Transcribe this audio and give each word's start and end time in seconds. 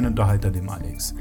Alleinunterhalter, 0.00 0.50
dem 0.50 0.70
Alex. 0.70 1.14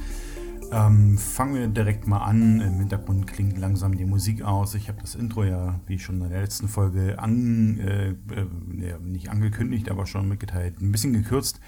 Ähm, 0.71 1.17
fangen 1.17 1.55
wir 1.55 1.67
direkt 1.67 2.07
mal 2.07 2.19
an. 2.19 2.61
Im 2.61 2.79
Hintergrund 2.79 3.27
klingt 3.27 3.57
langsam 3.57 3.97
die 3.97 4.05
Musik 4.05 4.41
aus. 4.41 4.73
Ich 4.73 4.87
habe 4.87 5.01
das 5.01 5.15
Intro 5.15 5.43
ja, 5.43 5.81
wie 5.85 5.99
schon 5.99 6.21
in 6.21 6.29
der 6.29 6.39
letzten 6.41 6.69
Folge, 6.69 7.19
an, 7.19 7.77
äh, 7.79 8.09
äh, 8.09 8.97
nicht 9.01 9.29
angekündigt, 9.29 9.91
aber 9.91 10.05
schon 10.05 10.29
mitgeteilt, 10.29 10.79
ein 10.79 10.93
bisschen 10.93 11.11
gekürzt. 11.11 11.59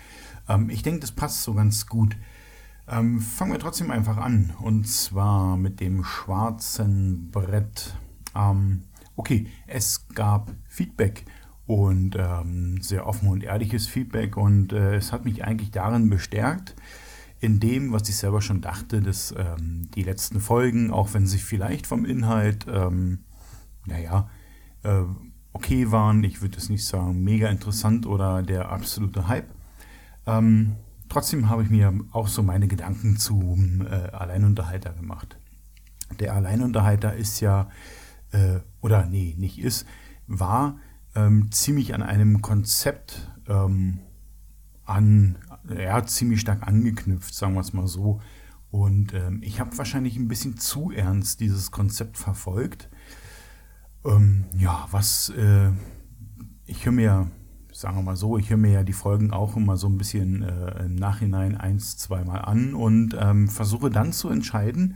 Ähm, 0.48 0.70
ich 0.70 0.84
denke, 0.84 1.02
das 1.02 1.12
passt 1.12 1.44
so 1.44 1.54
ganz 1.54 1.88
gut. 1.88 2.16
Ähm, 2.88 3.20
fangen 3.20 3.52
wir 3.52 3.59
trotzdem 3.59 3.92
einfach 3.92 4.16
an. 4.16 4.53
Und 4.62 4.88
zwar 4.88 5.58
mit 5.58 5.81
dem 5.81 6.06
schwarzen 6.06 7.30
Brett. 7.30 7.94
Ähm, 8.36 8.84
okay, 9.18 9.48
es 9.68 10.08
gab 10.09 10.53
Feedback 10.70 11.25
und 11.72 12.17
ähm, 12.19 12.81
sehr 12.81 13.08
offen 13.08 13.30
und 13.30 13.44
ehrliches 13.44 13.88
Feedback. 13.88 14.36
Und 14.36 14.73
äh, 14.73 14.95
es 14.95 15.14
hat 15.14 15.23
mich 15.23 15.45
eigentlich 15.45 15.72
darin 15.72 16.09
bestärkt, 16.09 16.75
in 17.39 17.61
dem, 17.61 17.94
was 17.94 18.09
ich 18.09 18.17
selber 18.17 18.41
schon 18.41 18.59
dachte, 18.59 19.02
dass 19.02 19.33
ähm, 19.38 19.89
die 19.95 20.03
letzten 20.03 20.41
Folgen, 20.41 20.91
auch 20.91 21.13
wenn 21.13 21.25
sie 21.25 21.38
vielleicht 21.38 21.88
vom 21.88 22.03
Inhalt, 22.03 22.66
ähm, 22.69 23.19
naja, 23.86 24.30
äh, 24.83 25.03
okay 25.53 25.91
waren, 25.91 26.25
ich 26.25 26.41
würde 26.41 26.58
es 26.58 26.69
nicht 26.69 26.86
sagen 26.86 27.23
mega 27.23 27.47
interessant 27.47 28.06
oder 28.06 28.44
der 28.44 28.69
absolute 28.69 29.30
Hype, 29.30 29.50
ähm, 30.28 30.75
trotzdem 31.08 31.50
habe 31.50 31.63
ich 31.63 31.69
mir 31.69 31.94
auch 32.11 32.28
so 32.28 32.44
meine 32.44 32.67
Gedanken 32.67 33.16
zum 33.16 33.88
äh, 33.88 34.09
Alleinunterhalter 34.11 34.91
gemacht. 34.91 35.38
Der 36.19 36.33
Alleinunterhalter 36.33 37.16
ist 37.16 37.39
ja 37.39 37.69
äh, 38.33 38.59
oder 38.81 39.06
nee, 39.06 39.35
nicht 39.38 39.58
ist, 39.58 39.88
war 40.28 40.75
ähm, 41.16 41.52
ziemlich 41.52 41.94
an 41.94 42.04
einem 42.04 42.42
Konzept 42.42 43.31
ähm, 43.48 44.00
an, 44.86 45.38
ja, 45.76 46.06
ziemlich 46.06 46.42
stark 46.42 46.68
angeknüpft, 46.68 47.34
sagen 47.34 47.53
wir 47.53 47.62
es 47.62 47.73
mal 47.73 47.88
so. 47.88 48.22
Und 48.72 49.14
ähm, 49.14 49.42
ich 49.44 49.59
habe 49.59 49.78
wahrscheinlich 49.78 50.18
ein 50.18 50.28
bisschen 50.28 50.58
zu 50.58 50.92
ernst 50.92 51.42
dieses 51.42 51.72
Konzept 51.72 52.18
verfolgt. 52.18 52.90
Ähm, 54.06 54.45
ja, 54.58 54.88
was 54.92 55.30
äh, 55.30 55.72
ich 56.66 56.86
höre 56.86 56.94
mir, 56.94 57.31
sagen 57.73 57.98
wir 57.98 58.03
mal 58.03 58.16
so, 58.16 58.38
ich 58.38 58.50
höre 58.50 58.58
mir 58.58 58.72
ja 58.72 58.84
die 58.84 58.94
Folgen 58.94 59.31
auch 59.31 59.58
immer 59.58 59.75
so 59.75 59.88
ein 59.88 59.98
bisschen 59.98 60.42
äh, 60.42 60.86
im 60.86 60.96
Nachhinein 60.96 61.58
eins, 61.58 61.98
zweimal 61.98 62.44
an 62.44 62.73
und 62.73 63.16
ähm, 63.20 63.48
versuche 63.50 63.90
dann 63.90 64.14
zu 64.14 64.30
entscheiden, 64.30 64.96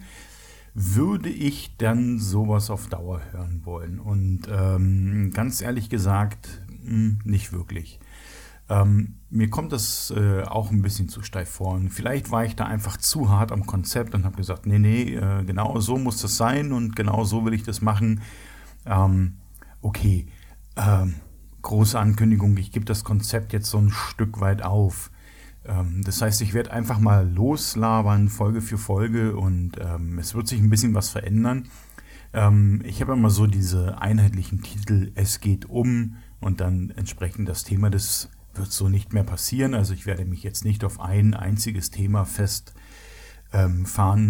würde 0.75 1.29
ich 1.29 1.77
dann 1.77 2.19
sowas 2.19 2.69
auf 2.69 2.87
Dauer 2.87 3.21
hören 3.31 3.61
wollen? 3.63 3.99
Und 3.99 4.41
ähm, 4.51 5.31
ganz 5.33 5.61
ehrlich 5.61 5.89
gesagt, 5.89 6.61
mh, 6.83 6.89
hm, 6.89 7.19
nicht 7.23 7.53
wirklich. 7.53 7.99
Ähm, 8.67 9.15
mir 9.29 9.49
kommt 9.49 9.71
das 9.71 10.11
äh, 10.15 10.41
auch 10.43 10.71
ein 10.71 10.81
bisschen 10.81 11.07
zu 11.07 11.21
steif 11.21 11.49
vor. 11.49 11.75
Und 11.75 11.89
vielleicht 11.89 12.29
war 12.29 12.43
ich 12.45 12.55
da 12.55 12.65
einfach 12.65 12.97
zu 12.97 13.29
hart 13.29 13.51
am 13.51 13.65
Konzept 13.65 14.15
und 14.15 14.25
habe 14.25 14.35
gesagt, 14.35 14.65
nee, 14.65 14.79
nee, 14.79 15.15
äh, 15.15 15.43
genau 15.45 15.79
so 15.79 15.97
muss 15.97 16.21
das 16.21 16.35
sein 16.35 16.73
und 16.73 16.95
genau 16.95 17.23
so 17.23 17.45
will 17.45 17.53
ich 17.53 17.63
das 17.63 17.81
machen. 17.81 18.21
Ähm, 18.85 19.37
okay, 19.81 20.27
ähm, 20.75 21.15
große 21.61 21.97
Ankündigung, 21.97 22.57
ich 22.57 22.71
gebe 22.71 22.85
das 22.85 23.03
Konzept 23.03 23.53
jetzt 23.53 23.69
so 23.69 23.77
ein 23.77 23.91
Stück 23.91 24.41
weit 24.41 24.61
auf. 24.61 25.09
Ähm, 25.67 26.01
das 26.03 26.21
heißt, 26.21 26.41
ich 26.41 26.53
werde 26.53 26.71
einfach 26.71 26.99
mal 26.99 27.27
loslabern, 27.29 28.29
Folge 28.29 28.61
für 28.61 28.77
Folge 28.77 29.35
und 29.35 29.73
ähm, 29.79 30.19
es 30.19 30.35
wird 30.35 30.47
sich 30.47 30.59
ein 30.59 30.69
bisschen 30.69 30.93
was 30.93 31.09
verändern. 31.09 31.67
Ähm, 32.33 32.81
ich 32.83 33.01
habe 33.01 33.13
immer 33.13 33.29
so 33.29 33.47
diese 33.47 33.99
einheitlichen 34.01 34.61
Titel, 34.61 35.11
es 35.15 35.39
geht 35.39 35.65
um 35.65 36.17
und 36.39 36.59
dann 36.61 36.91
entsprechend 36.91 37.49
das 37.49 37.63
Thema, 37.63 37.89
das 37.89 38.29
wird 38.53 38.71
so 38.71 38.89
nicht 38.89 39.13
mehr 39.13 39.23
passieren. 39.23 39.73
Also 39.73 39.93
ich 39.93 40.05
werde 40.05 40.25
mich 40.25 40.43
jetzt 40.43 40.65
nicht 40.65 40.83
auf 40.83 40.99
ein 40.99 41.33
einziges 41.33 41.91
Thema 41.91 42.25
festfahren 42.25 42.75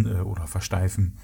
äh, 0.06 0.22
oder 0.22 0.48
versteifen, 0.48 1.18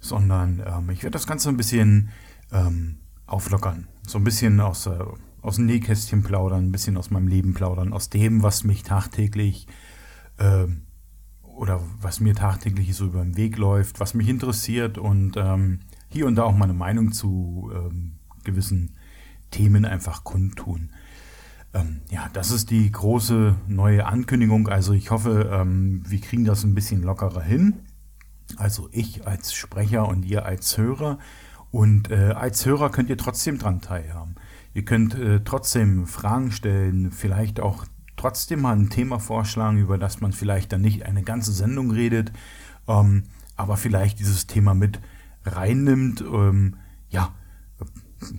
sondern 0.00 0.62
ähm, 0.64 0.90
ich 0.90 1.02
werde 1.02 1.14
das 1.14 1.26
Ganze 1.26 1.48
ein 1.48 1.56
bisschen 1.56 2.10
ähm, 2.52 2.98
auflockern. 3.26 3.88
So 4.06 4.18
ein 4.18 4.24
bisschen 4.24 4.60
aus 4.60 4.84
der 4.84 5.06
aus 5.42 5.56
dem 5.56 5.66
Nähkästchen 5.66 6.22
plaudern, 6.22 6.66
ein 6.66 6.72
bisschen 6.72 6.96
aus 6.96 7.10
meinem 7.10 7.28
Leben 7.28 7.54
plaudern, 7.54 7.92
aus 7.92 8.10
dem, 8.10 8.42
was 8.42 8.64
mich 8.64 8.82
tagtäglich 8.82 9.66
äh, 10.38 10.66
oder 11.42 11.80
was 12.00 12.20
mir 12.20 12.34
tagtäglich 12.34 12.94
so 12.94 13.06
über 13.06 13.22
den 13.22 13.36
Weg 13.36 13.56
läuft, 13.58 14.00
was 14.00 14.14
mich 14.14 14.28
interessiert 14.28 14.98
und 14.98 15.36
ähm, 15.36 15.80
hier 16.08 16.26
und 16.26 16.36
da 16.36 16.44
auch 16.44 16.56
meine 16.56 16.72
Meinung 16.74 17.12
zu 17.12 17.70
ähm, 17.74 18.18
gewissen 18.44 18.96
Themen 19.50 19.84
einfach 19.84 20.24
kundtun. 20.24 20.90
Ähm, 21.74 22.00
ja, 22.10 22.28
das 22.32 22.50
ist 22.50 22.70
die 22.70 22.90
große 22.90 23.56
neue 23.66 24.06
Ankündigung. 24.06 24.68
Also 24.68 24.92
ich 24.92 25.10
hoffe, 25.10 25.50
ähm, 25.52 26.02
wir 26.06 26.20
kriegen 26.20 26.44
das 26.44 26.64
ein 26.64 26.74
bisschen 26.74 27.02
lockerer 27.02 27.42
hin. 27.42 27.80
Also 28.56 28.88
ich 28.92 29.26
als 29.26 29.52
Sprecher 29.52 30.08
und 30.08 30.24
ihr 30.24 30.46
als 30.46 30.78
Hörer. 30.78 31.18
Und 31.70 32.10
äh, 32.10 32.32
als 32.34 32.64
Hörer 32.64 32.90
könnt 32.90 33.10
ihr 33.10 33.18
trotzdem 33.18 33.58
dran 33.58 33.82
teilhaben. 33.82 34.36
Ihr 34.74 34.84
könnt 34.84 35.14
äh, 35.14 35.40
trotzdem 35.44 36.06
Fragen 36.06 36.52
stellen, 36.52 37.10
vielleicht 37.10 37.60
auch 37.60 37.84
trotzdem 38.16 38.62
mal 38.62 38.76
ein 38.76 38.90
Thema 38.90 39.18
vorschlagen, 39.18 39.78
über 39.78 39.98
das 39.98 40.20
man 40.20 40.32
vielleicht 40.32 40.72
dann 40.72 40.82
nicht 40.82 41.04
eine 41.04 41.22
ganze 41.22 41.52
Sendung 41.52 41.90
redet, 41.90 42.32
ähm, 42.86 43.24
aber 43.56 43.76
vielleicht 43.76 44.18
dieses 44.18 44.46
Thema 44.46 44.74
mit 44.74 45.00
reinnimmt. 45.44 46.20
Ähm, 46.20 46.76
ja, 47.10 47.34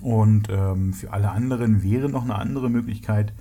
Und 0.01 0.47
ähm, 0.49 0.93
für 0.93 1.11
alle 1.11 1.29
anderen 1.29 1.83
wäre 1.83 2.07
noch 2.07 2.23
eine 2.23 2.35
andere 2.35 2.69
Möglichkeit, 2.69 3.33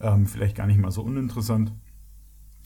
ähm, 0.00 0.26
vielleicht 0.26 0.56
gar 0.56 0.66
nicht 0.66 0.80
mal 0.80 0.90
so 0.90 1.02
uninteressant. 1.02 1.72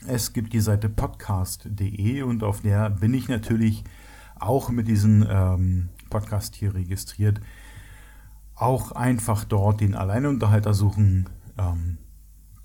Es 0.06 0.32
gibt 0.32 0.54
die 0.54 0.60
Seite 0.60 0.88
podcast.de 0.88 2.22
und 2.22 2.42
auf 2.42 2.62
der 2.62 2.88
bin 2.88 3.12
ich 3.12 3.28
natürlich 3.28 3.84
auch 4.40 4.70
mit 4.70 4.88
diesem 4.88 5.26
ähm, 5.28 5.90
Podcast 6.08 6.54
hier 6.54 6.74
registriert. 6.74 7.38
Auch 8.54 8.92
einfach 8.92 9.44
dort 9.44 9.82
den 9.82 9.94
Alleinunterhalter 9.94 10.72
suchen. 10.72 11.28
Ähm, 11.58 11.98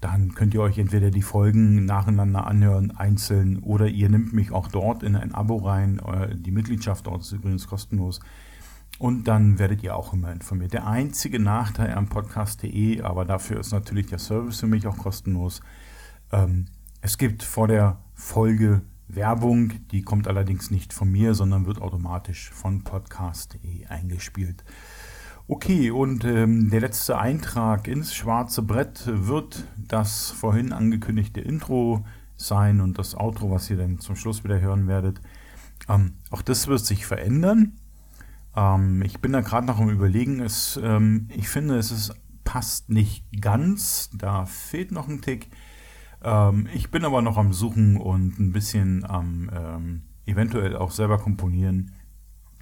dann 0.01 0.33
könnt 0.33 0.53
ihr 0.53 0.62
euch 0.62 0.80
entweder 0.80 1.12
die 1.12 1.21
Folgen 1.21 1.86
nacheinander 1.86 2.48
anhören, 2.48 2.92
einzeln, 2.92 3.59
oder 3.59 3.88
ihr 3.88 4.09
nehmt 4.09 4.33
mich 4.33 4.51
auch 4.51 4.68
dort 4.68 5.03
in 5.03 5.15
ein 5.15 5.33
Abo 5.33 5.57
rein. 5.57 6.01
Die 6.33 6.51
Mitgliedschaft 6.51 7.06
dort 7.06 7.21
ist 7.21 7.31
übrigens 7.31 7.68
kostenlos. 7.68 8.19
Und 8.98 9.27
dann 9.27 9.57
werdet 9.57 9.83
ihr 9.83 9.95
auch 9.95 10.13
immer 10.13 10.31
informiert. 10.31 10.74
Der 10.74 10.88
einzige 10.88 11.39
Nachteil 11.39 11.94
am 11.94 12.07
Podcast.de, 12.07 13.01
aber 13.01 13.25
dafür 13.25 13.59
ist 13.59 13.71
natürlich 13.71 14.07
der 14.07 14.19
Service 14.19 14.59
für 14.59 14.68
mich 14.68 14.86
auch 14.86 14.98
kostenlos. 14.98 15.62
Ähm, 16.31 16.65
es 17.01 17.18
gibt 17.18 17.44
vor 17.44 17.68
der 17.68 18.00
Folge 18.13 18.81
Werbung, 19.07 19.88
die 19.92 20.03
kommt 20.03 20.27
allerdings 20.27 20.71
nicht 20.71 20.94
von 20.94 21.12
mir, 21.12 21.33
sondern 21.33 21.65
wird 21.65 21.81
automatisch 21.81 22.51
von 22.51 22.83
podcast.de 22.83 23.86
eingespielt. 23.88 24.63
Okay, 25.53 25.92
und 25.92 26.24
ähm, 26.24 26.69
der 26.69 26.80
letzte 26.80 27.19
Eintrag 27.19 27.89
ins 27.89 28.15
schwarze 28.15 28.62
Brett 28.62 29.03
wird 29.06 29.65
das 29.75 30.31
vorhin 30.31 30.71
angekündigte 30.71 31.42
Intro 31.42 32.06
sein 32.38 32.80
und 32.80 32.98
das 32.98 33.15
Outro, 33.15 33.51
was 33.51 33.69
ihr 33.69 33.75
dann 33.75 34.00
zum 34.00 34.15
Schluss 34.15 34.45
wieder 34.45 34.62
hören 34.62 34.88
werdet. 34.88 35.19
Ähm, 35.89 36.13
auch 36.30 36.42
das 36.42 36.68
wird 36.68 36.80
sich 36.86 37.06
verändern. 37.06 37.74
Ähm, 38.56 39.01
ich 39.01 39.19
bin 39.19 39.33
da 39.33 39.42
gerade 39.42 39.68
noch 39.68 39.77
am 39.77 39.89
Überlegen. 39.89 40.39
Es, 40.39 40.80
ähm, 40.81 41.27
ich 41.36 41.50
finde, 41.50 41.75
es 41.75 41.92
ist, 41.92 42.13
passt 42.45 42.89
nicht 42.89 43.25
ganz. 43.42 44.09
Da 44.13 44.45
fehlt 44.45 44.94
noch 44.94 45.09
ein 45.09 45.19
Tick. 45.19 45.50
Ähm, 46.24 46.69
ich 46.74 46.92
bin 46.92 47.03
aber 47.03 47.21
noch 47.21 47.36
am 47.36 47.51
Suchen 47.51 47.98
und 47.98 48.39
ein 48.39 48.53
bisschen 48.53 49.03
am 49.03 49.51
ähm, 49.53 50.01
eventuell 50.25 50.77
auch 50.77 50.92
selber 50.92 51.18
komponieren. 51.18 51.92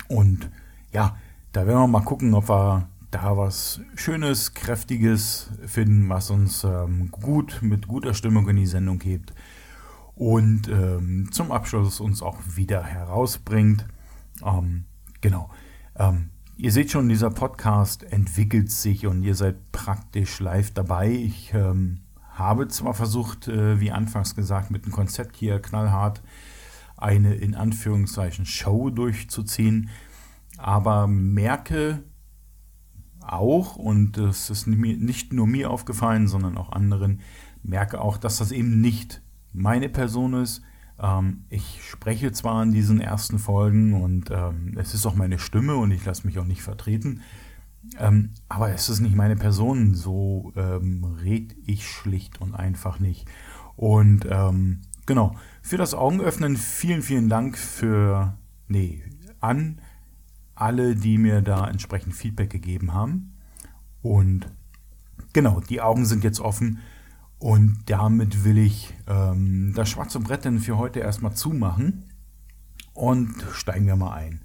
Und 0.07 0.49
ja, 0.91 1.17
da 1.51 1.65
werden 1.65 1.79
wir 1.79 1.87
mal 1.87 2.01
gucken, 2.01 2.33
ob 2.33 2.49
wir 2.49 2.89
da 3.11 3.35
was 3.35 3.81
Schönes, 3.95 4.53
Kräftiges 4.53 5.49
finden, 5.65 6.09
was 6.09 6.29
uns 6.29 6.63
ähm, 6.63 7.09
gut 7.11 7.59
mit 7.61 7.87
guter 7.87 8.13
Stimmung 8.13 8.47
in 8.49 8.57
die 8.57 8.67
Sendung 8.67 9.01
hebt 9.01 9.33
und 10.15 10.67
ähm, 10.67 11.29
zum 11.31 11.51
Abschluss 11.51 11.99
uns 11.99 12.21
auch 12.21 12.37
wieder 12.55 12.83
herausbringt. 12.83 13.85
Ähm, 14.45 14.85
genau. 15.21 15.49
Ähm, 15.95 16.29
ihr 16.57 16.71
seht 16.71 16.91
schon, 16.91 17.09
dieser 17.09 17.31
Podcast 17.31 18.03
entwickelt 18.03 18.69
sich 18.69 19.07
und 19.07 19.23
ihr 19.23 19.33
seid 19.33 19.71
praktisch 19.71 20.39
live 20.39 20.71
dabei. 20.71 21.09
Ich 21.09 21.53
ähm, 21.53 22.01
habe 22.33 22.67
zwar 22.67 22.93
versucht, 22.93 23.47
äh, 23.47 23.79
wie 23.79 23.91
anfangs 23.91 24.35
gesagt, 24.35 24.71
mit 24.71 24.85
dem 24.85 24.91
Konzept 24.91 25.37
hier 25.37 25.59
knallhart 25.61 26.21
eine 26.97 27.33
in 27.35 27.55
Anführungszeichen 27.55 28.45
Show 28.45 28.89
durchzuziehen, 28.89 29.89
aber 30.59 31.07
merke 31.07 32.03
auch, 33.21 33.75
und 33.75 34.13
das 34.13 34.49
ist 34.49 34.67
nicht 34.67 35.33
nur 35.33 35.47
mir 35.47 35.69
aufgefallen, 35.69 36.27
sondern 36.27 36.57
auch 36.57 36.71
anderen, 36.71 37.21
merke 37.63 38.01
auch, 38.01 38.17
dass 38.17 38.37
das 38.37 38.51
eben 38.51 38.81
nicht 38.81 39.21
meine 39.53 39.89
Person 39.89 40.33
ist. 40.33 40.61
Ähm, 40.99 41.45
ich 41.49 41.81
spreche 41.83 42.31
zwar 42.31 42.63
in 42.63 42.71
diesen 42.71 42.99
ersten 42.99 43.39
Folgen 43.39 44.01
und 44.01 44.31
ähm, 44.31 44.75
es 44.77 44.93
ist 44.93 45.05
auch 45.05 45.15
meine 45.15 45.39
Stimme 45.39 45.75
und 45.75 45.91
ich 45.91 46.05
lasse 46.05 46.25
mich 46.25 46.39
auch 46.39 46.45
nicht 46.45 46.61
vertreten, 46.61 47.21
ähm, 47.97 48.31
aber 48.49 48.71
es 48.71 48.89
ist 48.89 48.99
nicht 48.99 49.15
meine 49.15 49.35
Person. 49.35 49.93
So 49.93 50.51
ähm, 50.55 51.17
red 51.23 51.55
ich 51.65 51.87
schlicht 51.87 52.41
und 52.41 52.53
einfach 52.53 52.99
nicht. 52.99 53.27
Und 53.75 54.27
ähm, 54.29 54.81
genau, 55.05 55.35
für 55.61 55.77
das 55.77 55.93
Augenöffnen 55.93 56.57
vielen, 56.57 57.01
vielen 57.01 57.29
Dank 57.29 57.57
für, 57.57 58.37
nee, 58.67 59.03
an 59.39 59.79
alle, 60.59 60.95
die 60.95 61.17
mir 61.17 61.41
da 61.41 61.67
entsprechend 61.67 62.13
Feedback 62.15 62.49
gegeben 62.49 62.93
haben. 62.93 63.33
Und 64.01 64.47
genau, 65.33 65.59
die 65.61 65.81
Augen 65.81 66.05
sind 66.05 66.23
jetzt 66.23 66.39
offen. 66.39 66.79
Und 67.37 67.83
damit 67.85 68.43
will 68.43 68.57
ich 68.57 68.93
ähm, 69.07 69.73
das 69.75 69.89
schwarze 69.89 70.19
Brett 70.19 70.45
dann 70.45 70.59
für 70.59 70.77
heute 70.77 70.99
erstmal 70.99 71.33
zumachen. 71.33 72.05
Und 72.93 73.33
steigen 73.53 73.87
wir 73.87 73.95
mal 73.95 74.13
ein. 74.13 74.41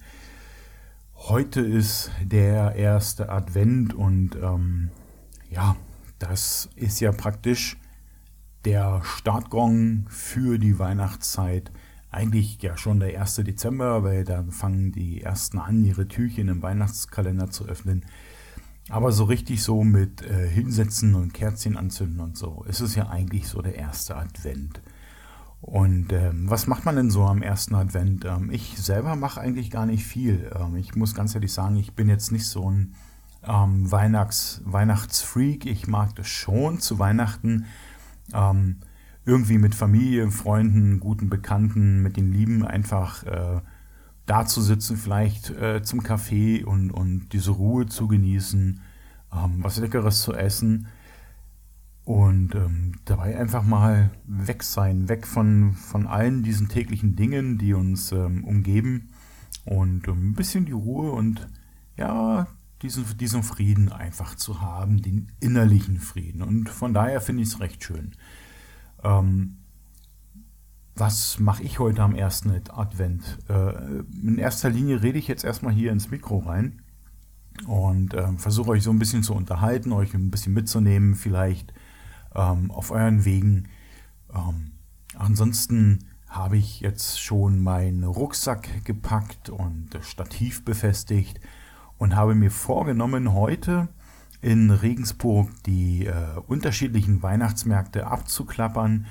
Heute 1.15 1.61
ist 1.61 2.11
der 2.23 2.77
erste 2.77 3.31
Advent 3.31 3.95
und 3.95 4.37
ähm, 4.37 4.91
ja, 5.51 5.75
das 6.19 6.69
ist 6.77 7.01
ja 7.01 7.13
praktisch 7.13 7.79
der 8.65 9.01
Startgong 9.03 10.07
für 10.09 10.59
die 10.59 10.79
Weihnachtszeit. 10.79 11.73
Eigentlich 12.15 12.63
ja 12.63 12.77
schon 12.77 13.01
der 13.01 13.21
1. 13.21 13.35
Dezember, 13.37 14.05
weil 14.05 14.23
dann 14.23 14.53
fangen 14.53 14.93
die 14.93 15.23
ersten 15.23 15.59
an, 15.59 15.85
ihre 15.85 16.07
Türchen 16.07 16.47
im 16.47 16.63
Weihnachtskalender 16.63 17.51
zu 17.51 17.67
öffnen. 17.67 18.05
Aber 18.89 19.11
so 19.11 19.25
richtig 19.25 19.65
so 19.65 19.83
mit 19.83 20.23
äh, 20.23 20.49
Hinsetzen 20.49 21.17
und 21.17 21.35
Kerzchen 21.35 21.77
anzünden 21.77 22.21
und 22.21 22.37
so, 22.37 22.65
ist 22.69 22.81
es 22.81 22.95
ja 22.95 23.09
eigentlich 23.09 23.49
so 23.49 23.63
der 23.63 23.75
erste 23.75 24.17
Advent. 24.17 24.81
Und 25.61 26.13
ähm, 26.13 26.49
was 26.49 26.69
macht 26.69 26.85
man 26.85 26.95
denn 26.95 27.11
so 27.11 27.25
am 27.25 27.43
ersten 27.43 27.75
Advent? 27.75 28.25
Ähm, 28.27 28.49
ich 28.53 28.77
selber 28.77 29.17
mache 29.17 29.41
eigentlich 29.41 29.73
gar 29.73 29.87
nicht 29.87 30.05
viel. 30.05 30.53
Ähm, 30.55 30.77
ich 30.77 30.95
muss 30.95 31.17
ganz 31.17 31.35
ehrlich 31.35 31.53
sagen, 31.53 31.75
ich 31.77 31.95
bin 31.95 32.09
jetzt 32.09 32.31
nicht 32.31 32.47
so 32.47 32.71
ein 32.71 32.95
ähm, 33.43 33.91
Weihnachts 33.91 34.61
Weihnachtsfreak. 34.65 35.67
Ich 35.67 35.89
mag 35.89 36.15
das 36.15 36.29
schon 36.29 36.79
zu 36.79 37.01
Weihnachten. 37.01 37.65
Ähm, 38.33 38.77
irgendwie 39.27 39.59
mit 39.59 39.75
Familie, 39.75 40.31
Freunden, 40.31 41.01
guten 41.01 41.31
Bekannten, 41.31 42.03
mit 42.03 42.17
den 42.17 42.33
Lieben 42.33 42.65
einfach 42.65 43.25
äh, 43.25 43.61
da 44.27 44.47
zu 44.47 44.61
sitzen, 44.61 44.97
vielleicht 44.97 45.51
äh, 45.51 45.83
zum 45.83 46.03
Kaffee 46.03 46.63
und, 46.65 46.91
und 46.91 47.29
diese 47.33 47.53
Ruhe 47.53 47.87
zu 47.87 48.09
genießen, 48.09 48.81
ähm, 49.33 49.59
was 49.59 49.79
Leckeres 49.79 50.23
zu 50.23 50.35
essen. 50.35 50.89
Und 52.05 52.55
ähm, 52.55 52.97
dabei 53.07 53.39
einfach 53.39 53.63
mal 53.63 54.11
weg 54.27 54.63
sein, 54.63 55.09
weg 55.09 55.27
von, 55.27 55.73
von 55.73 56.07
allen 56.07 56.43
diesen 56.43 56.69
täglichen 56.69 57.17
Dingen, 57.17 57.57
die 57.57 57.73
uns 57.73 58.13
ähm, 58.13 58.45
umgeben. 58.45 59.09
Und 59.65 60.07
ähm, 60.09 60.31
ein 60.31 60.35
bisschen 60.35 60.67
die 60.67 60.73
Ruhe 60.73 61.13
und 61.13 61.49
ja, 61.97 62.47
diesen, 62.83 63.05
diesen 63.17 63.43
Frieden 63.43 63.91
einfach 63.91 64.35
zu 64.35 64.61
haben, 64.61 65.01
den 65.01 65.33
innerlichen 65.41 65.99
Frieden. 65.99 66.43
Und 66.43 66.69
von 66.69 66.93
daher 66.93 67.23
finde 67.23 67.43
ich 67.43 67.49
es 67.49 67.61
recht 67.61 67.83
schön. 67.83 68.13
Ähm, 69.05 69.59
was 70.97 71.41
mache 71.41 71.63
ich 71.63 71.79
heute 71.79 72.03
am 72.03 72.15
ersten 72.15 72.51
Advent? 72.71 73.39
Äh, 73.49 74.03
in 74.23 74.39
erster 74.39 74.71
Linie 74.71 75.03
rede 75.03 75.19
ich 75.19 75.29
jetzt 75.29 75.45
erstmal 75.45 75.73
hier 75.73 75.91
ins 75.93 76.11
Mikro 76.11 76.39
rein 76.39 76.83
und 77.67 78.15
äh, 78.15 78.33
versuche 78.37 78.71
euch 78.71 78.83
so 78.83 78.91
ein 78.91 78.99
bisschen 78.99 79.23
zu 79.23 79.35
unterhalten, 79.35 79.93
euch 79.93 80.15
ein 80.15 80.31
bisschen 80.31 80.55
mitzunehmen, 80.55 81.15
vielleicht 81.15 81.73
ähm, 82.35 82.71
auf 82.71 82.91
euren 82.91 83.25
Wegen. 83.25 83.69
Ähm, 84.33 84.73
ansonsten 85.17 86.11
habe 86.29 86.57
ich 86.57 86.81
jetzt 86.81 87.21
schon 87.21 87.61
meinen 87.61 88.05
Rucksack 88.05 88.85
gepackt 88.85 89.51
und 89.51 89.89
das 89.93 90.09
Stativ 90.09 90.65
befestigt 90.65 91.41
und 91.99 92.17
habe 92.17 92.35
mir 92.35 92.51
vorgenommen, 92.51 93.33
heute 93.33 93.89
in 94.45 94.71
Regensburg 94.71 95.49
die 95.65 96.07
äh, 96.07 96.13
unterschiedlichen 96.47 97.23
Weihnachtsmärkte 97.23 98.07
abzuklappern. 98.07 99.07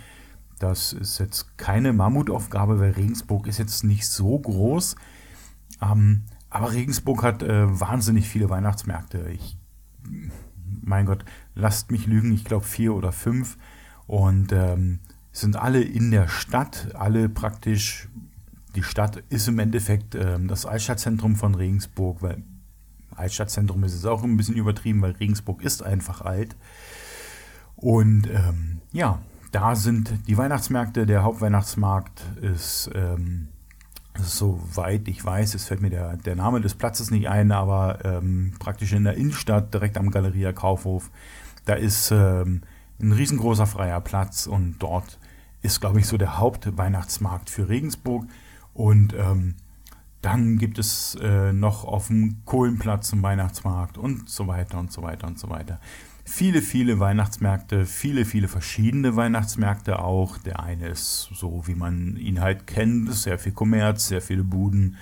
Das 0.60 0.94
ist 0.94 1.18
jetzt 1.20 1.58
keine 1.58 1.92
Mammutaufgabe, 1.92 2.80
weil 2.80 2.92
Regensburg 2.92 3.48
ist 3.48 3.58
jetzt 3.58 3.84
nicht 3.84 4.08
so 4.08 4.38
groß. 4.38 4.96
Ähm, 5.82 6.22
aber 6.52 6.72
Regensburg 6.72 7.24
hat 7.24 7.42
äh, 7.42 7.80
wahnsinnig 7.80 8.30
viele 8.30 8.50
Weihnachtsmärkte. 8.52 9.28
Ich 9.32 9.58
mein 10.84 11.08
Gott, 11.08 11.26
lasst 11.56 11.90
mich 11.90 12.06
lügen, 12.06 12.32
ich 12.32 12.46
glaube 12.46 12.66
vier 12.66 12.94
oder 12.94 13.12
fünf. 13.12 13.58
Und 14.06 14.52
ähm, 14.52 15.00
sind 15.32 15.56
alle 15.56 15.82
in 15.82 16.12
der 16.12 16.28
Stadt, 16.28 16.90
alle 16.94 17.28
praktisch, 17.28 18.08
die 18.76 18.84
Stadt 18.84 19.24
ist 19.30 19.48
im 19.48 19.58
Endeffekt 19.58 20.14
ähm, 20.14 20.48
das 20.48 20.68
Altstadtzentrum 20.68 21.36
von 21.36 21.56
Regensburg, 21.56 22.22
weil 22.22 22.44
Altstadtzentrum 23.16 23.84
ist 23.84 23.94
es 23.94 24.06
auch 24.06 24.24
ein 24.24 24.38
bisschen 24.38 24.56
übertrieben, 24.56 25.02
weil 25.02 25.12
Regensburg 25.12 25.64
ist 25.64 25.84
einfach 25.84 26.22
alt. 26.22 26.56
Und 27.76 28.28
ähm, 28.30 28.82
ja, 28.92 29.20
da 29.52 29.76
sind 29.76 30.28
die 30.28 30.38
Weihnachtsmärkte, 30.38 31.06
der 31.06 31.24
Hauptweihnachtsmarkt 31.24 32.24
ist 32.42 32.90
ähm, 32.96 33.50
Soweit 34.20 35.08
ich 35.08 35.26
weiß, 35.26 35.56
es 35.56 35.66
fällt 35.66 35.82
mir 35.82 35.90
der, 35.90 36.18
der 36.18 36.36
Name 36.36 36.62
des 36.62 36.76
Platzes 36.76 37.10
nicht 37.10 37.30
ein, 37.30 37.52
aber 37.52 38.00
ähm, 38.04 38.54
praktisch 38.60 38.94
in 38.94 39.06
der 39.06 39.16
Innenstadt, 39.16 39.74
direkt 39.74 39.98
am 39.98 40.12
Galeria 40.12 40.54
Kaufhof, 40.54 41.10
da 41.66 41.74
ist 41.74 42.12
ähm, 42.12 42.62
ein 43.02 43.12
riesengroßer 43.12 43.66
freier 43.66 44.02
Platz 44.02 44.46
und 44.46 44.76
dort 44.80 45.18
ist, 45.64 45.82
glaube 45.82 46.00
ich, 46.00 46.06
so 46.06 46.18
der 46.18 46.38
Hauptweihnachtsmarkt 46.38 47.50
für 47.50 47.70
Regensburg. 47.70 48.26
Und 48.74 49.14
ähm, 49.14 49.56
dann 50.24 50.58
gibt 50.58 50.80
es 50.80 51.16
äh, 51.22 51.54
noch 51.54 51.84
auf 51.86 52.08
dem 52.08 52.44
Kohlenplatz 52.46 53.14
einen 53.14 53.22
Weihnachtsmarkt 53.22 53.98
und 53.98 54.30
so 54.30 54.48
weiter 54.48 54.80
und 54.80 54.92
so 54.92 55.04
weiter 55.04 55.28
und 55.28 55.38
so 55.38 55.50
weiter 55.50 55.80
viele, 56.26 56.62
viele 56.62 57.00
Weihnachtsmärkte, 57.00 57.86
viele, 57.86 58.26
viele 58.26 58.48
verschiedene 58.48 59.16
Weihnachtsmärkte 59.16 60.00
auch. 60.00 60.38
Der 60.38 60.62
eine 60.62 60.88
ist 60.88 61.30
so, 61.34 61.64
wie 61.66 61.76
man 61.76 62.16
ihn 62.18 62.42
halt 62.42 62.68
kennt, 62.68 63.14
sehr 63.14 63.40
viel 63.40 63.52
Kommerz, 63.52 64.08
sehr 64.08 64.22
viele 64.22 64.44
Buden, 64.44 64.98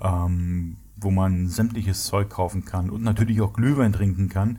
ähm, 0.00 0.76
wo 0.96 1.10
man 1.10 1.48
sämtliches 1.48 2.04
Zeug 2.04 2.30
kaufen 2.30 2.64
kann 2.64 2.90
und 2.90 3.02
natürlich 3.02 3.40
auch 3.40 3.52
Glühwein 3.52 3.92
trinken 3.92 4.28
kann. 4.28 4.58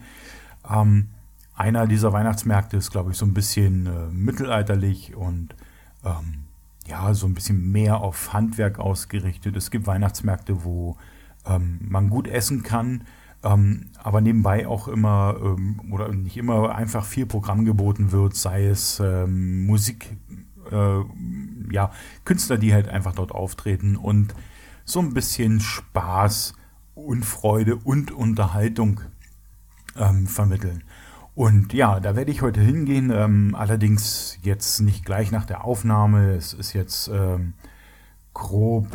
Ähm, 0.69 1.09
einer 1.55 1.87
dieser 1.87 2.11
Weihnachtsmärkte 2.11 2.77
ist, 2.77 2.91
glaube 2.91 3.11
ich, 3.11 3.17
so 3.17 3.25
ein 3.25 3.33
bisschen 3.33 3.85
äh, 3.85 4.07
mittelalterlich 4.11 5.15
und 5.15 5.55
ähm, 6.03 6.44
ja, 6.87 7.13
so 7.13 7.27
ein 7.27 7.33
bisschen 7.33 7.71
mehr 7.71 7.99
auf 7.99 8.33
Handwerk 8.33 8.79
ausgerichtet. 8.79 9.55
Es 9.55 9.71
gibt 9.71 9.87
Weihnachtsmärkte, 9.87 10.63
wo 10.63 10.97
ähm, 11.45 11.79
man 11.81 12.09
gut 12.09 12.27
essen 12.27 12.63
kann, 12.63 13.05
ähm, 13.43 13.89
aber 14.01 14.21
nebenbei 14.21 14.67
auch 14.67 14.87
immer 14.87 15.35
ähm, 15.41 15.81
oder 15.91 16.11
nicht 16.11 16.37
immer 16.37 16.75
einfach 16.75 17.05
viel 17.05 17.25
Programm 17.25 17.65
geboten 17.65 18.11
wird, 18.11 18.35
sei 18.35 18.65
es 18.67 18.99
ähm, 18.99 19.65
Musik, 19.65 20.17
äh, 20.71 20.99
ja, 21.71 21.91
Künstler, 22.23 22.57
die 22.57 22.73
halt 22.73 22.87
einfach 22.89 23.13
dort 23.13 23.31
auftreten 23.31 23.95
und 23.95 24.33
so 24.83 24.99
ein 24.99 25.13
bisschen 25.13 25.59
Spaß 25.59 26.53
und 26.93 27.25
Freude 27.25 27.75
und 27.75 28.11
Unterhaltung 28.11 29.01
ähm, 29.97 30.27
vermitteln. 30.27 30.83
Und 31.35 31.73
ja, 31.73 31.99
da 31.99 32.15
werde 32.15 32.31
ich 32.31 32.41
heute 32.41 32.61
hingehen, 32.61 33.11
ähm, 33.13 33.55
allerdings 33.55 34.39
jetzt 34.41 34.79
nicht 34.79 35.03
gleich 35.03 35.31
nach 35.31 35.45
der 35.45 35.65
Aufnahme. 35.65 36.31
Es 36.31 36.53
ist 36.53 36.71
jetzt 36.71 37.09
ähm, 37.09 37.53
grob 38.33 38.87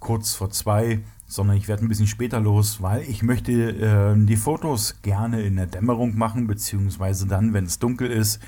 kurz 0.00 0.34
vor 0.34 0.50
zwei, 0.50 1.00
sondern 1.26 1.56
ich 1.56 1.68
werde 1.68 1.84
ein 1.84 1.88
bisschen 1.88 2.06
später 2.06 2.40
los, 2.40 2.82
weil 2.82 3.02
ich 3.02 3.22
möchte 3.22 3.52
äh, 3.52 4.26
die 4.26 4.36
Fotos 4.36 4.96
gerne 5.02 5.42
in 5.42 5.56
der 5.56 5.66
Dämmerung 5.66 6.16
machen, 6.16 6.46
beziehungsweise 6.46 7.26
dann, 7.26 7.52
wenn 7.52 7.64
es 7.64 7.78
dunkel 7.78 8.10
ist, 8.10 8.40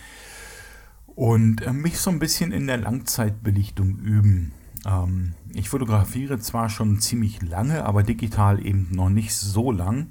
und 1.06 1.62
äh, 1.62 1.72
mich 1.72 1.98
so 1.98 2.10
ein 2.10 2.18
bisschen 2.18 2.52
in 2.52 2.66
der 2.66 2.76
Langzeitbelichtung 2.76 3.98
üben. 3.98 4.52
Ähm, 4.86 5.34
ich 5.54 5.70
fotografiere 5.70 6.38
zwar 6.38 6.68
schon 6.68 7.00
ziemlich 7.00 7.42
lange, 7.42 7.84
aber 7.84 8.02
digital 8.02 8.64
eben 8.64 8.88
noch 8.92 9.08
nicht 9.08 9.34
so 9.34 9.72
lang. 9.72 10.10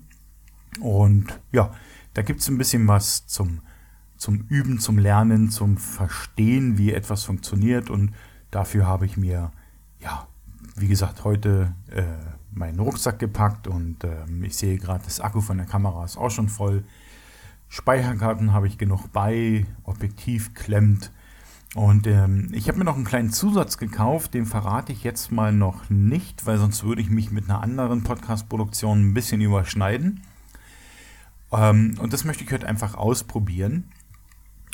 Und 0.80 1.40
ja, 1.52 1.72
da 2.16 2.22
gibt 2.22 2.40
es 2.40 2.48
ein 2.48 2.58
bisschen 2.58 2.88
was 2.88 3.28
zum, 3.28 3.60
zum 4.18 4.46
Üben, 4.48 4.80
zum 4.80 4.98
Lernen, 4.98 5.52
zum 5.52 5.78
Verstehen, 5.78 6.78
wie 6.78 6.94
etwas 6.94 7.26
funktioniert. 7.26 7.90
Und 7.90 8.14
dafür 8.52 8.88
habe 8.88 9.06
ich 9.06 9.18
mir, 9.18 9.52
ja, 10.00 10.28
wie 10.78 10.88
gesagt, 10.88 11.26
heute 11.26 11.76
äh, 11.92 12.04
meinen 12.52 12.80
Rucksack 12.80 13.20
gepackt 13.20 13.68
und 13.68 14.04
äh, 14.06 14.24
ich 14.44 14.56
sehe 14.56 14.78
gerade, 14.78 15.04
das 15.04 15.20
Akku 15.20 15.42
von 15.42 15.58
der 15.58 15.66
Kamera 15.66 16.06
ist 16.06 16.18
auch 16.18 16.32
schon 16.32 16.48
voll. 16.48 16.86
Speicherkarten 17.68 18.54
habe 18.54 18.68
ich 18.68 18.78
genug 18.78 19.12
bei, 19.12 19.66
Objektiv 19.84 20.54
klemmt. 20.54 21.12
Und 21.76 22.08
ähm, 22.08 22.48
ich 22.54 22.70
habe 22.70 22.78
mir 22.78 22.86
noch 22.86 22.96
einen 22.96 23.04
kleinen 23.04 23.32
Zusatz 23.32 23.78
gekauft, 23.78 24.34
den 24.34 24.46
verrate 24.46 24.94
ich 24.94 25.04
jetzt 25.04 25.34
mal 25.34 25.52
noch 25.52 25.90
nicht, 25.90 26.46
weil 26.46 26.58
sonst 26.58 26.86
würde 26.86 27.02
ich 27.02 27.10
mich 27.10 27.32
mit 27.32 27.50
einer 27.50 27.62
anderen 27.62 28.04
Podcast-Produktion 28.04 29.10
ein 29.10 29.14
bisschen 29.14 29.42
überschneiden. 29.42 30.22
Ähm, 31.56 31.96
und 32.00 32.14
das 32.14 32.26
möchte 32.26 32.44
ich 32.44 32.52
heute 32.52 32.68
einfach 32.68 32.96
ausprobieren 32.96 33.86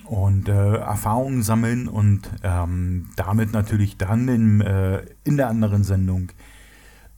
und 0.06 0.50
äh, 0.50 0.76
Erfahrungen 0.78 1.44
sammeln 1.44 1.88
und 1.88 2.30
ähm, 2.44 3.10
damit 3.16 3.54
natürlich 3.54 3.98
dann 3.98 4.28
in, 4.28 4.62
äh, 4.62 5.06
in 5.24 5.38
der 5.38 5.50
anderen 5.50 5.84
Sendung 5.84 6.32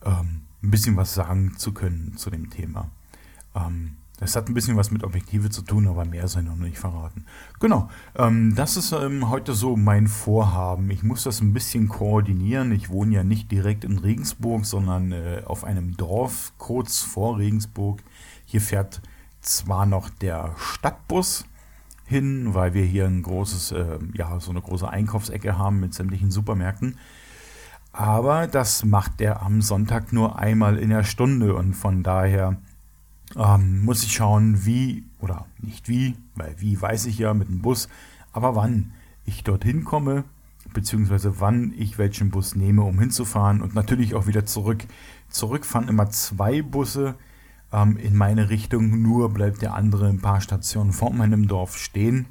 ähm, 0.05 0.41
ein 0.61 0.71
bisschen 0.71 0.97
was 0.97 1.13
sagen 1.13 1.55
zu 1.57 1.73
können 1.73 2.17
zu 2.17 2.29
dem 2.29 2.49
Thema. 2.49 2.89
Ähm, 3.55 3.97
das 4.19 4.35
hat 4.35 4.47
ein 4.47 4.53
bisschen 4.53 4.77
was 4.77 4.91
mit 4.91 5.03
Objektive 5.03 5.49
zu 5.49 5.63
tun, 5.63 5.87
aber 5.87 6.05
mehr 6.05 6.27
sei 6.27 6.41
noch 6.41 6.55
nicht 6.55 6.77
verraten. 6.77 7.25
Genau, 7.59 7.89
ähm, 8.15 8.53
das 8.55 8.77
ist 8.77 8.91
ähm, 8.91 9.29
heute 9.29 9.53
so 9.53 9.75
mein 9.75 10.07
Vorhaben. 10.07 10.89
Ich 10.91 11.03
muss 11.03 11.23
das 11.23 11.41
ein 11.41 11.53
bisschen 11.53 11.89
koordinieren. 11.89 12.71
Ich 12.71 12.89
wohne 12.89 13.15
ja 13.15 13.23
nicht 13.23 13.51
direkt 13.51 13.83
in 13.83 13.97
Regensburg, 13.97 14.65
sondern 14.65 15.11
äh, 15.11 15.41
auf 15.45 15.63
einem 15.63 15.97
Dorf 15.97 16.53
kurz 16.57 16.99
vor 16.99 17.37
Regensburg. 17.37 18.01
Hier 18.45 18.61
fährt 18.61 19.01
zwar 19.43 19.85
noch 19.85 20.09
der 20.09 20.55
Stadtbus 20.57 21.45
hin, 22.05 22.53
weil 22.53 22.73
wir 22.73 22.83
hier 22.83 23.05
ein 23.05 23.23
großes, 23.23 23.71
äh, 23.71 23.99
ja, 24.13 24.39
so 24.39 24.51
eine 24.51 24.61
große 24.61 24.89
Einkaufsecke 24.89 25.57
haben 25.57 25.79
mit 25.79 25.93
sämtlichen 25.93 26.31
Supermärkten. 26.31 26.97
Aber 27.91 28.47
das 28.47 28.83
macht 28.83 29.19
der 29.19 29.43
am 29.43 29.61
Sonntag 29.61 30.13
nur 30.13 30.39
einmal 30.39 30.77
in 30.77 30.89
der 30.89 31.03
Stunde 31.03 31.55
und 31.55 31.75
von 31.75 32.01
daher 32.01 32.57
ähm, 33.35 33.83
muss 33.85 34.03
ich 34.03 34.13
schauen, 34.13 34.65
wie, 34.65 35.05
oder 35.19 35.45
nicht 35.59 35.87
wie, 35.87 36.15
weil 36.35 36.55
wie 36.57 36.79
weiß 36.79 37.05
ich 37.05 37.19
ja 37.19 37.33
mit 37.33 37.49
dem 37.49 37.61
Bus, 37.61 37.87
aber 38.31 38.55
wann 38.55 38.93
ich 39.25 39.43
dorthin 39.43 39.83
komme, 39.83 40.23
beziehungsweise 40.73 41.39
wann 41.39 41.73
ich 41.77 41.97
welchen 41.97 42.31
Bus 42.31 42.55
nehme, 42.55 42.81
um 42.81 42.99
hinzufahren 42.99 43.61
und 43.61 43.75
natürlich 43.75 44.15
auch 44.15 44.27
wieder 44.27 44.45
zurück. 44.45 44.83
Zurück 45.29 45.65
fahren 45.65 45.87
immer 45.87 46.09
zwei 46.09 46.61
Busse, 46.61 47.15
ähm, 47.73 47.97
in 47.97 48.15
meine 48.15 48.49
Richtung, 48.49 49.01
nur 49.01 49.33
bleibt 49.33 49.61
der 49.61 49.73
andere 49.73 50.07
ein 50.07 50.21
paar 50.21 50.39
Stationen 50.39 50.93
vor 50.93 51.11
meinem 51.11 51.47
Dorf 51.47 51.77
stehen. 51.77 52.27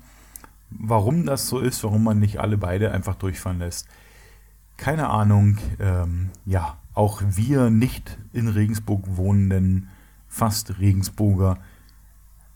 Warum 0.71 1.27
das 1.27 1.49
so 1.49 1.59
ist, 1.59 1.85
warum 1.85 2.05
man 2.05 2.19
nicht 2.19 2.41
alle 2.41 2.57
beide 2.57 2.93
einfach 2.93 3.17
durchfahren 3.17 3.59
lässt, 3.59 3.89
keine 4.79 5.11
Ahnung. 5.11 5.59
Ähm, 5.79 6.31
ja, 6.47 6.79
auch 6.95 7.23
wir 7.27 7.71
nicht 7.71 8.19
in 8.33 8.49
Regensburg 8.49 9.05
wohnenden, 9.17 9.89
fast 10.29 10.79
Regensburger, 10.79 11.59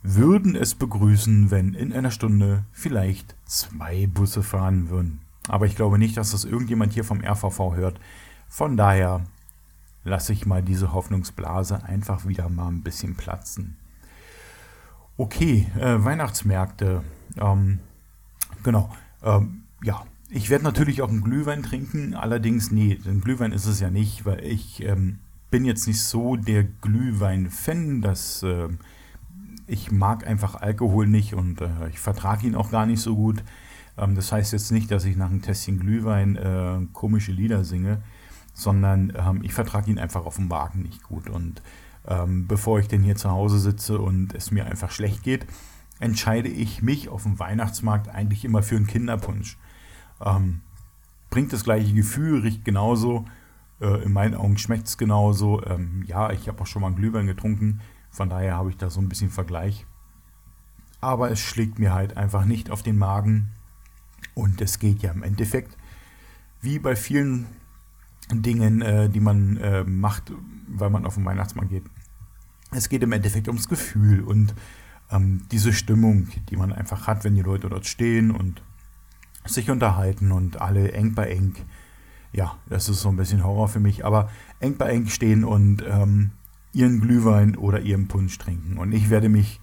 würden 0.03 0.55
es 0.55 0.75
begrüßen, 0.75 1.51
wenn 1.51 1.75
in 1.75 1.93
einer 1.93 2.11
Stunde 2.11 2.65
vielleicht 2.73 3.35
zwei 3.45 4.07
Busse 4.07 4.43
fahren 4.43 4.89
würden. 4.89 5.21
Aber 5.49 5.67
ich 5.67 5.77
glaube 5.77 5.99
nicht, 5.99 6.17
dass 6.17 6.31
das 6.31 6.45
irgendjemand 6.45 6.93
hier 6.93 7.05
vom 7.05 7.23
RVV 7.25 7.75
hört. 7.75 8.01
Von 8.49 8.77
daher 8.77 9.23
lasse 10.07 10.33
ich 10.33 10.47
mal 10.47 10.63
diese 10.63 10.93
Hoffnungsblase 10.93 11.85
einfach 11.85 12.27
wieder 12.27 12.49
mal 12.49 12.69
ein 12.69 12.83
bisschen 12.83 13.17
platzen. 13.17 13.77
Okay, 15.17 15.67
äh, 15.79 16.05
Weihnachtsmärkte. 16.05 17.03
Ähm, 17.39 17.81
genau. 18.63 18.91
Ähm, 19.23 19.65
ja, 19.83 20.05
ich 20.31 20.49
werde 20.49 20.65
natürlich 20.65 21.03
auch 21.03 21.09
einen 21.09 21.23
Glühwein 21.23 21.63
trinken. 21.63 22.15
Allerdings, 22.15 22.71
nee, 22.71 22.99
ein 23.05 23.21
Glühwein 23.21 23.53
ist 23.53 23.67
es 23.67 23.81
ja 23.81 23.91
nicht, 23.91 24.25
weil 24.25 24.45
ich 24.45 24.83
ähm, 24.83 25.19
bin 25.51 25.65
jetzt 25.65 25.87
nicht 25.87 26.01
so 26.01 26.37
der 26.37 26.65
Glühwein-Fan. 26.65 28.03
äh, 28.05 28.69
ich 29.67 29.91
mag 29.91 30.27
einfach 30.27 30.55
Alkohol 30.55 31.09
nicht 31.09 31.35
und 31.35 31.61
äh, 31.61 31.89
ich 31.91 31.99
vertrage 31.99 32.47
ihn 32.47 32.55
auch 32.55 32.71
gar 32.71 32.87
nicht 32.87 33.01
so 33.01 33.17
gut. 33.17 33.43
Ähm, 33.99 34.15
das 34.15 34.31
heißt 34.31 34.53
jetzt 34.53 34.71
nicht, 34.71 34.91
dass 34.93 35.05
ich 35.05 35.17
nach 35.17 35.31
einem 35.31 35.43
Tässchen 35.43 35.81
Glühwein 35.81 36.37
äh, 36.37 36.87
komische 36.93 37.33
Lieder 37.33 37.65
singe 37.65 38.03
sondern 38.57 39.13
ähm, 39.15 39.43
ich 39.43 39.53
vertrage 39.53 39.91
ihn 39.91 39.99
einfach 39.99 40.25
auf 40.25 40.37
dem 40.37 40.51
Wagen 40.51 40.83
nicht 40.83 41.03
gut. 41.03 41.29
Und 41.29 41.63
ähm, 42.09 42.47
bevor 42.47 42.79
ich 42.79 42.89
denn 42.89 43.03
hier 43.03 43.15
zu 43.15 43.31
Hause 43.31 43.59
sitze 43.59 43.99
und 43.99 44.35
es 44.35 44.51
mir 44.51 44.65
einfach 44.65 44.91
schlecht 44.91 45.23
geht, 45.23 45.47
entscheide 46.01 46.49
ich 46.49 46.83
mich 46.83 47.11
auf 47.11 47.25
dem 47.25 47.39
Weihnachtsmarkt 47.39 48.09
eigentlich 48.09 48.47
immer 48.47 48.63
für 48.63 48.77
einen 48.77 48.87
Kinderpunsch. 48.87 49.59
Ähm, 50.25 50.63
bringt 51.29 51.53
das 51.53 51.65
gleiche 51.65 51.93
Gefühl, 51.93 52.41
riecht 52.41 52.65
genauso, 52.65 53.27
äh, 53.81 54.03
in 54.03 54.13
meinen 54.13 54.35
Augen 54.35 54.57
schmeckt 54.57 54.89
es 54.89 54.97
genauso. 54.97 55.63
Ähm, 55.67 56.03
ja, 56.07 56.31
ich 56.31 56.49
habe 56.49 56.63
auch 56.63 56.67
schon 56.67 56.81
mal 56.81 56.89
einen 56.89 56.97
Glühwein 56.97 57.27
getrunken, 57.27 57.83
von 58.11 58.31
daher 58.31 58.55
habe 58.55 58.71
ich 58.71 58.79
da 58.79 58.89
so 58.89 59.01
ein 59.01 59.11
bisschen 59.11 59.31
Vergleich. 59.31 59.85
Aber 61.03 61.31
es 61.31 61.41
schlägt 61.41 61.79
mir 61.79 61.93
halt 61.93 62.17
einfach 62.17 62.47
nicht 62.47 62.71
auf 62.71 62.83
den 62.83 62.97
Magen. 62.97 63.51
Und 64.33 64.63
es 64.63 64.79
geht 64.79 65.03
ja 65.03 65.13
im 65.13 65.23
Endeffekt, 65.23 65.77
wie 66.63 66.79
bei 66.79 66.97
vielen 66.97 67.47
Dingen, 68.33 68.83
äh, 68.83 69.09
die 69.09 69.21
man 69.21 69.57
äh, 69.59 69.85
macht, 69.85 70.33
weil 70.69 70.91
man 70.91 71.07
auf 71.07 71.15
den 71.15 71.25
Weihnachtsmarkt 71.25 71.71
geht. 71.71 71.85
Es 72.73 72.89
geht 72.89 73.03
im 73.03 73.13
Endeffekt 73.13 73.49
ums 73.49 73.69
Gefühl 73.69 74.23
und 74.23 74.55
ähm, 75.11 75.43
diese 75.53 75.73
Stimmung, 75.73 76.29
die 76.51 76.57
man 76.57 76.73
einfach 76.73 77.07
hat, 77.07 77.25
wenn 77.25 77.35
die 77.35 77.43
Leute 77.43 77.69
dort 77.69 77.87
stehen 77.87 78.31
und 78.31 78.63
sich 79.45 79.71
unterhalten 79.71 80.33
und 80.33 80.61
alle 80.61 80.93
eng 80.93 81.15
bei 81.15 81.29
eng. 81.29 81.55
Ja, 82.33 82.57
das 82.69 82.89
ist 82.89 83.01
so 83.01 83.09
ein 83.09 83.17
bisschen 83.17 83.45
Horror 83.45 83.69
für 83.69 83.81
mich, 83.81 84.05
aber 84.05 84.29
eng 84.59 84.77
bei 84.77 84.91
eng 84.91 85.07
stehen 85.07 85.45
und 85.45 85.85
ähm, 85.89 86.33
ihren 86.73 87.01
Glühwein 87.01 87.57
oder 87.57 87.81
ihren 87.81 88.09
Punsch 88.09 88.37
trinken. 88.39 88.77
Und 88.79 88.93
ich 88.93 89.09
werde 89.09 89.29
mich 89.29 89.61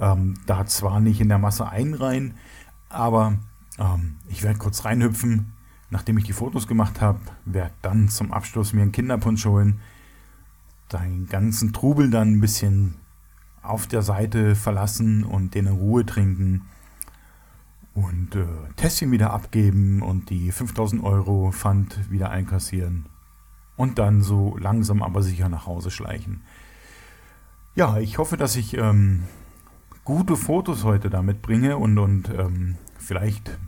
ähm, 0.00 0.34
da 0.46 0.66
zwar 0.66 1.00
nicht 1.00 1.20
in 1.20 1.28
der 1.28 1.38
Masse 1.38 1.68
einreihen, 1.68 2.34
aber 2.88 3.38
ähm, 3.78 4.16
ich 4.28 4.42
werde 4.42 4.58
kurz 4.58 4.84
reinhüpfen, 4.84 5.52
Nachdem 5.90 6.18
ich 6.18 6.24
die 6.24 6.32
Fotos 6.32 6.66
gemacht 6.66 7.00
habe, 7.00 7.20
werde 7.44 7.72
dann 7.82 8.08
zum 8.08 8.32
Abschluss 8.32 8.72
mir 8.72 8.82
einen 8.82 8.92
Kinderpunsch 8.92 9.44
holen, 9.46 9.80
den 10.92 11.28
ganzen 11.28 11.72
Trubel 11.72 12.10
dann 12.10 12.32
ein 12.32 12.40
bisschen 12.40 12.94
auf 13.62 13.86
der 13.86 14.02
Seite 14.02 14.54
verlassen 14.54 15.24
und 15.24 15.54
den 15.54 15.66
in 15.66 15.72
Ruhe 15.72 16.04
trinken 16.04 16.62
und 17.94 18.36
äh, 18.36 18.46
Tässchen 18.76 19.10
wieder 19.10 19.32
abgeben 19.32 20.02
und 20.02 20.30
die 20.30 20.52
5000 20.52 21.02
Euro 21.02 21.50
Pfand 21.52 22.10
wieder 22.10 22.30
einkassieren 22.30 23.06
und 23.76 23.98
dann 23.98 24.22
so 24.22 24.56
langsam 24.58 25.02
aber 25.02 25.22
sicher 25.22 25.48
nach 25.48 25.66
Hause 25.66 25.90
schleichen. 25.90 26.42
Ja, 27.74 27.98
ich 27.98 28.18
hoffe, 28.18 28.36
dass 28.36 28.56
ich 28.56 28.76
ähm, 28.76 29.24
gute 30.04 30.36
Fotos 30.36 30.84
heute 30.84 31.10
damit 31.10 31.42
bringe 31.42 31.76
und, 31.76 31.98
und 31.98 32.30
ähm, 32.30 32.76
vielleicht 32.98 33.58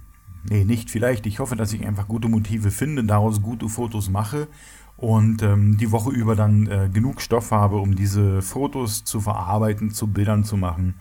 nee, 0.45 0.65
nicht 0.65 0.91
vielleicht. 0.91 1.27
Ich 1.27 1.39
hoffe, 1.39 1.57
dass 1.57 1.73
ich 1.73 1.87
einfach 1.87 2.09
gute 2.09 2.29
Motive 2.29 2.71
finde, 2.71 3.05
daraus 3.05 3.43
gute 3.43 3.69
Fotos 3.69 4.09
mache 4.09 4.49
und 4.97 5.43
ähm, 5.43 5.79
die 5.79 5.93
Woche 5.93 6.11
über 6.11 6.37
dann 6.37 6.67
äh, 6.67 6.91
genug 6.93 7.21
Stoff 7.21 7.51
habe, 7.53 7.77
um 7.77 7.97
diese 7.97 8.43
Fotos 8.43 9.05
zu 9.05 9.21
verarbeiten, 9.21 9.91
zu 9.91 10.09
Bildern 10.09 10.45
zu 10.45 10.57
machen. 10.57 10.95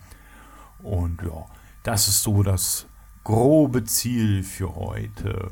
Und 0.82 1.22
ja, 1.22 1.44
Das 1.82 2.08
ist 2.08 2.22
so 2.22 2.42
das 2.42 2.86
grobe 3.24 3.84
Ziel 3.84 4.42
für 4.42 4.74
heute. 4.74 5.50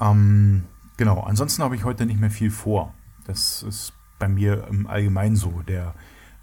Ähm, 0.00 0.64
genau, 0.96 1.20
ansonsten 1.20 1.62
habe 1.62 1.76
ich 1.76 1.84
heute 1.84 2.06
nicht 2.06 2.20
mehr 2.20 2.30
viel 2.30 2.50
vor. 2.50 2.94
Das 3.26 3.62
ist 3.62 3.92
bei 4.18 4.28
mir 4.28 4.66
im 4.68 4.86
Allgemeinen 4.86 5.36
so. 5.36 5.62
Der 5.68 5.94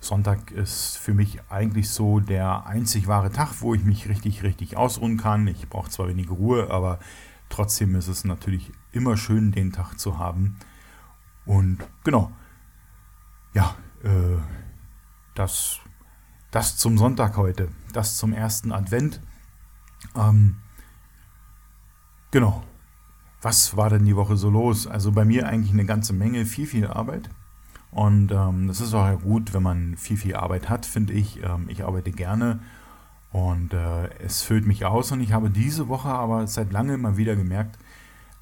Sonntag 0.02 0.50
ist 0.50 0.98
für 0.98 1.14
mich 1.14 1.40
eigentlich 1.50 1.90
so 1.92 2.20
der 2.20 2.66
einzig 2.66 3.08
wahre 3.08 3.32
Tag, 3.32 3.62
wo 3.62 3.76
ich 3.76 3.84
mich 3.84 4.10
richtig, 4.10 4.42
richtig 4.42 4.76
ausruhen 4.76 5.18
kann. 5.18 5.46
Ich 5.46 5.70
brauche 5.70 5.92
zwar 5.92 6.08
wenig 6.08 6.30
Ruhe, 6.32 6.72
aber 6.72 7.00
trotzdem 7.50 7.96
ist 7.96 8.08
es 8.08 8.26
natürlich 8.26 8.72
immer 8.92 9.16
schön, 9.16 9.52
den 9.52 9.72
Tag 9.72 10.00
zu 10.00 10.18
haben. 10.18 10.58
Und 11.46 11.78
genau, 12.04 12.32
ja, 13.54 13.76
äh, 14.04 14.38
das, 15.36 15.80
das 16.50 16.78
zum 16.78 16.98
Sonntag 16.98 17.38
heute, 17.38 17.70
das 17.94 18.18
zum 18.18 18.34
ersten 18.34 18.72
Advent. 18.72 19.22
Ähm, 20.16 20.58
genau, 22.32 22.64
was 23.44 23.78
war 23.78 23.92
denn 23.92 24.06
die 24.06 24.16
Woche 24.16 24.36
so 24.36 24.50
los? 24.50 24.88
Also 24.88 25.12
bei 25.12 25.26
mir 25.26 25.48
eigentlich 25.48 25.74
eine 25.74 25.86
ganze 25.86 26.14
Menge, 26.14 26.48
viel, 26.48 26.66
viel 26.66 26.88
Arbeit. 26.88 27.30
Und 27.92 28.32
ähm, 28.32 28.68
das 28.68 28.80
ist 28.80 28.94
auch 28.94 29.22
gut, 29.22 29.54
wenn 29.54 29.64
man 29.64 29.98
viel, 29.98 30.18
viel 30.18 30.36
Arbeit 30.36 30.70
hat, 30.70 30.86
finde 30.86 31.14
ich. 31.14 31.44
Ähm, 31.44 31.66
ich 31.68 31.84
arbeite 31.84 32.12
gerne 32.12 32.60
und 33.32 33.74
äh, 33.74 34.08
es 34.20 34.42
füllt 34.42 34.66
mich 34.66 34.86
aus. 34.86 35.12
Und 35.12 35.22
ich 35.22 35.34
habe 35.34 35.50
diese 35.50 35.90
Woche 35.90 36.10
aber 36.10 36.48
seit 36.48 36.72
langem 36.72 37.02
mal 37.02 37.18
wieder 37.18 37.36
gemerkt, 37.36 37.78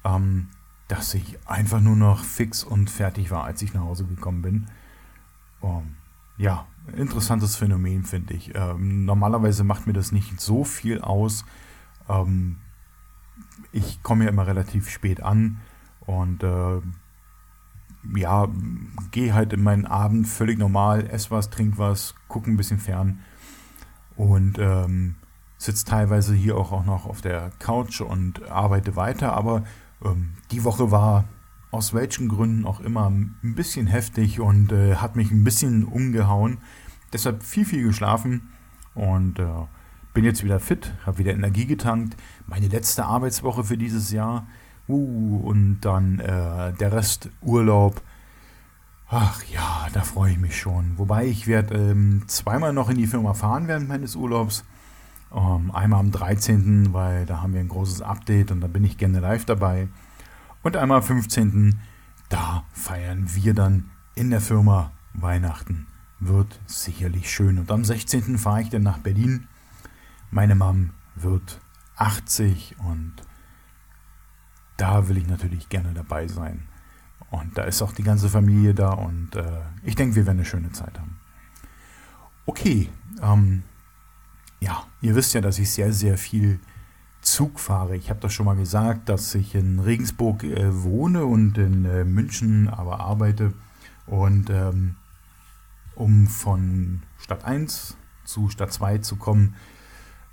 ähm, 0.04 0.48
dass 0.88 1.14
ich 1.14 1.38
einfach 1.46 1.80
nur 1.80 1.96
noch 1.96 2.24
fix 2.24 2.62
und 2.64 2.90
fertig 2.90 3.30
war, 3.30 3.44
als 3.44 3.60
ich 3.62 3.74
nach 3.74 3.82
Hause 3.82 4.04
gekommen 4.04 4.42
bin. 4.42 4.66
Ähm, 5.62 5.96
ja, 6.38 6.66
interessantes 6.96 7.56
Phänomen, 7.56 8.04
finde 8.04 8.34
ich. 8.34 8.52
Ähm, 8.54 9.04
normalerweise 9.04 9.64
macht 9.64 9.86
mir 9.86 9.92
das 9.92 10.12
nicht 10.12 10.40
so 10.40 10.64
viel 10.64 11.00
aus. 11.00 11.44
Ähm, 12.08 12.56
ich 13.72 14.02
komme 14.02 14.24
ja 14.24 14.30
immer 14.30 14.46
relativ 14.46 14.88
spät 14.88 15.22
an 15.22 15.60
und 16.06 16.42
äh, 16.42 16.80
ja, 18.14 18.48
gehe 19.10 19.34
halt 19.34 19.52
in 19.52 19.62
meinen 19.62 19.86
Abend 19.86 20.26
völlig 20.26 20.58
normal, 20.58 21.06
esse 21.10 21.30
was, 21.30 21.50
trink 21.50 21.78
was, 21.78 22.14
gucke 22.28 22.50
ein 22.50 22.56
bisschen 22.56 22.78
fern 22.78 23.20
und 24.16 24.58
ähm, 24.58 25.16
sitze 25.58 25.84
teilweise 25.84 26.34
hier 26.34 26.56
auch, 26.56 26.72
auch 26.72 26.84
noch 26.84 27.06
auf 27.06 27.20
der 27.20 27.50
Couch 27.58 28.00
und 28.00 28.50
arbeite 28.50 28.96
weiter. 28.96 29.34
Aber 29.34 29.64
ähm, 30.04 30.34
die 30.50 30.64
Woche 30.64 30.90
war 30.90 31.24
aus 31.70 31.94
welchen 31.94 32.28
Gründen 32.28 32.66
auch 32.66 32.80
immer 32.80 33.08
ein 33.08 33.36
bisschen 33.42 33.86
heftig 33.86 34.40
und 34.40 34.72
äh, 34.72 34.96
hat 34.96 35.16
mich 35.16 35.30
ein 35.30 35.44
bisschen 35.44 35.84
umgehauen. 35.84 36.58
Deshalb 37.12 37.42
viel, 37.42 37.64
viel 37.64 37.84
geschlafen 37.84 38.50
und 38.94 39.38
äh, 39.38 39.46
bin 40.14 40.24
jetzt 40.24 40.42
wieder 40.42 40.58
fit, 40.58 40.92
habe 41.06 41.18
wieder 41.18 41.32
Energie 41.32 41.66
getankt. 41.66 42.16
Meine 42.46 42.68
letzte 42.68 43.04
Arbeitswoche 43.04 43.64
für 43.64 43.78
dieses 43.78 44.10
Jahr. 44.10 44.46
Uh, 44.88 45.40
und 45.44 45.80
dann 45.82 46.18
äh, 46.18 46.72
der 46.72 46.92
Rest 46.92 47.30
Urlaub. 47.42 48.02
Ach 49.08 49.42
ja, 49.44 49.88
da 49.92 50.02
freue 50.02 50.32
ich 50.32 50.38
mich 50.38 50.58
schon. 50.58 50.96
Wobei 50.96 51.26
ich 51.26 51.46
werde 51.46 51.74
ähm, 51.74 52.24
zweimal 52.26 52.72
noch 52.72 52.88
in 52.88 52.96
die 52.96 53.06
Firma 53.06 53.34
fahren 53.34 53.66
während 53.66 53.88
meines 53.88 54.14
Urlaubs. 54.16 54.64
Ähm, 55.34 55.70
einmal 55.72 56.00
am 56.00 56.10
13., 56.10 56.92
weil 56.92 57.26
da 57.26 57.42
haben 57.42 57.52
wir 57.52 57.60
ein 57.60 57.68
großes 57.68 58.02
Update 58.02 58.50
und 58.50 58.60
da 58.60 58.66
bin 58.66 58.84
ich 58.84 58.98
gerne 58.98 59.20
live 59.20 59.44
dabei. 59.44 59.88
Und 60.62 60.76
einmal 60.76 60.98
am 60.98 61.04
15., 61.04 61.80
da 62.28 62.64
feiern 62.72 63.26
wir 63.34 63.54
dann 63.54 63.90
in 64.14 64.30
der 64.30 64.40
Firma 64.40 64.92
Weihnachten. 65.14 65.86
Wird 66.20 66.60
sicherlich 66.66 67.30
schön. 67.30 67.58
Und 67.58 67.70
am 67.70 67.84
16. 67.84 68.38
fahre 68.38 68.62
ich 68.62 68.70
dann 68.70 68.82
nach 68.82 68.98
Berlin. 68.98 69.48
Meine 70.30 70.54
Mom 70.54 70.90
wird 71.16 71.60
80 71.96 72.76
und 72.78 73.14
da 74.80 75.08
will 75.08 75.18
ich 75.18 75.28
natürlich 75.28 75.68
gerne 75.68 75.92
dabei 75.92 76.26
sein. 76.26 76.62
Und 77.30 77.56
da 77.58 77.64
ist 77.64 77.82
auch 77.82 77.92
die 77.92 78.02
ganze 78.02 78.28
Familie 78.28 78.74
da 78.74 78.90
und 78.90 79.36
äh, 79.36 79.60
ich 79.84 79.94
denke, 79.94 80.16
wir 80.16 80.26
werden 80.26 80.38
eine 80.38 80.46
schöne 80.46 80.72
Zeit 80.72 80.98
haben. 80.98 81.20
Okay, 82.46 82.88
ähm, 83.22 83.62
ja, 84.58 84.84
ihr 85.00 85.14
wisst 85.14 85.34
ja, 85.34 85.40
dass 85.40 85.58
ich 85.58 85.70
sehr, 85.70 85.92
sehr 85.92 86.18
viel 86.18 86.58
Zug 87.20 87.60
fahre. 87.60 87.96
Ich 87.96 88.10
habe 88.10 88.20
das 88.20 88.32
schon 88.32 88.46
mal 88.46 88.56
gesagt, 88.56 89.08
dass 89.08 89.34
ich 89.34 89.54
in 89.54 89.78
Regensburg 89.78 90.42
äh, 90.42 90.82
wohne 90.82 91.26
und 91.26 91.58
in 91.58 91.84
äh, 91.84 92.04
München 92.04 92.68
aber 92.68 93.00
arbeite. 93.00 93.52
Und 94.06 94.50
ähm, 94.50 94.96
um 95.94 96.26
von 96.26 97.02
Stadt 97.18 97.44
1 97.44 97.96
zu 98.24 98.48
Stadt 98.48 98.72
2 98.72 98.98
zu 98.98 99.16
kommen, 99.16 99.54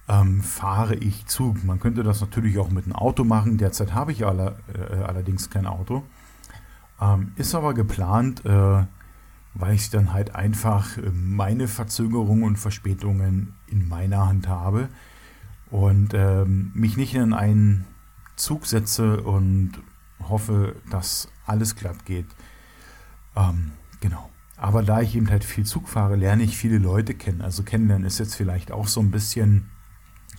ähm, 0.07 0.41
fahre 0.41 0.95
ich 0.95 1.25
Zug. 1.25 1.63
Man 1.63 1.79
könnte 1.79 2.03
das 2.03 2.21
natürlich 2.21 2.57
auch 2.57 2.69
mit 2.69 2.85
einem 2.85 2.95
Auto 2.95 3.23
machen. 3.23 3.57
Derzeit 3.57 3.93
habe 3.93 4.11
ich 4.11 4.25
aller, 4.25 4.57
äh, 4.73 5.03
allerdings 5.03 5.49
kein 5.49 5.65
Auto. 5.65 6.03
Ähm, 7.01 7.33
ist 7.35 7.53
aber 7.55 7.73
geplant, 7.73 8.45
äh, 8.45 8.85
weil 9.53 9.75
ich 9.75 9.89
dann 9.89 10.13
halt 10.13 10.35
einfach 10.35 10.97
äh, 10.97 11.09
meine 11.11 11.67
Verzögerungen 11.67 12.43
und 12.43 12.57
Verspätungen 12.57 13.53
in 13.67 13.87
meiner 13.87 14.27
Hand 14.27 14.47
habe 14.47 14.89
und 15.69 16.13
ähm, 16.13 16.71
mich 16.73 16.95
nicht 16.95 17.13
in 17.13 17.33
einen 17.33 17.85
Zug 18.35 18.65
setze 18.65 19.21
und 19.21 19.73
hoffe, 20.29 20.75
dass 20.89 21.29
alles 21.45 21.75
glatt 21.75 22.05
geht. 22.05 22.27
Ähm, 23.35 23.71
genau. 23.99 24.29
Aber 24.55 24.81
da 24.81 25.01
ich 25.01 25.15
eben 25.15 25.29
halt 25.29 25.43
viel 25.43 25.65
Zug 25.65 25.87
fahre, 25.87 26.15
lerne 26.15 26.43
ich 26.43 26.57
viele 26.57 26.79
Leute 26.79 27.13
kennen. 27.13 27.41
Also 27.41 27.61
kennenlernen 27.63 28.07
ist 28.07 28.17
jetzt 28.17 28.35
vielleicht 28.35 28.71
auch 28.71 28.87
so 28.87 29.01
ein 29.01 29.11
bisschen 29.11 29.69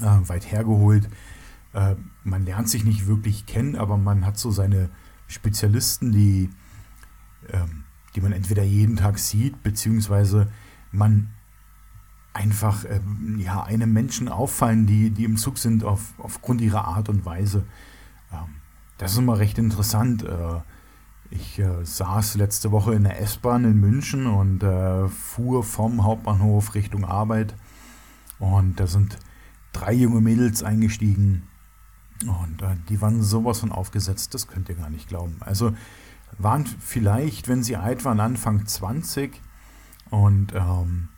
äh, 0.01 0.29
weit 0.29 0.51
hergeholt. 0.51 1.09
Äh, 1.73 1.97
man 2.25 2.45
lernt 2.45 2.69
sich 2.69 2.85
nicht 2.85 3.07
wirklich 3.07 3.47
kennen, 3.47 3.77
aber 3.77 3.97
man 3.97 4.25
hat 4.25 4.39
so 4.39 4.51
seine 4.51 4.91
Spezialisten, 5.27 6.13
die, 6.13 6.51
ähm, 7.53 7.85
die 8.15 8.21
man 8.21 8.33
entweder 8.33 8.63
jeden 8.63 8.97
Tag 8.97 9.19
sieht, 9.19 9.63
beziehungsweise 9.63 10.51
man 10.91 11.31
einfach 12.33 12.85
ähm, 12.89 13.39
ja, 13.39 13.63
einem 13.63 13.93
Menschen 13.93 14.29
auffallen, 14.29 14.87
die, 14.87 15.11
die 15.11 15.25
im 15.25 15.37
Zug 15.37 15.59
sind 15.59 15.85
auf, 15.85 16.15
aufgrund 16.19 16.61
ihrer 16.61 16.87
Art 16.87 17.09
und 17.09 17.25
Weise. 17.25 17.65
Ähm, 18.33 18.57
das 18.97 19.13
ist 19.13 19.19
immer 19.19 19.39
recht 19.39 19.59
interessant. 19.59 20.23
Äh, 20.23 20.61
ich 21.31 21.59
äh, 21.59 21.85
saß 21.85 22.37
letzte 22.37 22.71
Woche 22.73 22.95
in 22.95 23.05
der 23.05 23.21
S-Bahn 23.21 23.65
in 23.65 23.79
München 23.79 24.27
und 24.27 24.63
äh, 24.63 25.09
fuhr 25.09 25.63
vom 25.63 26.05
Hauptbahnhof 26.05 26.75
Richtung 26.75 27.05
Arbeit. 27.05 27.55
Und 28.39 28.81
da 28.81 28.87
sind 28.87 29.19
drei 29.73 29.93
junge 29.93 30.21
Mädels 30.21 30.63
eingestiegen 30.63 31.43
und 32.27 32.63
äh, 32.63 32.77
die 32.89 33.01
waren 33.01 33.23
sowas 33.23 33.61
von 33.61 33.73
aufgesetzt, 33.73 34.35
das 34.35 34.49
könnt 34.49 34.69
ihr 34.69 34.75
gar 34.75 34.91
nicht 34.91 35.09
glauben. 35.09 35.37
Also 35.41 35.73
waren 36.37 36.67
vielleicht, 36.67 37.49
wenn 37.49 37.63
sie 37.63 37.77
alt 37.77 38.05
waren, 38.05 38.21
Anfang 38.21 38.67
20 38.67 39.41
und 40.11 40.53
ähm, 40.55 41.09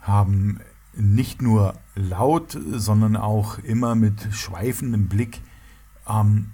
haben 0.00 0.60
nicht 0.94 1.42
nur 1.42 1.74
laut, 1.94 2.58
sondern 2.70 3.16
auch 3.16 3.58
immer 3.58 3.94
mit 3.94 4.28
schweifendem 4.32 5.08
Blick 5.08 5.40
ähm, 6.08 6.50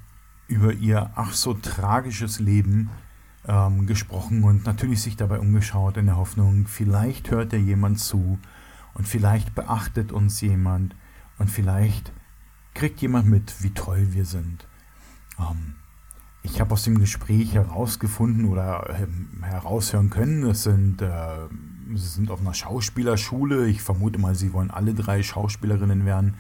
über 0.47 0.73
ihr 0.73 1.11
ach 1.15 1.33
so 1.33 1.55
tragisches 1.55 2.41
Leben 2.41 2.91
ähm, 3.47 3.87
gesprochen 3.87 4.45
und 4.45 4.65
natürlich 4.65 5.03
sich 5.03 5.17
dabei 5.17 5.41
umgeschaut 5.41 5.97
in 5.97 6.07
der 6.07 6.17
Hoffnung, 6.17 6.67
vielleicht 6.67 7.31
hört 7.31 7.53
ja 7.53 7.59
jemand 7.59 7.99
zu 7.99 8.39
und 8.95 9.09
vielleicht 9.09 9.55
beachtet 9.55 10.13
uns 10.13 10.41
jemand 10.41 10.95
und 11.39 11.51
vielleicht 11.51 12.13
kriegt 12.75 13.01
jemand 13.01 13.27
mit, 13.27 13.63
wie 13.63 13.71
toll 13.71 14.09
wir 14.13 14.25
sind. 14.25 14.67
Ähm, 15.39 15.75
ich 16.43 16.61
habe 16.61 16.73
aus 16.73 16.85
dem 16.85 16.99
Gespräch 16.99 17.55
herausgefunden 17.55 18.47
oder 18.47 18.89
äh, 18.89 19.07
heraushören 19.45 20.11
können, 20.11 20.45
es 20.45 20.63
sind, 20.63 21.03
äh, 21.03 21.49
sie 21.95 22.09
sind 22.09 22.31
auf 22.31 22.41
einer 22.41 22.55
Schauspielerschule. 22.55 23.67
Ich 23.67 23.83
vermute 23.83 24.19
mal, 24.19 24.35
sie 24.35 24.53
wollen 24.53 24.71
alle 24.71 24.95
drei 24.95 25.23
Schauspielerinnen 25.23 26.05
werden. 26.05 26.35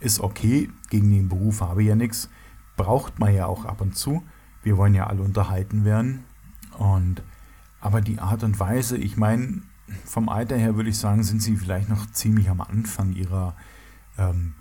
Ist 0.00 0.20
okay, 0.20 0.70
gegen 0.90 1.10
den 1.10 1.28
Beruf 1.28 1.60
habe 1.60 1.82
ich 1.82 1.88
ja 1.88 1.96
nichts. 1.96 2.28
Braucht 2.76 3.18
man 3.18 3.34
ja 3.34 3.46
auch 3.46 3.64
ab 3.64 3.80
und 3.80 3.96
zu. 3.96 4.22
Wir 4.62 4.76
wollen 4.76 4.94
ja 4.94 5.06
alle 5.06 5.22
unterhalten 5.22 5.84
werden. 5.84 6.24
Und 6.76 7.22
aber 7.80 8.00
die 8.00 8.18
Art 8.18 8.42
und 8.42 8.60
Weise, 8.60 8.96
ich 8.96 9.16
meine, 9.16 9.62
vom 10.04 10.28
Alter 10.28 10.56
her 10.56 10.76
würde 10.76 10.90
ich 10.90 10.98
sagen, 10.98 11.22
sind 11.22 11.42
sie 11.42 11.56
vielleicht 11.56 11.88
noch 11.88 12.06
ziemlich 12.10 12.50
am 12.50 12.60
Anfang 12.60 13.12
ihrer 13.12 13.56
ähm, 14.18 14.54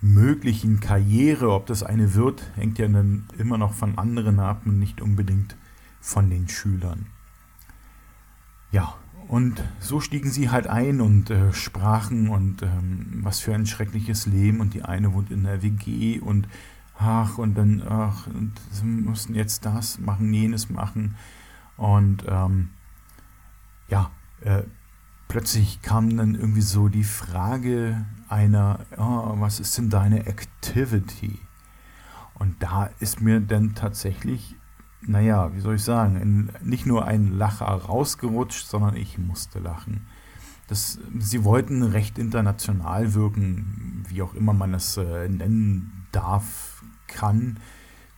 möglichen 0.00 0.80
Karriere, 0.80 1.52
ob 1.52 1.66
das 1.66 1.82
eine 1.82 2.14
wird, 2.14 2.42
hängt 2.56 2.78
ja 2.78 2.88
dann 2.88 3.28
immer 3.38 3.56
noch 3.56 3.72
von 3.72 3.96
anderen 3.96 4.40
ab 4.40 4.62
und 4.66 4.78
nicht 4.78 5.00
unbedingt 5.00 5.56
von 6.00 6.28
den 6.28 6.48
Schülern. 6.48 7.06
Ja, 8.72 8.94
und 9.28 9.62
so 9.78 10.00
stiegen 10.00 10.30
sie 10.30 10.50
halt 10.50 10.66
ein 10.66 11.00
und 11.00 11.30
äh, 11.30 11.52
sprachen 11.52 12.28
und 12.28 12.62
ähm, 12.62 13.20
was 13.22 13.38
für 13.38 13.54
ein 13.54 13.66
schreckliches 13.66 14.26
Leben 14.26 14.60
und 14.60 14.74
die 14.74 14.82
eine 14.82 15.14
wohnt 15.14 15.30
in 15.30 15.44
der 15.44 15.62
WG 15.62 16.18
und 16.18 16.48
ach 16.98 17.38
und 17.38 17.54
dann 17.54 17.82
ach 17.88 18.26
und 18.26 18.52
sie 18.70 18.84
mussten 18.84 19.34
jetzt 19.34 19.64
das 19.64 19.98
machen, 20.00 20.34
jenes 20.34 20.68
machen 20.68 21.16
und 21.76 22.24
ähm, 22.28 22.70
ja, 23.88 24.10
äh, 24.40 24.62
plötzlich 25.28 25.82
kam 25.82 26.16
dann 26.16 26.34
irgendwie 26.34 26.60
so 26.60 26.88
die 26.88 27.04
Frage 27.04 28.04
einer, 28.32 28.80
oh, 28.96 29.34
was 29.40 29.60
ist 29.60 29.76
denn 29.76 29.90
deine 29.90 30.26
Activity? 30.26 31.38
Und 32.34 32.62
da 32.62 32.90
ist 32.98 33.20
mir 33.20 33.40
dann 33.40 33.74
tatsächlich, 33.74 34.56
naja, 35.02 35.54
wie 35.54 35.60
soll 35.60 35.74
ich 35.76 35.84
sagen, 35.84 36.16
in, 36.16 36.50
nicht 36.62 36.86
nur 36.86 37.06
ein 37.06 37.36
Lacher 37.38 37.66
rausgerutscht, 37.66 38.66
sondern 38.66 38.96
ich 38.96 39.18
musste 39.18 39.58
lachen. 39.58 40.06
Das, 40.66 40.98
sie 41.18 41.44
wollten 41.44 41.82
recht 41.82 42.18
international 42.18 43.12
wirken, 43.12 44.04
wie 44.08 44.22
auch 44.22 44.34
immer 44.34 44.54
man 44.54 44.72
es 44.72 44.96
äh, 44.96 45.28
nennen 45.28 46.06
darf, 46.10 46.82
kann, 47.08 47.58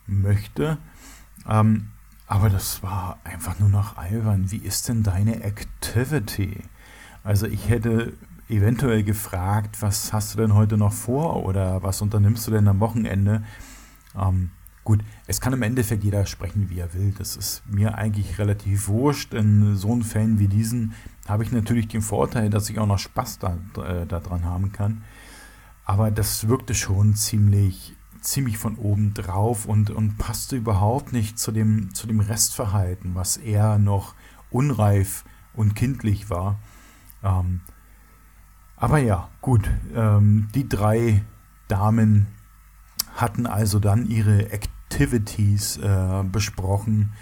möchte. 0.07 0.77
Ähm, 1.47 1.87
aber 2.27 2.49
das 2.49 2.81
war 2.81 3.19
einfach 3.25 3.59
nur 3.59 3.69
noch 3.69 3.97
albern. 3.97 4.49
Wie 4.49 4.57
ist 4.57 4.87
denn 4.87 5.03
deine 5.03 5.43
Activity? 5.43 6.61
Also 7.23 7.47
ich 7.47 7.69
hätte 7.69 8.13
eventuell 8.49 9.03
gefragt, 9.03 9.81
was 9.81 10.13
hast 10.13 10.33
du 10.33 10.37
denn 10.37 10.53
heute 10.53 10.77
noch 10.77 10.93
vor 10.93 11.43
oder 11.45 11.81
was 11.83 12.01
unternimmst 12.01 12.47
du 12.47 12.51
denn 12.51 12.67
am 12.67 12.79
Wochenende? 12.79 13.43
Ähm, 14.15 14.51
gut, 14.83 15.03
es 15.27 15.41
kann 15.41 15.53
im 15.53 15.63
Endeffekt 15.63 16.03
jeder 16.03 16.25
sprechen, 16.25 16.69
wie 16.69 16.79
er 16.79 16.93
will. 16.93 17.13
Das 17.17 17.35
ist 17.35 17.63
mir 17.67 17.97
eigentlich 17.97 18.37
relativ 18.37 18.87
wurscht. 18.87 19.33
In 19.33 19.75
so 19.75 19.99
Fällen 20.01 20.39
wie 20.39 20.47
diesen 20.47 20.93
habe 21.27 21.43
ich 21.43 21.51
natürlich 21.51 21.87
den 21.87 22.01
Vorteil, 22.01 22.49
dass 22.49 22.69
ich 22.69 22.79
auch 22.79 22.87
noch 22.87 22.99
Spaß 22.99 23.39
da, 23.39 23.57
äh, 23.83 24.05
daran 24.05 24.45
haben 24.45 24.71
kann. 24.71 25.03
Aber 25.85 26.11
das 26.11 26.47
wirkte 26.47 26.75
schon 26.75 27.15
ziemlich, 27.15 27.95
ziemlich 28.21 28.57
von 28.57 28.75
oben 28.75 29.13
drauf 29.13 29.65
und, 29.65 29.89
und 29.89 30.17
passte 30.17 30.55
überhaupt 30.55 31.13
nicht 31.13 31.39
zu 31.39 31.51
dem, 31.51 31.93
zu 31.93 32.07
dem 32.07 32.19
Restverhalten, 32.19 33.15
was 33.15 33.37
eher 33.37 33.77
noch 33.77 34.15
unreif 34.49 35.25
und 35.53 35.75
kindlich 35.75 36.29
war. 36.29 36.59
Ähm, 37.23 37.61
aber 38.85 38.99
ja, 38.99 39.29
gut, 39.41 39.67
ähm, 39.95 40.47
die 40.53 40.69
drei 40.69 41.23
Damen 41.67 42.27
hatten 43.15 43.47
also 43.47 43.79
dann 43.79 44.05
ihre 44.05 44.51
Activities 44.51 45.77
äh, 45.77 46.23
besprochen, 46.31 47.13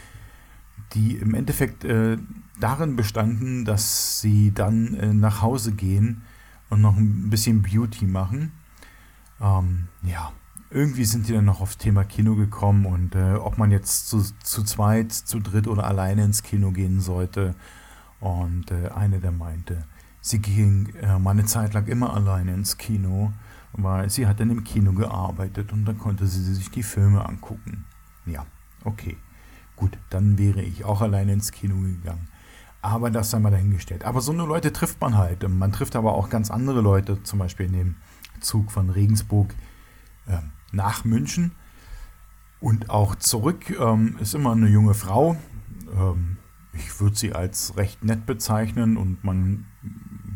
die 0.92 1.16
im 1.16 1.34
Endeffekt 1.34 1.86
äh, 1.86 2.18
darin 2.60 2.98
bestanden, 2.98 3.64
dass 3.64 4.20
sie 4.20 4.54
dann 4.54 4.94
äh, 4.96 5.14
nach 5.14 5.42
Hause 5.42 5.72
gehen 5.72 6.24
und 6.70 6.82
noch 6.82 6.98
ein 6.98 7.30
bisschen 7.30 7.62
Beauty 7.62 8.08
machen. 8.08 8.52
Ähm, 9.40 9.88
ja, 10.02 10.34
irgendwie 10.70 11.06
sind 11.06 11.30
die 11.30 11.34
dann 11.34 11.46
noch 11.46 11.62
aufs 11.62 11.78
Thema 11.78 12.04
Kino 12.04 12.36
gekommen 12.36 12.86
und 12.86 13.16
äh, 13.16 13.36
ob 13.36 13.58
man 13.58 13.72
jetzt 13.72 14.10
zu, 14.10 14.22
zu 14.44 14.64
zweit, 14.64 15.14
zu 15.14 15.40
dritt 15.40 15.70
oder 15.70 15.86
alleine 15.86 16.26
ins 16.26 16.44
Kino 16.44 16.72
gehen 16.72 17.00
sollte. 17.00 17.56
Und 18.20 18.70
äh, 18.70 18.90
eine 18.90 19.22
der 19.22 19.32
meinte, 19.32 19.86
sie 20.24 20.40
ging 20.40 20.92
äh, 21.00 21.06
eine 21.06 21.46
Zeit 21.46 21.76
lang 21.76 21.86
immer 21.86 22.16
alleine 22.16 22.56
ins 22.56 22.78
Kino 22.78 23.32
weil 23.74 24.10
sie 24.10 24.28
hat 24.28 24.40
dann 24.40 24.52
im 24.52 24.64
Kino 24.64 24.94
gearbeitet 24.94 25.74
und 25.74 25.86
dann 25.86 25.98
konnte 25.98 26.28
sie 26.28 26.54
sich 26.54 26.70
die 26.70 26.84
Filme 26.84 27.28
angucken. 27.28 27.86
Ja, 28.26 28.46
okay. 28.84 29.18
Gut, 29.76 29.98
dann 30.12 30.38
wäre 30.38 30.62
ich 30.62 30.86
auch 30.86 31.02
alleine 31.02 31.34
ins 31.34 31.52
Kino 31.52 31.76
gegangen. 31.82 32.28
Aber 32.82 33.10
das 33.10 33.32
sei 33.32 33.40
mal 33.40 33.50
dahingestellt. 33.50 34.04
Aber 34.04 34.22
so 34.22 34.32
eine 34.32 34.46
Leute 34.46 34.72
trifft 34.72 35.02
man 35.02 35.18
halt. 35.18 35.48
Man 35.50 35.72
trifft 35.72 35.96
aber 35.96 36.14
auch 36.14 36.30
ganz 36.30 36.52
andere 36.52 36.82
Leute, 36.82 37.24
zum 37.24 37.40
Beispiel 37.40 37.66
in 37.66 37.74
dem 37.74 37.96
Zug 38.40 38.72
von 38.72 38.90
Regensburg 38.90 39.56
äh, 40.28 40.38
nach 40.72 41.04
München. 41.04 41.54
Und 42.60 42.90
auch 42.90 43.16
zurück 43.16 43.72
ähm, 43.72 44.18
ist 44.20 44.36
immer 44.36 44.52
eine 44.52 44.68
junge 44.68 44.94
Frau. 44.94 45.38
Ähm, 45.92 46.38
ich 46.74 47.00
würde 47.00 47.16
sie 47.16 47.34
als 47.34 47.76
recht 47.78 48.04
nett 48.04 48.26
bezeichnen 48.26 48.98
und 48.98 49.24
man 49.24 49.66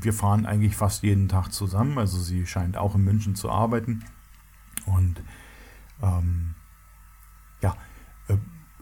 wir 0.02 0.14
fahren 0.14 0.46
eigentlich 0.46 0.76
fast 0.76 1.04
jeden 1.04 1.28
Tag 1.28 1.52
zusammen. 1.52 1.98
Also 1.98 2.20
sie 2.20 2.46
scheint 2.46 2.78
auch 2.78 2.96
in 2.96 3.04
München 3.04 3.36
zu 3.36 3.50
arbeiten. 3.50 4.04
Und 4.86 5.22
ähm, 6.02 6.56
ja, 7.62 7.76
äh, 8.28 8.38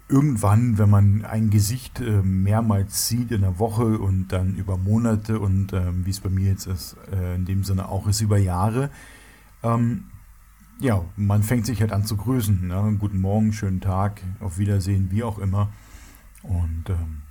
irgendwann, 0.08 0.78
wenn 0.78 0.90
man 0.90 1.26
ein 1.26 1.50
Gesicht 1.50 2.00
äh, 2.00 2.22
mehrmals 2.22 3.08
sieht 3.08 3.32
in 3.32 3.42
der 3.42 3.60
Woche 3.60 3.98
und 3.98 4.28
dann 4.30 4.56
über 4.56 4.78
Monate 4.78 5.40
und 5.40 5.74
ähm, 5.74 6.06
wie 6.06 6.12
es 6.12 6.20
bei 6.20 6.30
mir 6.30 6.50
jetzt 6.50 6.68
ist, 6.68 6.98
äh, 7.12 7.36
in 7.36 7.46
dem 7.46 7.64
Sinne 7.64 7.90
auch 7.90 8.08
ist 8.08 8.22
über 8.22 8.38
Jahre, 8.38 8.90
ähm, 9.64 10.06
ja, 10.80 11.04
man 11.16 11.42
fängt 11.42 11.66
sich 11.66 11.80
halt 11.80 11.94
an 11.94 12.06
zu 12.06 12.18
grüßen. 12.18 12.68
Ne? 12.68 12.98
Guten 13.00 13.22
Morgen, 13.22 13.54
schönen 13.54 13.80
Tag, 13.80 14.22
auf 14.42 14.58
Wiedersehen, 14.58 15.10
wie 15.10 15.24
auch 15.24 15.40
immer. 15.40 15.70
Und 16.44 16.90
ähm, 16.90 17.22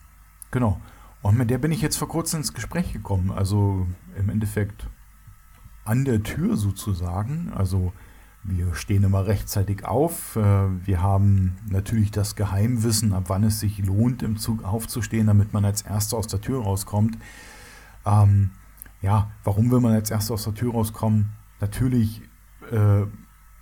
genau. 0.51 0.81
Und 1.25 1.39
mit 1.39 1.49
der 1.49 1.57
bin 1.57 1.73
ich 1.73 1.81
jetzt 1.81 1.97
vor 1.97 2.07
kurzem 2.07 2.41
ins 2.41 2.53
Gespräch 2.53 2.93
gekommen. 2.93 3.33
Also 3.33 3.87
im 4.19 4.29
Endeffekt 4.29 4.91
an 5.87 6.05
der 6.05 6.23
Tür 6.23 6.59
sozusagen. 6.59 7.51
Also 7.57 7.95
wir 8.43 8.75
stehen 8.75 9.05
immer 9.05 9.27
rechtzeitig 9.27 9.87
auf. 9.87 10.37
Äh, 10.37 10.67
wir 10.87 11.01
haben 11.01 11.57
natürlich 11.67 12.11
das 12.11 12.37
Geheimwissen, 12.37 13.15
ab 13.15 13.25
wann 13.29 13.43
es 13.43 13.59
sich 13.59 13.79
lohnt, 13.79 14.23
im 14.23 14.37
Zug 14.37 14.65
aufzustehen, 14.65 15.27
damit 15.27 15.55
man 15.55 15.65
als 15.65 15.81
Erster 15.81 16.19
aus 16.19 16.27
der 16.27 16.43
Tür 16.43 16.63
rauskommt. 16.63 17.17
Ähm, 18.05 18.51
ja, 19.01 19.31
warum 19.45 19.71
will 19.71 19.81
man 19.81 19.95
als 19.95 20.11
Erster 20.11 20.35
aus 20.35 20.45
der 20.45 20.53
Tür 20.53 20.73
rauskommen? 20.73 21.31
Natürlich 21.59 22.21
äh, 22.71 23.07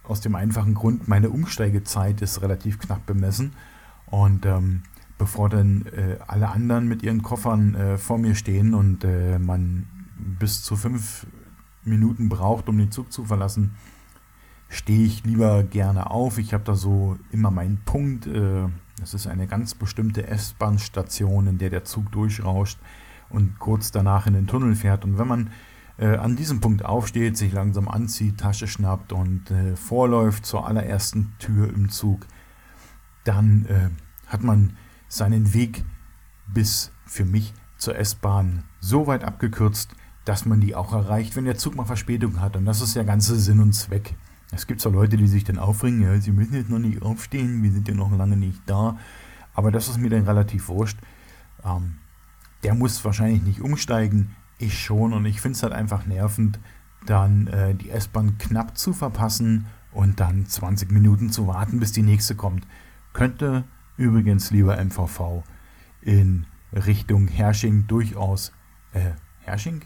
aus 0.02 0.20
dem 0.20 0.34
einfachen 0.34 0.74
Grund, 0.74 1.06
meine 1.06 1.30
Umsteigezeit 1.30 2.22
ist 2.22 2.42
relativ 2.42 2.80
knapp 2.80 3.06
bemessen. 3.06 3.52
Und 4.06 4.46
ähm, 4.46 4.82
bevor 5.18 5.48
dann 5.48 5.86
äh, 5.86 6.18
alle 6.26 6.48
anderen 6.48 6.88
mit 6.88 7.02
ihren 7.02 7.22
Koffern 7.22 7.74
äh, 7.74 7.98
vor 7.98 8.18
mir 8.18 8.34
stehen 8.34 8.74
und 8.74 9.04
äh, 9.04 9.38
man 9.38 9.86
bis 10.16 10.62
zu 10.62 10.76
fünf 10.76 11.26
Minuten 11.84 12.28
braucht, 12.28 12.68
um 12.68 12.78
den 12.78 12.90
Zug 12.90 13.12
zu 13.12 13.24
verlassen, 13.24 13.74
stehe 14.68 15.04
ich 15.04 15.24
lieber 15.24 15.62
gerne 15.62 16.10
auf. 16.10 16.38
Ich 16.38 16.54
habe 16.54 16.64
da 16.64 16.74
so 16.74 17.16
immer 17.30 17.50
meinen 17.50 17.78
Punkt. 17.84 18.26
Äh, 18.26 18.68
das 18.98 19.14
ist 19.14 19.26
eine 19.26 19.46
ganz 19.46 19.74
bestimmte 19.74 20.26
S-Bahn-Station, 20.26 21.46
in 21.46 21.58
der 21.58 21.70
der 21.70 21.84
Zug 21.84 22.10
durchrauscht 22.12 22.78
und 23.28 23.58
kurz 23.58 23.90
danach 23.90 24.26
in 24.26 24.34
den 24.34 24.46
Tunnel 24.46 24.74
fährt. 24.74 25.04
Und 25.04 25.18
wenn 25.18 25.28
man 25.28 25.50
äh, 25.98 26.16
an 26.16 26.36
diesem 26.36 26.60
Punkt 26.60 26.84
aufsteht, 26.84 27.36
sich 27.36 27.52
langsam 27.52 27.88
anzieht, 27.88 28.38
Tasche 28.38 28.66
schnappt 28.66 29.12
und 29.12 29.50
äh, 29.50 29.76
vorläuft 29.76 30.46
zur 30.46 30.66
allerersten 30.66 31.32
Tür 31.38 31.68
im 31.68 31.88
Zug, 31.90 32.26
dann 33.24 33.68
hat 34.26 34.42
man 34.42 34.76
seinen 35.12 35.52
Weg 35.52 35.84
bis 36.46 36.90
für 37.04 37.26
mich 37.26 37.52
zur 37.76 37.96
S-Bahn 37.96 38.64
so 38.80 39.06
weit 39.06 39.24
abgekürzt, 39.24 39.94
dass 40.24 40.46
man 40.46 40.60
die 40.60 40.74
auch 40.74 40.92
erreicht, 40.92 41.36
wenn 41.36 41.44
der 41.44 41.58
Zug 41.58 41.74
mal 41.74 41.84
Verspätung 41.84 42.40
hat. 42.40 42.56
Und 42.56 42.64
das 42.64 42.80
ist 42.80 42.94
ja 42.94 43.02
ganze 43.02 43.38
Sinn 43.38 43.60
und 43.60 43.74
Zweck. 43.74 44.14
Es 44.52 44.66
gibt 44.66 44.80
zwar 44.80 44.92
Leute, 44.92 45.18
die 45.18 45.26
sich 45.26 45.44
dann 45.44 45.58
aufregen, 45.58 46.00
ja, 46.02 46.18
sie 46.18 46.32
müssen 46.32 46.54
jetzt 46.54 46.70
noch 46.70 46.78
nicht 46.78 47.02
aufstehen, 47.02 47.62
wir 47.62 47.72
sind 47.72 47.88
ja 47.88 47.94
noch 47.94 48.10
lange 48.16 48.38
nicht 48.38 48.62
da. 48.66 48.98
Aber 49.52 49.70
das 49.70 49.88
ist 49.88 49.98
mir 49.98 50.08
dann 50.08 50.24
relativ 50.24 50.68
wurscht. 50.68 50.98
Ähm, 51.62 51.98
der 52.62 52.74
muss 52.74 53.04
wahrscheinlich 53.04 53.42
nicht 53.42 53.60
umsteigen, 53.60 54.34
ich 54.58 54.78
schon. 54.78 55.12
Und 55.12 55.26
ich 55.26 55.42
finde 55.42 55.56
es 55.56 55.62
halt 55.62 55.74
einfach 55.74 56.06
nervend, 56.06 56.58
dann 57.04 57.48
äh, 57.48 57.74
die 57.74 57.90
S-Bahn 57.90 58.38
knapp 58.38 58.78
zu 58.78 58.94
verpassen 58.94 59.66
und 59.92 60.20
dann 60.20 60.46
20 60.46 60.90
Minuten 60.90 61.30
zu 61.30 61.46
warten, 61.48 61.80
bis 61.80 61.92
die 61.92 62.02
nächste 62.02 62.34
kommt. 62.34 62.66
Könnte 63.12 63.64
Übrigens, 63.96 64.50
lieber 64.50 64.82
MVV, 64.82 65.44
in 66.00 66.46
Richtung 66.72 67.28
Hersching 67.28 67.86
durchaus, 67.86 68.52
äh, 68.92 69.12
Hersching? 69.40 69.82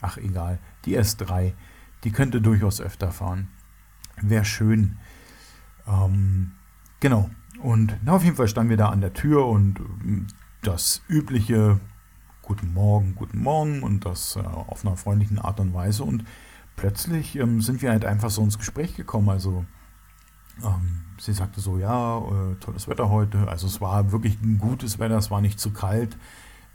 Ach 0.00 0.16
egal, 0.16 0.58
die 0.84 0.98
S3, 0.98 1.52
die 2.02 2.10
könnte 2.10 2.40
durchaus 2.40 2.80
öfter 2.80 3.12
fahren. 3.12 3.48
Wäre 4.20 4.44
schön. 4.44 4.98
Ähm, 5.86 6.52
genau. 7.00 7.30
Und 7.60 7.96
na, 8.02 8.12
auf 8.12 8.24
jeden 8.24 8.36
Fall 8.36 8.48
standen 8.48 8.70
wir 8.70 8.76
da 8.76 8.88
an 8.88 9.00
der 9.00 9.14
Tür 9.14 9.46
und 9.46 9.80
ähm, 9.80 10.26
das 10.62 11.02
übliche 11.08 11.80
Guten 12.46 12.74
Morgen, 12.74 13.14
guten 13.14 13.38
Morgen 13.38 13.82
und 13.82 14.04
das 14.04 14.36
äh, 14.36 14.40
auf 14.40 14.84
einer 14.84 14.98
freundlichen 14.98 15.38
Art 15.38 15.60
und 15.60 15.72
Weise. 15.72 16.04
Und 16.04 16.24
plötzlich 16.76 17.36
ähm, 17.36 17.62
sind 17.62 17.80
wir 17.80 17.90
halt 17.90 18.04
einfach 18.04 18.28
so 18.28 18.42
ins 18.42 18.58
Gespräch 18.58 18.96
gekommen. 18.96 19.30
Also 19.30 19.64
ähm, 20.62 21.03
sie 21.18 21.32
sagte 21.32 21.60
so, 21.60 21.78
ja, 21.78 22.18
äh, 22.18 22.54
tolles 22.60 22.88
Wetter 22.88 23.10
heute. 23.10 23.48
Also 23.48 23.66
es 23.66 23.80
war 23.80 24.12
wirklich 24.12 24.40
ein 24.42 24.58
gutes 24.58 24.98
Wetter, 24.98 25.16
es 25.16 25.30
war 25.30 25.40
nicht 25.40 25.60
zu 25.60 25.70
kalt. 25.72 26.16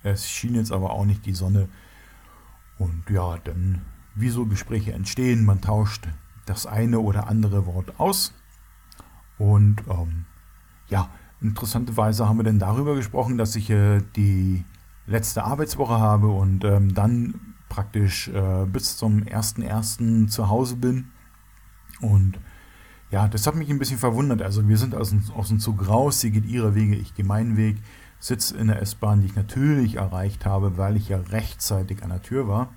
Es 0.03 0.29
schien 0.29 0.55
jetzt 0.55 0.71
aber 0.71 0.91
auch 0.91 1.05
nicht 1.05 1.25
die 1.25 1.33
Sonne. 1.33 1.69
Und 2.77 3.03
ja, 3.09 3.37
dann, 3.43 3.81
wie 4.15 4.29
so 4.29 4.45
Gespräche 4.45 4.93
entstehen, 4.93 5.45
man 5.45 5.61
tauscht 5.61 6.07
das 6.45 6.65
eine 6.65 6.99
oder 6.99 7.27
andere 7.27 7.65
Wort 7.65 7.99
aus. 7.99 8.33
Und 9.37 9.83
ähm, 9.89 10.25
ja, 10.87 11.09
interessanterweise 11.41 12.27
haben 12.27 12.37
wir 12.37 12.43
dann 12.43 12.59
darüber 12.59 12.95
gesprochen, 12.95 13.37
dass 13.37 13.55
ich 13.55 13.69
äh, 13.69 14.01
die 14.15 14.63
letzte 15.05 15.43
Arbeitswoche 15.43 15.99
habe 15.99 16.27
und 16.27 16.63
ähm, 16.63 16.93
dann 16.93 17.55
praktisch 17.67 18.27
äh, 18.29 18.65
bis 18.65 18.97
zum 18.97 19.23
1.1. 19.23 20.27
zu 20.27 20.49
Hause 20.49 20.75
bin. 20.75 21.11
Und 22.01 22.39
ja, 23.11 23.27
das 23.27 23.47
hat 23.47 23.55
mich 23.55 23.69
ein 23.69 23.79
bisschen 23.79 23.97
verwundert. 23.97 24.41
Also 24.41 24.67
wir 24.67 24.77
sind 24.77 24.95
aus 24.95 25.09
dem, 25.09 25.23
aus 25.35 25.47
dem 25.47 25.59
Zug 25.59 25.87
raus, 25.87 26.21
sie 26.21 26.31
geht 26.31 26.45
ihre 26.45 26.75
Wege, 26.75 26.95
ich 26.95 27.15
gehe 27.15 27.25
meinen 27.25 27.57
Weg. 27.57 27.77
sitze 28.19 28.57
in 28.57 28.67
der 28.67 28.81
S-Bahn, 28.81 29.21
die 29.21 29.27
ich 29.27 29.35
natürlich 29.35 29.95
erreicht 29.95 30.45
habe, 30.45 30.77
weil 30.77 30.97
ich 30.97 31.09
ja 31.09 31.17
rechtzeitig 31.17 32.03
an 32.03 32.09
der 32.09 32.21
Tür 32.21 32.47
war. 32.47 32.73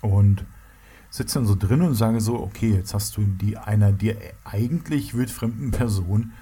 Und 0.00 0.44
sitze 1.10 1.38
dann 1.38 1.46
so 1.46 1.54
drin 1.54 1.82
und 1.82 1.94
sage 1.94 2.20
so, 2.20 2.40
okay, 2.40 2.72
jetzt 2.74 2.92
hast 2.92 3.16
du 3.16 3.22
die 3.22 3.56
einer 3.56 3.92
dir 3.92 4.16
eigentlich 4.44 5.14
wildfremden 5.14 5.70
Person 5.70 6.32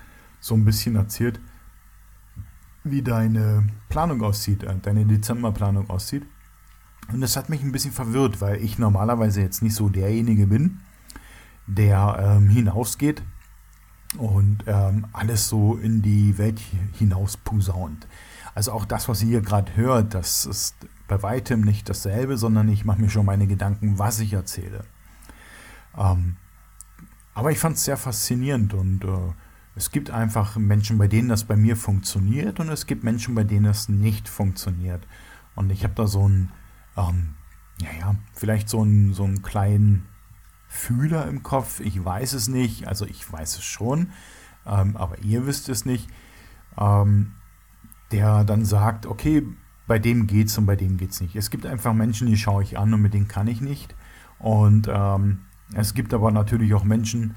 so 0.40 0.54
ein 0.54 0.64
bisschen 0.64 0.96
erzählt, 0.96 1.40
wie 2.84 3.02
deine 3.02 3.66
Planung 3.88 4.22
aussieht, 4.22 4.62
äh, 4.62 4.74
deine 4.82 5.04
Dezemberplanung 5.06 5.90
aussieht. 5.90 6.24
Und 7.12 7.20
das 7.20 7.36
hat 7.36 7.48
mich 7.48 7.62
ein 7.62 7.72
bisschen 7.72 7.92
verwirrt, 7.92 8.40
weil 8.40 8.56
ich 8.62 8.78
normalerweise 8.78 9.40
jetzt 9.40 9.62
nicht 9.62 9.74
so 9.74 9.88
derjenige 9.88 10.46
bin, 10.46 10.80
der 11.66 12.36
ähm, 12.38 12.48
hinausgeht 12.48 13.22
und 14.18 14.64
ähm, 14.66 15.06
alles 15.12 15.48
so 15.48 15.76
in 15.76 16.02
die 16.02 16.38
Welt 16.38 16.60
hinaus 16.98 17.36
posaunt. 17.36 18.06
Also 18.54 18.72
auch 18.72 18.84
das, 18.84 19.08
was 19.08 19.22
ihr 19.22 19.28
hier 19.28 19.40
gerade 19.42 19.76
hört, 19.76 20.14
das 20.14 20.46
ist 20.46 20.76
bei 21.08 21.22
weitem 21.22 21.60
nicht 21.60 21.88
dasselbe, 21.88 22.36
sondern 22.36 22.68
ich 22.68 22.84
mache 22.84 23.00
mir 23.00 23.10
schon 23.10 23.26
meine 23.26 23.46
Gedanken, 23.46 23.98
was 23.98 24.20
ich 24.20 24.32
erzähle. 24.32 24.84
Ähm, 25.96 26.36
aber 27.34 27.50
ich 27.50 27.58
fand 27.58 27.76
es 27.76 27.84
sehr 27.84 27.96
faszinierend 27.96 28.72
und 28.72 29.04
äh, 29.04 29.32
es 29.74 29.90
gibt 29.90 30.10
einfach 30.10 30.56
Menschen, 30.56 30.96
bei 30.96 31.06
denen 31.06 31.28
das 31.28 31.44
bei 31.44 31.56
mir 31.56 31.76
funktioniert 31.76 32.60
und 32.60 32.70
es 32.70 32.86
gibt 32.86 33.04
Menschen, 33.04 33.34
bei 33.34 33.44
denen 33.44 33.66
es 33.66 33.90
nicht 33.90 34.28
funktioniert. 34.28 35.06
Und 35.54 35.70
ich 35.70 35.84
habe 35.84 35.94
da 35.94 36.06
so 36.06 36.24
einen, 36.24 36.50
ähm, 36.96 37.34
ja, 37.78 37.88
ja, 38.00 38.14
vielleicht 38.32 38.70
so 38.70 38.80
einen, 38.80 39.12
so 39.12 39.24
einen 39.24 39.42
kleinen 39.42 40.06
Fühler 40.76 41.26
im 41.26 41.42
Kopf. 41.42 41.80
Ich 41.80 42.04
weiß 42.04 42.32
es 42.34 42.48
nicht, 42.48 42.86
also 42.86 43.06
ich 43.06 43.30
weiß 43.30 43.56
es 43.58 43.64
schon, 43.64 44.10
ähm, 44.66 44.96
aber 44.96 45.18
ihr 45.18 45.46
wisst 45.46 45.68
es 45.68 45.84
nicht. 45.84 46.08
Ähm, 46.78 47.32
der 48.12 48.44
dann 48.44 48.64
sagt, 48.64 49.06
okay, 49.06 49.42
bei 49.86 49.98
dem 49.98 50.26
geht's 50.26 50.56
und 50.58 50.66
bei 50.66 50.76
dem 50.76 50.96
geht's 50.96 51.20
nicht. 51.20 51.36
Es 51.36 51.50
gibt 51.50 51.66
einfach 51.66 51.92
Menschen, 51.92 52.26
die 52.26 52.36
schaue 52.36 52.62
ich 52.62 52.78
an 52.78 52.92
und 52.92 53.02
mit 53.02 53.14
denen 53.14 53.28
kann 53.28 53.48
ich 53.48 53.60
nicht. 53.60 53.94
Und 54.38 54.88
ähm, 54.92 55.40
es 55.74 55.94
gibt 55.94 56.12
aber 56.14 56.30
natürlich 56.30 56.74
auch 56.74 56.84
Menschen, 56.84 57.36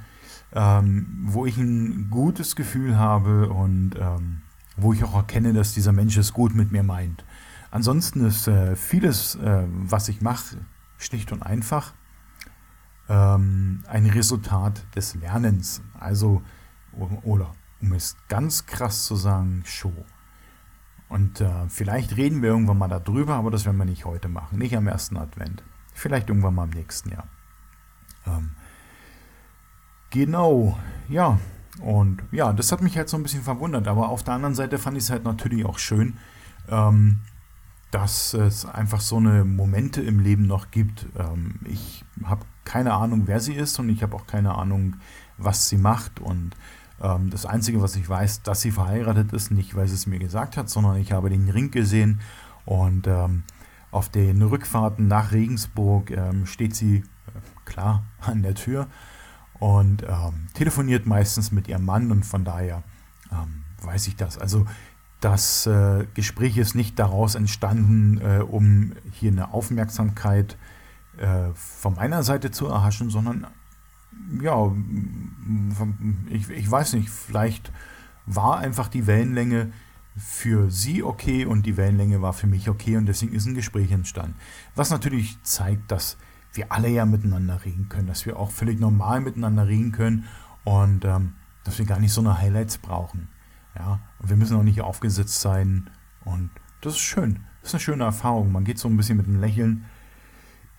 ähm, 0.53 1.25
wo 1.25 1.45
ich 1.45 1.57
ein 1.57 2.09
gutes 2.09 2.55
Gefühl 2.55 2.97
habe 2.97 3.49
und 3.49 3.91
ähm, 3.99 4.41
wo 4.77 4.93
ich 4.93 5.03
auch 5.03 5.15
erkenne, 5.15 5.53
dass 5.53 5.73
dieser 5.73 5.91
Mensch 5.91 6.17
es 6.17 6.33
gut 6.33 6.55
mit 6.55 6.71
mir 6.71 6.83
meint. 6.83 7.23
Ansonsten 7.71 8.25
ist 8.25 8.47
äh, 8.47 8.75
vieles, 8.75 9.35
äh, 9.35 9.63
was 9.67 10.09
ich 10.09 10.21
mache, 10.21 10.57
schlicht 10.97 11.31
und 11.31 11.43
einfach 11.43 11.93
ähm, 13.09 13.83
ein 13.87 14.05
Resultat 14.05 14.85
des 14.95 15.15
Lernens. 15.15 15.81
Also, 15.99 16.41
oder 17.23 17.53
um 17.81 17.93
es 17.93 18.15
ganz 18.27 18.65
krass 18.65 19.05
zu 19.05 19.15
sagen, 19.15 19.63
Show. 19.65 19.93
Und 21.09 21.41
äh, 21.41 21.67
vielleicht 21.69 22.17
reden 22.17 22.41
wir 22.41 22.49
irgendwann 22.49 22.77
mal 22.77 22.87
darüber, 22.87 23.35
aber 23.35 23.51
das 23.51 23.65
werden 23.65 23.77
wir 23.77 23.85
nicht 23.85 24.05
heute 24.05 24.29
machen, 24.29 24.59
nicht 24.59 24.77
am 24.77 24.87
ersten 24.87 25.17
Advent. 25.17 25.63
Vielleicht 25.93 26.29
irgendwann 26.29 26.55
mal 26.55 26.65
im 26.65 26.69
nächsten 26.69 27.09
Jahr. 27.09 27.27
Ähm, 28.27 28.51
Genau, 30.09 30.77
ja. 31.07 31.39
Und 31.81 32.23
ja, 32.31 32.51
das 32.51 32.71
hat 32.71 32.81
mich 32.81 32.97
halt 32.97 33.09
so 33.09 33.17
ein 33.17 33.23
bisschen 33.23 33.43
verwundert. 33.43 33.87
Aber 33.87 34.09
auf 34.09 34.23
der 34.23 34.33
anderen 34.33 34.55
Seite 34.55 34.77
fand 34.77 34.97
ich 34.97 35.03
es 35.03 35.09
halt 35.09 35.23
natürlich 35.23 35.65
auch 35.65 35.77
schön, 35.77 36.17
ähm, 36.69 37.19
dass 37.91 38.33
es 38.33 38.65
einfach 38.65 39.01
so 39.01 39.17
eine 39.17 39.45
Momente 39.45 40.01
im 40.01 40.19
Leben 40.19 40.45
noch 40.47 40.71
gibt. 40.71 41.07
Ähm, 41.17 41.55
ich 41.65 42.05
habe 42.23 42.45
keine 42.63 42.93
Ahnung, 42.93 43.23
wer 43.25 43.39
sie 43.39 43.55
ist 43.55 43.79
und 43.79 43.89
ich 43.89 44.03
habe 44.03 44.15
auch 44.15 44.27
keine 44.27 44.55
Ahnung, 44.55 44.97
was 45.37 45.69
sie 45.69 45.77
macht. 45.77 46.19
Und 46.19 46.55
ähm, 47.01 47.29
das 47.29 47.45
Einzige, 47.45 47.81
was 47.81 47.95
ich 47.95 48.07
weiß, 48.07 48.43
dass 48.43 48.61
sie 48.61 48.71
verheiratet 48.71 49.33
ist, 49.33 49.51
nicht 49.51 49.75
weil 49.75 49.87
sie 49.87 49.95
es 49.95 50.05
mir 50.05 50.19
gesagt 50.19 50.57
hat, 50.57 50.69
sondern 50.69 50.97
ich 50.97 51.11
habe 51.11 51.29
den 51.29 51.49
Ring 51.49 51.71
gesehen 51.71 52.21
und 52.65 53.07
ähm, 53.07 53.43
auf 53.91 54.09
den 54.09 54.41
Rückfahrten 54.41 55.07
nach 55.07 55.31
Regensburg 55.31 56.11
ähm, 56.11 56.45
steht 56.45 56.75
sie 56.75 56.97
äh, 56.97 57.03
klar 57.65 58.03
an 58.21 58.43
der 58.43 58.53
Tür 58.53 58.87
und 59.59 60.03
ähm, 60.03 60.47
telefoniert 60.53 61.05
meistens 61.05 61.51
mit 61.51 61.67
ihrem 61.67 61.85
Mann 61.85 62.11
und 62.11 62.25
von 62.25 62.45
daher 62.45 62.83
ähm, 63.31 63.63
weiß 63.81 64.07
ich 64.07 64.15
das. 64.15 64.37
Also 64.37 64.65
das 65.19 65.65
äh, 65.65 66.05
Gespräch 66.13 66.57
ist 66.57 66.75
nicht 66.75 66.97
daraus 66.97 67.35
entstanden, 67.35 68.21
äh, 68.21 68.39
um 68.39 68.93
hier 69.11 69.31
eine 69.31 69.53
Aufmerksamkeit 69.53 70.57
äh, 71.17 71.49
von 71.53 71.95
meiner 71.95 72.23
Seite 72.23 72.51
zu 72.51 72.67
erhaschen, 72.67 73.09
sondern 73.09 73.47
ja, 74.41 74.71
ich, 76.29 76.49
ich 76.49 76.69
weiß 76.69 76.93
nicht, 76.93 77.09
vielleicht 77.09 77.71
war 78.25 78.59
einfach 78.59 78.87
die 78.87 79.07
Wellenlänge 79.07 79.71
für 80.17 80.69
sie 80.69 81.03
okay 81.03 81.45
und 81.45 81.65
die 81.65 81.77
Wellenlänge 81.77 82.21
war 82.21 82.33
für 82.33 82.47
mich 82.47 82.69
okay 82.69 82.97
und 82.97 83.05
deswegen 83.05 83.33
ist 83.33 83.45
ein 83.45 83.55
Gespräch 83.55 83.91
entstanden. 83.91 84.35
Was 84.75 84.89
natürlich 84.89 85.41
zeigt, 85.43 85.91
dass 85.91 86.17
wir 86.53 86.71
alle 86.71 86.89
ja 86.89 87.05
miteinander 87.05 87.63
reden 87.63 87.89
können, 87.89 88.07
dass 88.07 88.25
wir 88.25 88.37
auch 88.37 88.51
völlig 88.51 88.79
normal 88.79 89.21
miteinander 89.21 89.67
reden 89.67 89.91
können 89.91 90.25
und 90.63 91.05
ähm, 91.05 91.33
dass 91.63 91.77
wir 91.77 91.85
gar 91.85 91.99
nicht 91.99 92.11
so 92.11 92.21
eine 92.21 92.37
Highlights 92.37 92.77
brauchen. 92.77 93.27
Ja, 93.79 93.99
und 94.19 94.29
wir 94.29 94.35
müssen 94.35 94.57
auch 94.57 94.63
nicht 94.63 94.81
aufgesetzt 94.81 95.39
sein 95.39 95.89
und 96.25 96.51
das 96.81 96.93
ist 96.93 96.99
schön. 96.99 97.45
Das 97.61 97.69
ist 97.69 97.75
eine 97.75 97.81
schöne 97.81 98.03
Erfahrung. 98.03 98.51
Man 98.51 98.65
geht 98.65 98.77
so 98.77 98.87
ein 98.87 98.97
bisschen 98.97 99.17
mit 99.17 99.27
einem 99.27 99.39
Lächeln 99.39 99.85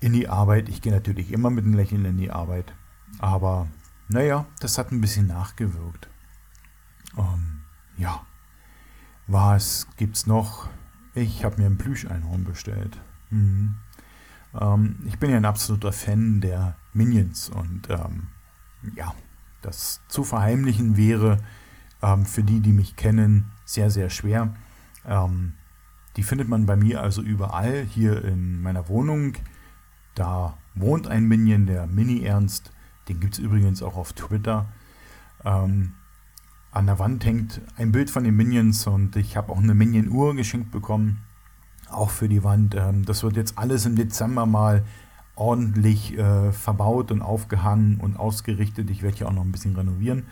in 0.01 0.13
die 0.13 0.29
Arbeit. 0.29 0.69
Ich 0.69 0.83
gehe 0.83 0.93
natürlich 0.93 1.33
immer 1.33 1.51
mit 1.51 1.65
einem 1.65 1.75
Lächeln 1.75 2.05
in 2.05 2.17
die 2.17 2.31
Arbeit. 2.31 2.73
Aber 3.19 3.69
naja, 4.09 4.47
das 4.61 4.79
hat 4.79 4.93
ein 4.93 5.01
bisschen 5.01 5.27
nachgewirkt. 5.27 6.09
Ähm, 7.17 7.63
ja. 7.97 8.25
Was 9.27 9.87
gibt's 9.97 10.27
noch? 10.27 10.69
Ich 11.15 11.45
habe 11.45 11.61
mir 11.61 11.67
ein 11.67 11.79
Plüscheinhorn 11.79 12.45
bestellt. 12.45 13.01
Mhm. 13.31 13.77
Ähm, 14.59 14.97
ich 15.07 15.19
bin 15.19 15.31
ja 15.31 15.37
ein 15.37 15.45
absoluter 15.45 15.93
Fan 15.93 16.41
der 16.41 16.77
Minions 16.93 17.49
und 17.49 17.89
ähm, 17.91 18.29
ja, 18.95 19.15
das 19.63 20.01
zu 20.09 20.25
verheimlichen 20.25 20.97
wäre 20.97 21.39
ähm, 22.03 22.27
für 22.27 22.43
die, 22.43 22.61
die 22.61 22.73
mich 22.73 22.97
kennen, 22.97 23.51
sehr, 23.65 23.91
sehr 23.91 24.11
schwer. 24.11 24.55
Ähm, 25.07 25.55
die 26.17 26.23
findet 26.23 26.49
man 26.49 26.67
bei 26.67 26.77
mir 26.77 27.03
also 27.03 27.23
überall 27.23 27.85
hier 27.85 28.25
in 28.25 28.63
meiner 28.63 28.89
Wohnung. 28.89 29.35
Da 30.15 30.59
wohnt 30.75 31.07
ein 31.07 31.25
Minion, 31.27 31.67
der 31.67 31.87
Mini-Ernst. 31.87 32.73
Den 33.09 33.21
gibt 33.21 33.35
es 33.35 33.39
übrigens 33.39 33.83
auch 33.83 33.97
auf 33.97 34.13
Twitter. 34.13 34.67
Ähm, 35.45 35.93
an 36.73 36.87
der 36.87 36.99
Wand 36.99 37.25
hängt 37.25 37.61
ein 37.77 37.93
Bild 37.93 38.11
von 38.11 38.25
den 38.25 38.37
Minions 38.37 38.87
und 38.87 39.17
ich 39.17 39.37
habe 39.37 39.53
auch 39.53 39.59
eine 39.59 39.75
Minion-Uhr 39.75 40.35
geschenkt 40.37 40.71
bekommen 40.71 41.21
auch 41.93 42.11
für 42.11 42.29
die 42.29 42.45
Wand. 42.45 42.75
Ähm, 42.75 43.05
das 43.05 43.23
wird 43.23 43.37
jetzt 43.37 43.59
alles 43.59 43.87
im 43.87 43.97
Dezember 43.97 44.47
mal 44.47 44.85
ordentlich 45.35 46.17
äh, 46.19 46.53
verbaut 46.53 47.11
und 47.11 47.23
aufgehangen 47.23 47.99
und 48.01 48.17
ausgerichtet. 48.17 48.91
Ich 48.91 49.03
werde 49.03 49.19
hier 49.19 49.29
auch 49.29 49.33
noch 49.33 49.45
ein 49.45 49.53
bisschen 49.53 49.77
renovieren. 49.77 50.27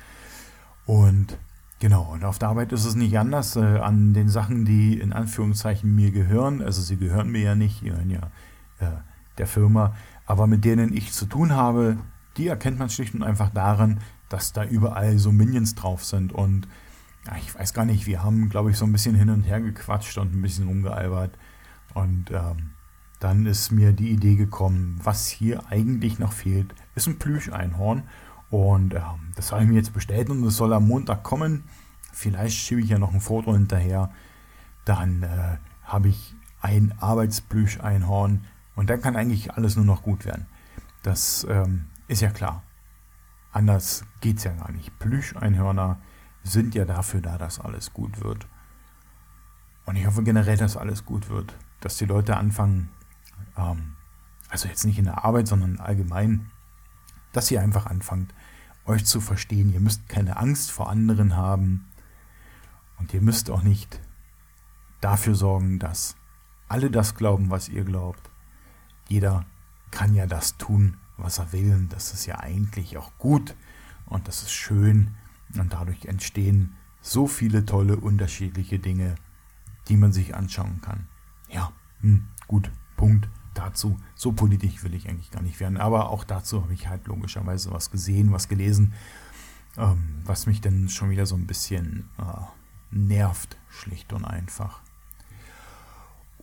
Und 0.87 1.38
genau, 1.78 2.12
und 2.12 2.24
auf 2.24 2.38
der 2.38 2.48
Arbeit 2.48 2.72
ist 2.72 2.84
es 2.84 2.94
nicht 2.94 3.18
anders. 3.18 3.56
Äh, 3.56 3.78
an 3.78 4.14
den 4.14 4.28
Sachen, 4.28 4.64
die 4.64 4.98
in 4.98 5.12
Anführungszeichen 5.12 5.94
mir 5.94 6.10
gehören, 6.10 6.62
also 6.62 6.82
sie 6.82 6.96
gehören 6.96 7.30
mir 7.30 7.42
ja 7.42 7.54
nicht, 7.54 7.82
gehören 7.82 8.10
ja 8.10 8.30
äh, 8.80 8.98
der 9.38 9.46
Firma, 9.46 9.94
aber 10.26 10.46
mit 10.46 10.64
denen 10.64 10.96
ich 10.96 11.12
zu 11.12 11.26
tun 11.26 11.52
habe, 11.52 11.98
die 12.36 12.48
erkennt 12.48 12.78
man 12.78 12.90
schlicht 12.90 13.14
und 13.14 13.22
einfach 13.22 13.50
daran, 13.50 14.00
dass 14.28 14.52
da 14.52 14.64
überall 14.64 15.18
so 15.18 15.32
Minions 15.32 15.74
drauf 15.74 16.04
sind. 16.04 16.32
Und 16.32 16.68
ja, 17.26 17.36
ich 17.36 17.54
weiß 17.54 17.74
gar 17.74 17.84
nicht, 17.84 18.06
wir 18.06 18.22
haben, 18.22 18.48
glaube 18.48 18.70
ich, 18.70 18.76
so 18.76 18.84
ein 18.84 18.92
bisschen 18.92 19.14
hin 19.14 19.30
und 19.30 19.42
her 19.42 19.60
gequatscht 19.60 20.18
und 20.18 20.34
ein 20.34 20.42
bisschen 20.42 20.68
rumgealbert. 20.68 21.36
Und 21.94 22.30
ähm, 22.30 22.70
dann 23.20 23.46
ist 23.46 23.72
mir 23.72 23.92
die 23.92 24.10
Idee 24.10 24.36
gekommen, 24.36 25.00
was 25.02 25.28
hier 25.28 25.66
eigentlich 25.70 26.18
noch 26.18 26.32
fehlt, 26.32 26.74
ist 26.94 27.08
ein 27.08 27.18
Plüscheinhorn. 27.18 28.04
Und 28.50 28.94
ähm, 28.94 29.32
das 29.37 29.52
habe 29.52 29.62
ich 29.62 29.68
mir 29.68 29.76
jetzt 29.76 29.92
bestellt 29.92 30.30
und 30.30 30.42
es 30.44 30.56
soll 30.56 30.72
am 30.72 30.87
Montag 30.87 31.22
kommen. 31.22 31.64
Vielleicht 32.12 32.56
schiebe 32.56 32.80
ich 32.80 32.88
ja 32.88 32.98
noch 32.98 33.12
ein 33.12 33.20
Foto 33.20 33.52
hinterher. 33.52 34.11
Dann 34.84 35.22
äh, 35.22 35.58
habe 35.84 36.08
ich 36.08 36.34
ein 36.61 36.94
Arbeitsplüscheinhorn 36.98 38.44
und 38.74 38.90
dann 38.90 39.00
kann 39.00 39.16
eigentlich 39.16 39.52
alles 39.54 39.76
nur 39.76 39.84
noch 39.84 40.02
gut 40.02 40.24
werden. 40.24 40.46
Das 41.02 41.46
ähm, 41.48 41.87
ist 42.08 42.22
ja 42.22 42.30
klar. 42.30 42.62
Anders 43.52 44.04
geht 44.20 44.38
es 44.38 44.44
ja 44.44 44.52
gar 44.52 44.72
nicht. 44.72 44.98
Plüscheinhörner 44.98 45.98
sind 46.42 46.74
ja 46.74 46.84
dafür 46.84 47.20
da, 47.20 47.38
dass 47.38 47.61
alles 47.61 47.92
gut 47.92 48.22
wird. 48.22 48.46
Und 49.84 49.96
ich 49.96 50.06
hoffe 50.06 50.22
generell, 50.22 50.56
dass 50.56 50.76
alles 50.76 51.04
gut 51.04 51.28
wird 51.28 51.54
dass 51.80 51.96
die 51.96 52.06
Leute 52.06 52.37
anfangen, 52.37 52.90
ähm, 53.56 53.94
also 54.48 54.68
jetzt 54.68 54.84
nicht 54.84 54.98
in 54.98 55.04
der 55.04 55.24
Arbeit, 55.24 55.48
sondern 55.48 55.78
allgemein, 55.78 56.50
dass 57.32 57.50
ihr 57.50 57.61
einfach 57.61 57.87
anfangt, 57.87 58.34
euch 58.88 59.05
zu 59.05 59.20
verstehen. 59.20 59.72
Ihr 59.72 59.81
müsst 59.81 60.09
keine 60.09 60.37
Angst 60.37 60.70
vor 60.70 60.88
anderen 60.88 61.37
haben 61.37 61.87
und 62.98 63.14
ihr 63.14 63.20
müsst 63.20 63.51
auch 63.51 63.62
nicht 63.62 64.01
dafür 65.01 65.35
sorgen, 65.35 65.79
dass 65.79 66.16
alle 66.68 66.90
das 66.90 67.14
glauben, 67.14 67.51
was 67.51 67.68
ihr 67.68 67.85
glaubt. 67.85 68.31
Jeder 69.09 69.44
kann 69.90 70.14
ja 70.14 70.27
das 70.27 70.57
tun, 70.59 70.96
was 71.16 71.38
er 71.38 71.53
will. 71.53 71.72
Und 71.74 71.92
das 71.92 72.12
ist 72.12 72.27
ja 72.27 72.40
eigentlich 72.40 72.98
auch 72.98 73.16
gut 73.18 73.55
und 74.07 74.29
das 74.29 74.42
ist 74.42 74.53
schön 74.53 75.14
und 75.57 75.72
dadurch 75.72 76.07
entstehen 76.07 76.74
so 77.01 77.27
viele 77.27 77.64
tolle 77.64 77.96
unterschiedliche 77.96 78.79
Dinge 78.79 79.14
die 79.88 79.96
man 79.96 80.12
sich 80.12 80.35
anschauen 80.35 80.81
kann. 80.81 81.07
Ja, 81.48 81.72
hm, 82.01 82.27
gut, 82.46 82.70
Punkt 82.96 83.29
dazu. 83.59 83.99
So 84.14 84.33
politisch 84.33 84.83
will 84.85 84.94
ich 84.94 85.09
eigentlich 85.09 85.31
gar 85.31 85.42
nicht 85.42 85.61
werden, 85.61 85.77
aber 85.77 86.11
auch 86.11 86.25
dazu 86.25 86.62
habe 86.62 86.75
ich 86.75 86.88
halt 86.88 87.07
logischerweise 87.07 87.71
was 87.71 87.90
gesehen, 87.90 88.33
was 88.33 88.49
gelesen, 88.49 88.92
ähm, 89.77 90.23
was 90.25 90.47
mich 90.47 90.61
dann 90.61 90.88
schon 90.88 91.11
wieder 91.11 91.27
so 91.27 91.35
ein 91.35 91.47
bisschen 91.47 92.09
äh, 92.18 92.40
nervt, 92.90 93.57
schlicht 93.68 94.12
und 94.12 94.25
einfach. 94.25 94.81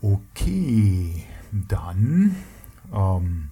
Okay, 0.02 1.24
dann 1.52 2.36
ähm, 2.94 3.50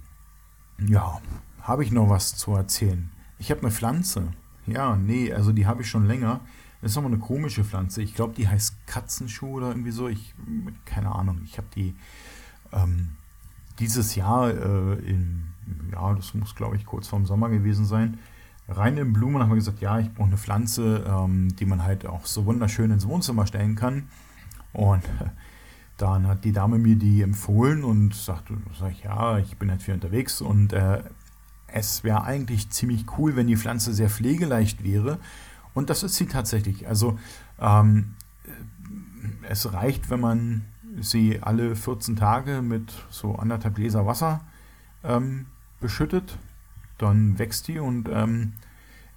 ja, 0.79 1.21
habe 1.61 1.83
ich 1.83 1.91
noch 1.91 2.09
was 2.09 2.35
zu 2.35 2.53
erzählen. 2.55 3.09
Ich 3.39 3.49
habe 3.49 3.61
eine 3.61 3.71
Pflanze. 3.71 4.33
Ja, 4.65 4.95
nee, 4.95 5.31
also 5.33 5.51
die 5.51 5.65
habe 5.65 5.81
ich 5.81 5.89
schon 5.89 6.05
länger. 6.05 6.41
Das 6.81 6.91
ist 6.91 6.95
nochmal 6.95 7.13
eine 7.13 7.21
komische 7.21 7.63
Pflanze. 7.63 8.01
Ich 8.01 8.13
glaube, 8.13 8.33
die 8.33 8.47
heißt 8.47 8.85
Katzenschuh 8.87 9.47
oder 9.47 9.69
irgendwie 9.69 9.91
so. 9.91 10.09
Ich, 10.09 10.33
keine 10.83 11.13
Ahnung. 11.13 11.41
Ich 11.45 11.57
habe 11.57 11.67
die 11.73 11.95
ähm, 12.73 13.15
dieses 13.79 14.15
Jahr 14.15 14.49
äh, 14.49 14.93
in, 15.05 15.43
ja, 15.91 16.13
das 16.13 16.33
muss 16.33 16.55
glaube 16.55 16.75
ich 16.75 16.85
kurz 16.85 17.07
vorm 17.07 17.25
Sommer 17.25 17.49
gewesen 17.49 17.85
sein, 17.85 18.19
rein 18.67 18.97
in 18.97 19.13
Blumen 19.13 19.41
haben 19.41 19.49
wir 19.49 19.55
gesagt, 19.55 19.81
ja, 19.81 19.99
ich 19.99 20.11
brauche 20.13 20.27
eine 20.27 20.37
Pflanze, 20.37 21.03
ähm, 21.07 21.55
die 21.55 21.65
man 21.65 21.83
halt 21.83 22.05
auch 22.05 22.25
so 22.25 22.45
wunderschön 22.45 22.91
ins 22.91 23.07
Wohnzimmer 23.07 23.45
stellen 23.45 23.75
kann. 23.75 24.07
Und 24.71 25.03
äh, 25.05 25.29
dann 25.97 26.27
hat 26.27 26.43
die 26.43 26.51
Dame 26.51 26.79
mir 26.79 26.95
die 26.95 27.21
empfohlen 27.21 27.83
und 27.83 28.15
sagte, 28.15 28.57
sag 28.79 28.91
ich, 28.91 29.03
ja, 29.03 29.37
ich 29.37 29.57
bin 29.57 29.69
halt 29.69 29.83
viel 29.83 29.93
unterwegs 29.93 30.41
und 30.41 30.73
äh, 30.73 31.03
es 31.67 32.03
wäre 32.03 32.23
eigentlich 32.23 32.69
ziemlich 32.69 33.05
cool, 33.17 33.35
wenn 33.35 33.47
die 33.47 33.57
Pflanze 33.57 33.93
sehr 33.93 34.09
pflegeleicht 34.09 34.83
wäre. 34.83 35.19
Und 35.73 35.89
das 35.89 36.03
ist 36.03 36.15
sie 36.15 36.27
tatsächlich. 36.27 36.87
Also 36.87 37.17
ähm, 37.59 38.13
es 39.49 39.73
reicht, 39.73 40.09
wenn 40.09 40.19
man 40.19 40.61
sie 40.99 41.41
alle 41.41 41.75
14 41.75 42.15
Tage 42.15 42.61
mit 42.61 42.93
so 43.09 43.35
anderthalb 43.35 43.75
Gläser 43.75 44.05
Wasser 44.05 44.41
ähm, 45.03 45.47
beschüttet. 45.79 46.37
Dann 46.97 47.39
wächst 47.39 47.67
die 47.67 47.79
und 47.79 48.09
ähm, 48.11 48.53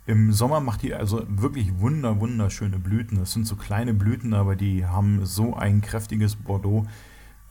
im 0.06 0.32
Sommer 0.32 0.60
macht 0.60 0.82
die 0.82 0.94
also 0.94 1.24
wirklich 1.28 1.80
wunder, 1.80 2.20
wunderschöne 2.20 2.78
Blüten. 2.78 3.18
Das 3.18 3.32
sind 3.32 3.46
so 3.46 3.56
kleine 3.56 3.92
Blüten, 3.92 4.34
aber 4.34 4.54
die 4.54 4.86
haben 4.86 5.26
so 5.26 5.54
ein 5.54 5.80
kräftiges 5.80 6.36
Bordeaux. 6.36 6.86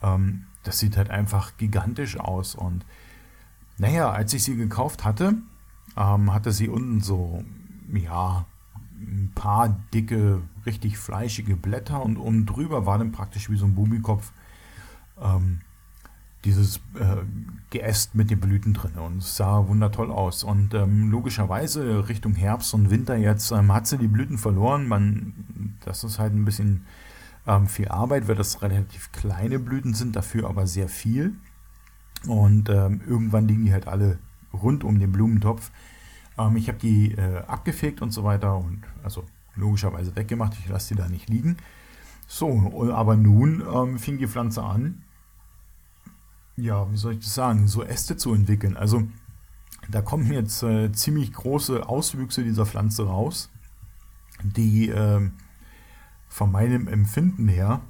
Ähm, 0.02 0.44
das 0.62 0.78
sieht 0.78 0.96
halt 0.96 1.10
einfach 1.10 1.56
gigantisch 1.58 2.18
aus. 2.18 2.54
Und 2.54 2.84
naja, 3.78 4.10
als 4.10 4.32
ich 4.32 4.42
sie 4.42 4.56
gekauft 4.56 5.04
hatte, 5.04 5.34
ähm, 5.96 6.32
hatte 6.32 6.50
sie 6.50 6.68
unten 6.68 7.00
so, 7.00 7.44
ja, 7.92 8.46
ein 8.98 9.32
paar 9.34 9.80
dicke, 9.92 10.42
richtig 10.64 10.98
fleischige 10.98 11.56
Blätter 11.56 12.02
und 12.02 12.16
oben 12.16 12.46
drüber 12.46 12.86
war 12.86 12.98
dann 12.98 13.12
praktisch 13.12 13.50
wie 13.50 13.56
so 13.56 13.66
ein 13.66 13.74
Bubikopf 13.74 14.32
ähm, 15.20 15.60
dieses 16.44 16.76
äh, 16.94 17.24
Geäst 17.70 18.14
mit 18.14 18.30
den 18.30 18.40
Blüten 18.40 18.72
drin 18.72 18.92
und 18.94 19.18
es 19.18 19.36
sah 19.36 19.66
wundertoll 19.66 20.10
aus. 20.10 20.44
Und 20.44 20.74
ähm, 20.74 21.10
logischerweise 21.10 22.08
Richtung 22.08 22.34
Herbst 22.34 22.72
und 22.72 22.90
Winter 22.90 23.16
jetzt 23.16 23.50
ähm, 23.50 23.72
hat 23.72 23.86
sie 23.86 23.98
die 23.98 24.06
Blüten 24.06 24.38
verloren. 24.38 24.86
Man, 24.86 25.76
das 25.84 26.04
ist 26.04 26.18
halt 26.18 26.32
ein 26.32 26.44
bisschen 26.44 26.86
ähm, 27.46 27.66
viel 27.66 27.88
Arbeit, 27.88 28.28
weil 28.28 28.36
das 28.36 28.62
relativ 28.62 29.10
kleine 29.12 29.58
Blüten 29.58 29.94
sind, 29.94 30.14
dafür 30.14 30.48
aber 30.48 30.66
sehr 30.66 30.88
viel. 30.88 31.34
Und 32.26 32.68
ähm, 32.70 33.00
irgendwann 33.06 33.48
liegen 33.48 33.64
die 33.64 33.72
halt 33.72 33.88
alle 33.88 34.18
rund 34.52 34.84
um 34.84 34.98
den 34.98 35.12
Blumentopf. 35.12 35.70
Ähm, 36.38 36.56
ich 36.56 36.68
habe 36.68 36.78
die 36.78 37.12
äh, 37.12 37.38
abgefegt 37.46 38.02
und 38.02 38.10
so 38.10 38.24
weiter 38.24 38.56
und 38.56 38.82
also 39.02 39.24
logischerweise 39.54 40.14
weggemacht. 40.16 40.54
Ich 40.58 40.68
lasse 40.68 40.94
die 40.94 41.00
da 41.00 41.08
nicht 41.08 41.28
liegen. 41.28 41.56
So, 42.26 42.90
aber 42.92 43.16
nun 43.16 43.62
ähm, 43.72 43.98
fing 43.98 44.18
die 44.18 44.26
Pflanze 44.26 44.62
an, 44.62 45.02
ja, 46.56 46.90
wie 46.90 46.96
soll 46.96 47.12
ich 47.12 47.20
das 47.20 47.34
sagen, 47.34 47.68
so 47.68 47.84
Äste 47.84 48.16
zu 48.16 48.34
entwickeln. 48.34 48.76
Also 48.76 49.06
da 49.88 50.02
kommen 50.02 50.32
jetzt 50.32 50.62
äh, 50.62 50.90
ziemlich 50.92 51.32
große 51.32 51.88
Auswüchse 51.88 52.42
dieser 52.42 52.66
Pflanze 52.66 53.06
raus, 53.06 53.50
die 54.42 54.88
äh, 54.88 55.30
von 56.28 56.50
meinem 56.50 56.88
Empfinden 56.88 57.46
her 57.46 57.80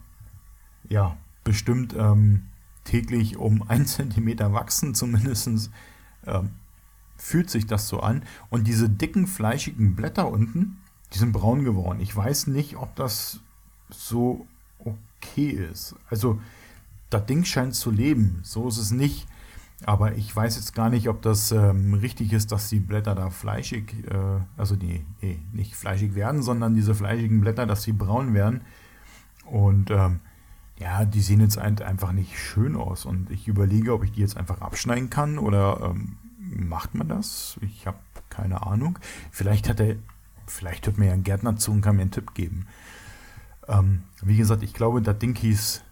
ja 0.89 1.17
bestimmt 1.45 1.95
ähm, 1.97 2.49
täglich 2.85 3.37
um 3.37 3.63
ein 3.69 3.87
Zentimeter 3.87 4.53
wachsen, 4.53 4.95
zumindest 4.95 5.71
ähm, 6.27 6.51
fühlt 7.17 7.51
sich 7.51 7.67
das 7.67 7.89
so 7.89 8.01
an. 8.01 8.23
Und 8.51 8.67
diese 8.67 8.89
dicken, 8.89 9.27
fleischigen 9.27 9.95
Blätter 9.95 10.29
unten, 10.29 10.79
die 11.13 11.19
sind 11.19 11.33
braun 11.33 11.65
geworden. 11.65 12.01
Ich 12.01 12.15
weiß 12.15 12.49
nicht, 12.49 12.77
ob 12.77 12.95
das 12.97 13.41
so 13.91 14.47
okay 14.79 15.51
ist. 15.51 15.95
Also, 16.11 16.41
das 17.11 17.27
Ding 17.27 17.45
scheint 17.45 17.75
zu 17.75 17.91
leben. 17.91 18.41
So 18.43 18.69
ist 18.69 18.79
es 18.79 18.91
nicht. 18.91 19.27
Aber 19.85 20.17
ich 20.17 20.35
weiß 20.35 20.57
jetzt 20.57 20.75
gar 20.75 20.89
nicht, 20.89 21.09
ob 21.09 21.21
das 21.21 21.53
ähm, 21.53 21.93
richtig 21.95 22.33
ist, 22.33 22.51
dass 22.51 22.71
die 22.71 22.81
Blätter 22.81 23.15
da 23.15 23.29
fleischig, 23.29 23.95
äh, 24.09 24.41
also 24.57 24.75
die, 24.75 25.05
nee, 25.21 25.39
nicht 25.53 25.77
fleischig 25.77 26.15
werden, 26.15 26.43
sondern 26.43 26.75
diese 26.75 26.95
fleischigen 26.95 27.43
Blätter, 27.43 27.67
dass 27.67 27.83
sie 27.83 27.93
braun 27.93 28.33
werden. 28.33 28.63
Und 29.45 29.91
ähm, 29.91 30.21
ja, 30.79 31.05
die 31.05 31.21
sehen 31.21 31.41
jetzt 31.41 31.59
einfach 31.59 32.13
nicht 32.13 32.39
schön 32.39 32.75
aus. 32.75 33.05
Und 33.05 33.31
ich 33.31 33.49
überlege, 33.49 33.93
ob 33.93 34.03
ich 34.03 34.13
die 34.13 34.21
jetzt 34.21 34.37
einfach 34.37 34.61
abschneiden 34.63 35.11
kann 35.11 35.39
oder 35.39 35.91
ähm, 35.95 36.17
macht 36.49 36.95
man 36.95 37.09
das? 37.09 37.59
Ich 37.61 37.87
habe 37.87 37.99
keine 38.31 38.67
Ahnung. 38.67 38.99
Vielleicht 39.31 39.69
hat 39.69 39.81
er, 39.81 39.97
vielleicht 40.47 40.87
hört 40.87 40.99
mir 40.99 41.07
ja 41.07 41.13
ein 41.13 41.25
Gärtner 41.25 41.57
zu 41.57 41.73
und 41.73 41.81
kann 41.81 41.97
mir 41.97 42.03
einen 42.03 42.11
Tipp 42.11 42.35
geben. 42.35 42.67
Ähm, 43.69 44.03
wie 44.23 44.37
gesagt, 44.37 44.63
ich 44.63 44.75
glaube, 44.75 45.03
das 45.03 45.19
Ding 45.19 45.37
hieß 45.37 45.83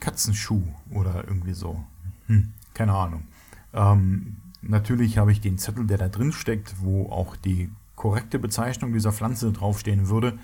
Katzenschuh 0.00 0.62
oder 0.90 1.24
irgendwie 1.26 1.54
so. 1.54 1.84
Hm, 2.26 2.52
keine 2.74 2.94
Ahnung. 2.94 3.26
Ähm, 3.72 4.36
natürlich 4.62 5.18
habe 5.18 5.32
ich 5.32 5.40
den 5.40 5.58
Zettel, 5.58 5.86
der 5.86 5.98
da 5.98 6.08
drin 6.08 6.32
steckt, 6.32 6.76
wo 6.80 7.10
auch 7.10 7.36
die 7.36 7.70
korrekte 7.94 8.38
Bezeichnung 8.38 8.92
dieser 8.92 9.12
Pflanze 9.12 9.52
draufstehen 9.52 10.08
würde. 10.08 10.38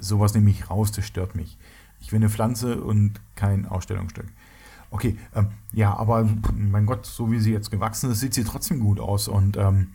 Sowas 0.00 0.34
nehme 0.34 0.50
ich 0.50 0.70
raus, 0.70 0.92
das 0.92 1.06
stört 1.06 1.34
mich. 1.34 1.56
Ich 2.00 2.12
will 2.12 2.18
eine 2.18 2.30
Pflanze 2.30 2.80
und 2.80 3.20
kein 3.34 3.66
Ausstellungsstück. 3.66 4.26
Okay, 4.90 5.18
ähm, 5.34 5.48
ja, 5.72 5.94
aber 5.94 6.28
mein 6.54 6.86
Gott, 6.86 7.04
so 7.04 7.30
wie 7.30 7.40
sie 7.40 7.52
jetzt 7.52 7.70
gewachsen 7.70 8.10
ist, 8.10 8.20
sieht 8.20 8.34
sie 8.34 8.44
trotzdem 8.44 8.80
gut 8.80 9.00
aus. 9.00 9.28
Und 9.28 9.56
ähm, 9.56 9.88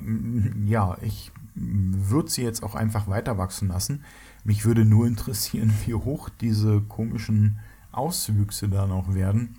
ähm, 0.00 0.66
ja, 0.66 0.96
ich 1.02 1.32
würde 1.54 2.30
sie 2.30 2.42
jetzt 2.42 2.62
auch 2.62 2.74
einfach 2.74 3.08
weiter 3.08 3.38
wachsen 3.38 3.68
lassen. 3.68 4.04
Mich 4.42 4.64
würde 4.64 4.84
nur 4.84 5.06
interessieren, 5.06 5.72
wie 5.86 5.94
hoch 5.94 6.28
diese 6.28 6.80
komischen 6.80 7.58
Auswüchse 7.92 8.68
da 8.68 8.86
noch 8.86 9.14
werden 9.14 9.56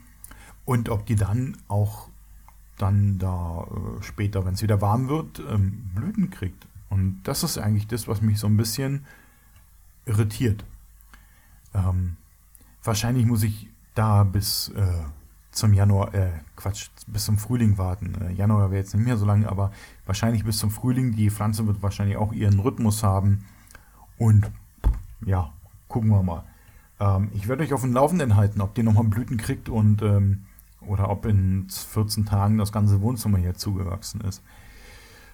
und 0.66 0.90
ob 0.90 1.06
die 1.06 1.16
dann 1.16 1.58
auch 1.68 2.10
dann 2.78 3.18
da 3.20 3.64
äh, 3.64 4.04
später, 4.04 4.46
wenn 4.46 4.56
es 4.56 4.62
wieder 4.62 4.82
warm 4.82 5.08
wird, 5.08 5.42
ähm, 5.50 5.90
Blüten 5.96 6.30
kriegt. 6.30 6.68
Und 6.90 7.22
das 7.24 7.44
ist 7.44 7.58
eigentlich 7.58 7.88
das, 7.88 8.08
was 8.08 8.22
mich 8.22 8.40
so 8.40 8.48
ein 8.48 8.58
bisschen 8.58 9.06
irritiert. 10.06 10.66
Ähm, 11.74 12.18
wahrscheinlich 12.84 13.26
muss 13.26 13.44
ich 13.44 13.70
da 13.96 14.24
bis 14.24 14.70
äh, 14.70 15.04
zum 15.52 15.74
Januar, 15.74 16.14
äh, 16.14 16.32
Quatsch, 16.56 16.90
bis 17.08 17.26
zum 17.26 17.38
Frühling 17.38 17.78
warten. 17.78 18.14
Äh, 18.22 18.34
Januar 18.34 18.70
wäre 18.70 18.82
jetzt 18.82 18.94
nicht 18.94 19.06
mehr 19.06 19.18
so 19.18 19.26
lange, 19.26 19.50
aber 19.50 19.72
wahrscheinlich 20.06 20.44
bis 20.44 20.58
zum 20.58 20.70
Frühling. 20.70 21.16
Die 21.16 21.30
Pflanze 21.30 21.66
wird 21.66 21.82
wahrscheinlich 21.82 22.18
auch 22.18 22.34
ihren 22.34 22.60
Rhythmus 22.60 23.04
haben. 23.04 23.46
Und 24.18 24.52
ja, 25.26 25.52
gucken 25.88 26.10
wir 26.10 26.24
mal. 26.24 26.44
Ähm, 27.00 27.30
ich 27.34 27.48
werde 27.48 27.64
euch 27.64 27.74
auf 27.74 27.82
dem 27.82 27.94
Laufenden 27.94 28.36
halten, 28.36 28.62
ob 28.62 28.76
die 28.76 28.84
nochmal 28.84 29.06
Blüten 29.06 29.38
kriegt 29.38 29.70
und 29.70 30.02
ähm, 30.02 30.46
oder 30.82 31.10
ob 31.10 31.26
in 31.26 31.68
14 31.70 32.26
Tagen 32.26 32.58
das 32.58 32.72
ganze 32.72 33.02
Wohnzimmer 33.02 33.38
hier 33.38 33.56
zugewachsen 33.56 34.22
ist. 34.22 34.44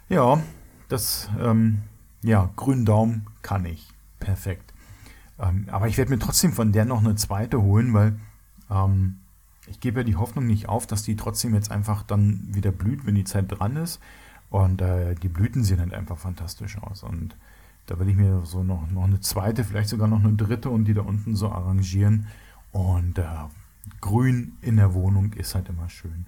Ja, 0.07 0.39
das, 0.87 1.29
ähm, 1.39 1.81
ja, 2.23 2.49
grünen 2.55 2.85
Daumen 2.85 3.27
kann 3.41 3.65
ich. 3.65 3.89
Perfekt. 4.19 4.73
Ähm, 5.39 5.67
aber 5.71 5.87
ich 5.87 5.97
werde 5.97 6.11
mir 6.11 6.19
trotzdem 6.19 6.53
von 6.53 6.71
der 6.71 6.85
noch 6.85 6.99
eine 6.99 7.15
zweite 7.15 7.61
holen, 7.61 7.93
weil 7.93 8.19
ähm, 8.71 9.17
ich 9.67 9.79
gebe 9.79 9.99
ja 9.99 10.03
die 10.03 10.15
Hoffnung 10.15 10.47
nicht 10.47 10.67
auf, 10.69 10.87
dass 10.87 11.03
die 11.03 11.15
trotzdem 11.15 11.53
jetzt 11.53 11.71
einfach 11.71 12.03
dann 12.03 12.47
wieder 12.49 12.71
blüht, 12.71 13.05
wenn 13.05 13.15
die 13.15 13.23
Zeit 13.23 13.45
dran 13.47 13.75
ist. 13.75 13.99
Und 14.49 14.81
äh, 14.81 15.15
die 15.15 15.29
Blüten 15.29 15.63
sehen 15.63 15.79
halt 15.79 15.93
einfach 15.93 16.17
fantastisch 16.17 16.77
aus. 16.77 17.03
Und 17.03 17.35
da 17.85 17.99
will 17.99 18.09
ich 18.09 18.15
mir 18.15 18.41
so 18.45 18.63
noch, 18.63 18.89
noch 18.89 19.03
eine 19.03 19.19
zweite, 19.19 19.63
vielleicht 19.63 19.89
sogar 19.89 20.07
noch 20.07 20.23
eine 20.23 20.33
dritte 20.33 20.69
und 20.69 20.85
die 20.85 20.93
da 20.93 21.01
unten 21.01 21.35
so 21.35 21.49
arrangieren. 21.49 22.27
Und 22.71 23.17
äh, 23.17 23.25
grün 24.01 24.53
in 24.61 24.77
der 24.77 24.93
Wohnung 24.93 25.33
ist 25.33 25.55
halt 25.55 25.69
immer 25.69 25.89
schön. 25.89 26.25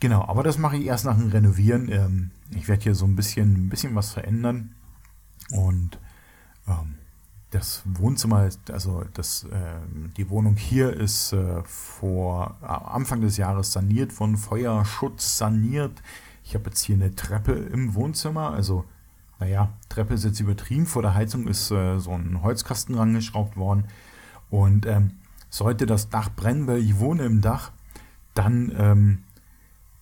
Genau, 0.00 0.22
aber 0.26 0.42
das 0.42 0.58
mache 0.58 0.76
ich 0.76 0.86
erst 0.86 1.06
nach 1.06 1.16
dem 1.16 1.30
Renovieren. 1.30 1.90
Ähm, 1.90 2.30
ich 2.50 2.68
werde 2.68 2.82
hier 2.82 2.94
so 2.94 3.06
ein 3.06 3.16
bisschen, 3.16 3.66
ein 3.66 3.68
bisschen 3.68 3.94
was 3.94 4.12
verändern. 4.12 4.74
Und 5.50 5.98
ähm, 6.68 6.96
das 7.54 7.82
Wohnzimmer, 7.84 8.48
also 8.72 9.04
das, 9.14 9.44
äh, 9.44 9.56
die 10.16 10.28
Wohnung 10.28 10.56
hier 10.56 10.92
ist 10.92 11.32
äh, 11.32 11.62
vor 11.64 12.56
äh, 12.62 12.66
Anfang 12.66 13.20
des 13.20 13.36
Jahres 13.36 13.72
saniert, 13.72 14.12
von 14.12 14.36
Feuerschutz 14.36 15.38
saniert. 15.38 16.02
Ich 16.42 16.54
habe 16.54 16.66
jetzt 16.66 16.82
hier 16.82 16.96
eine 16.96 17.14
Treppe 17.14 17.52
im 17.52 17.94
Wohnzimmer, 17.94 18.50
also 18.50 18.84
naja, 19.38 19.72
Treppe 19.88 20.14
ist 20.14 20.24
jetzt 20.24 20.40
übertrieben. 20.40 20.86
Vor 20.86 21.02
der 21.02 21.14
Heizung 21.14 21.46
ist 21.46 21.70
äh, 21.70 21.98
so 21.98 22.10
ein 22.12 22.42
Holzkasten 22.42 22.94
rangeschraubt 22.94 23.56
worden. 23.56 23.84
Und 24.50 24.86
ähm, 24.86 25.12
sollte 25.50 25.86
das 25.86 26.08
Dach 26.08 26.30
brennen, 26.30 26.66
weil 26.66 26.78
ich 26.78 26.98
wohne 26.98 27.24
im 27.24 27.40
Dach, 27.40 27.72
dann 28.34 28.72
ähm, 28.76 29.22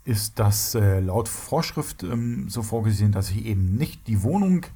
ist 0.05 0.39
das 0.39 0.75
äh, 0.75 1.01
laut 1.01 1.29
Vorschrift 1.29 2.03
ähm, 2.03 2.49
so 2.49 2.63
vorgesehen, 2.63 3.13
dass 3.13 3.31
ich 3.31 3.45
eben 3.45 3.75
nicht 3.77 4.07
die 4.07 4.23
Wohnung 4.23 4.67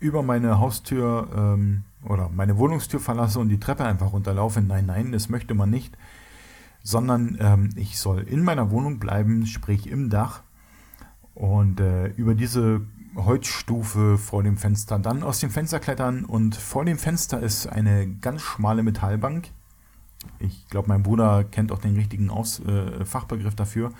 über 0.00 0.22
meine 0.22 0.58
Haustür 0.58 1.28
ähm, 1.34 1.84
oder 2.04 2.30
meine 2.34 2.56
Wohnungstür 2.56 2.98
verlasse 2.98 3.38
und 3.38 3.50
die 3.50 3.60
Treppe 3.60 3.84
einfach 3.84 4.12
runterlaufe. 4.12 4.60
Nein, 4.60 4.86
nein, 4.86 5.12
das 5.12 5.28
möchte 5.28 5.54
man 5.54 5.70
nicht. 5.70 5.96
Sondern 6.82 7.36
ähm, 7.40 7.70
ich 7.76 7.98
soll 7.98 8.22
in 8.22 8.42
meiner 8.42 8.70
Wohnung 8.70 8.98
bleiben, 8.98 9.46
sprich 9.46 9.86
im 9.86 10.08
Dach. 10.08 10.42
Und 11.34 11.80
äh, 11.80 12.08
über 12.08 12.34
diese 12.34 12.80
Holzstufe 13.14 14.18
vor 14.18 14.42
dem 14.42 14.56
Fenster 14.56 14.98
dann 14.98 15.22
aus 15.22 15.40
dem 15.40 15.50
Fenster 15.50 15.78
klettern. 15.78 16.24
Und 16.24 16.56
vor 16.56 16.84
dem 16.84 16.98
Fenster 16.98 17.40
ist 17.40 17.66
eine 17.66 18.08
ganz 18.08 18.40
schmale 18.40 18.82
Metallbank. 18.82 19.50
Ich 20.38 20.68
glaube, 20.68 20.88
mein 20.88 21.02
Bruder 21.02 21.44
kennt 21.44 21.72
auch 21.72 21.78
den 21.78 21.96
richtigen 21.96 22.30
Aus 22.30 22.60
äh, 22.60 23.04
Fachbegriff 23.04 23.54
dafür. 23.54 23.92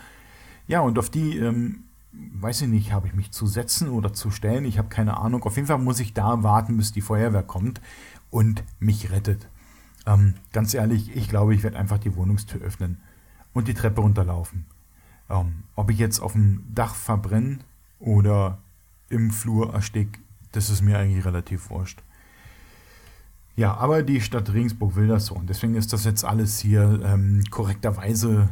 Ja, 0.67 0.81
und 0.81 0.97
auf 0.97 1.09
die, 1.09 1.37
ähm, 1.37 1.83
weiß 2.13 2.63
ich 2.63 2.67
nicht, 2.67 2.91
habe 2.91 3.07
ich 3.07 3.13
mich 3.13 3.31
zu 3.31 3.47
setzen 3.47 3.89
oder 3.89 4.13
zu 4.13 4.31
stellen. 4.31 4.65
Ich 4.65 4.77
habe 4.77 4.89
keine 4.89 5.17
Ahnung. 5.17 5.43
Auf 5.43 5.55
jeden 5.55 5.67
Fall 5.67 5.77
muss 5.77 5.99
ich 5.99 6.13
da 6.13 6.43
warten, 6.43 6.77
bis 6.77 6.91
die 6.91 7.01
Feuerwehr 7.01 7.43
kommt 7.43 7.81
und 8.29 8.63
mich 8.79 9.11
rettet. 9.11 9.47
Ähm, 10.05 10.33
ganz 10.51 10.73
ehrlich, 10.73 11.15
ich 11.15 11.29
glaube, 11.29 11.53
ich 11.53 11.63
werde 11.63 11.77
einfach 11.77 11.99
die 11.99 12.15
Wohnungstür 12.15 12.61
öffnen 12.61 12.97
und 13.53 13.67
die 13.67 13.73
Treppe 13.73 14.01
runterlaufen. 14.01 14.65
Ähm, 15.29 15.63
ob 15.75 15.89
ich 15.89 15.99
jetzt 15.99 16.19
auf 16.19 16.33
dem 16.33 16.63
Dach 16.73 16.95
verbrenne 16.95 17.59
oder 17.99 18.57
im 19.09 19.31
Flur 19.31 19.73
erstick, 19.73 20.19
das 20.51 20.69
ist 20.69 20.81
mir 20.81 20.97
eigentlich 20.97 21.25
relativ 21.25 21.69
wurscht. 21.69 22.01
Ja, 23.55 23.75
aber 23.75 24.01
die 24.01 24.21
Stadt 24.21 24.51
Regensburg 24.53 24.95
will 24.95 25.07
das 25.07 25.27
so 25.27 25.35
und 25.35 25.49
deswegen 25.49 25.75
ist 25.75 25.93
das 25.93 26.05
jetzt 26.05 26.23
alles 26.25 26.59
hier 26.59 27.01
ähm, 27.03 27.43
korrekterweise 27.51 28.49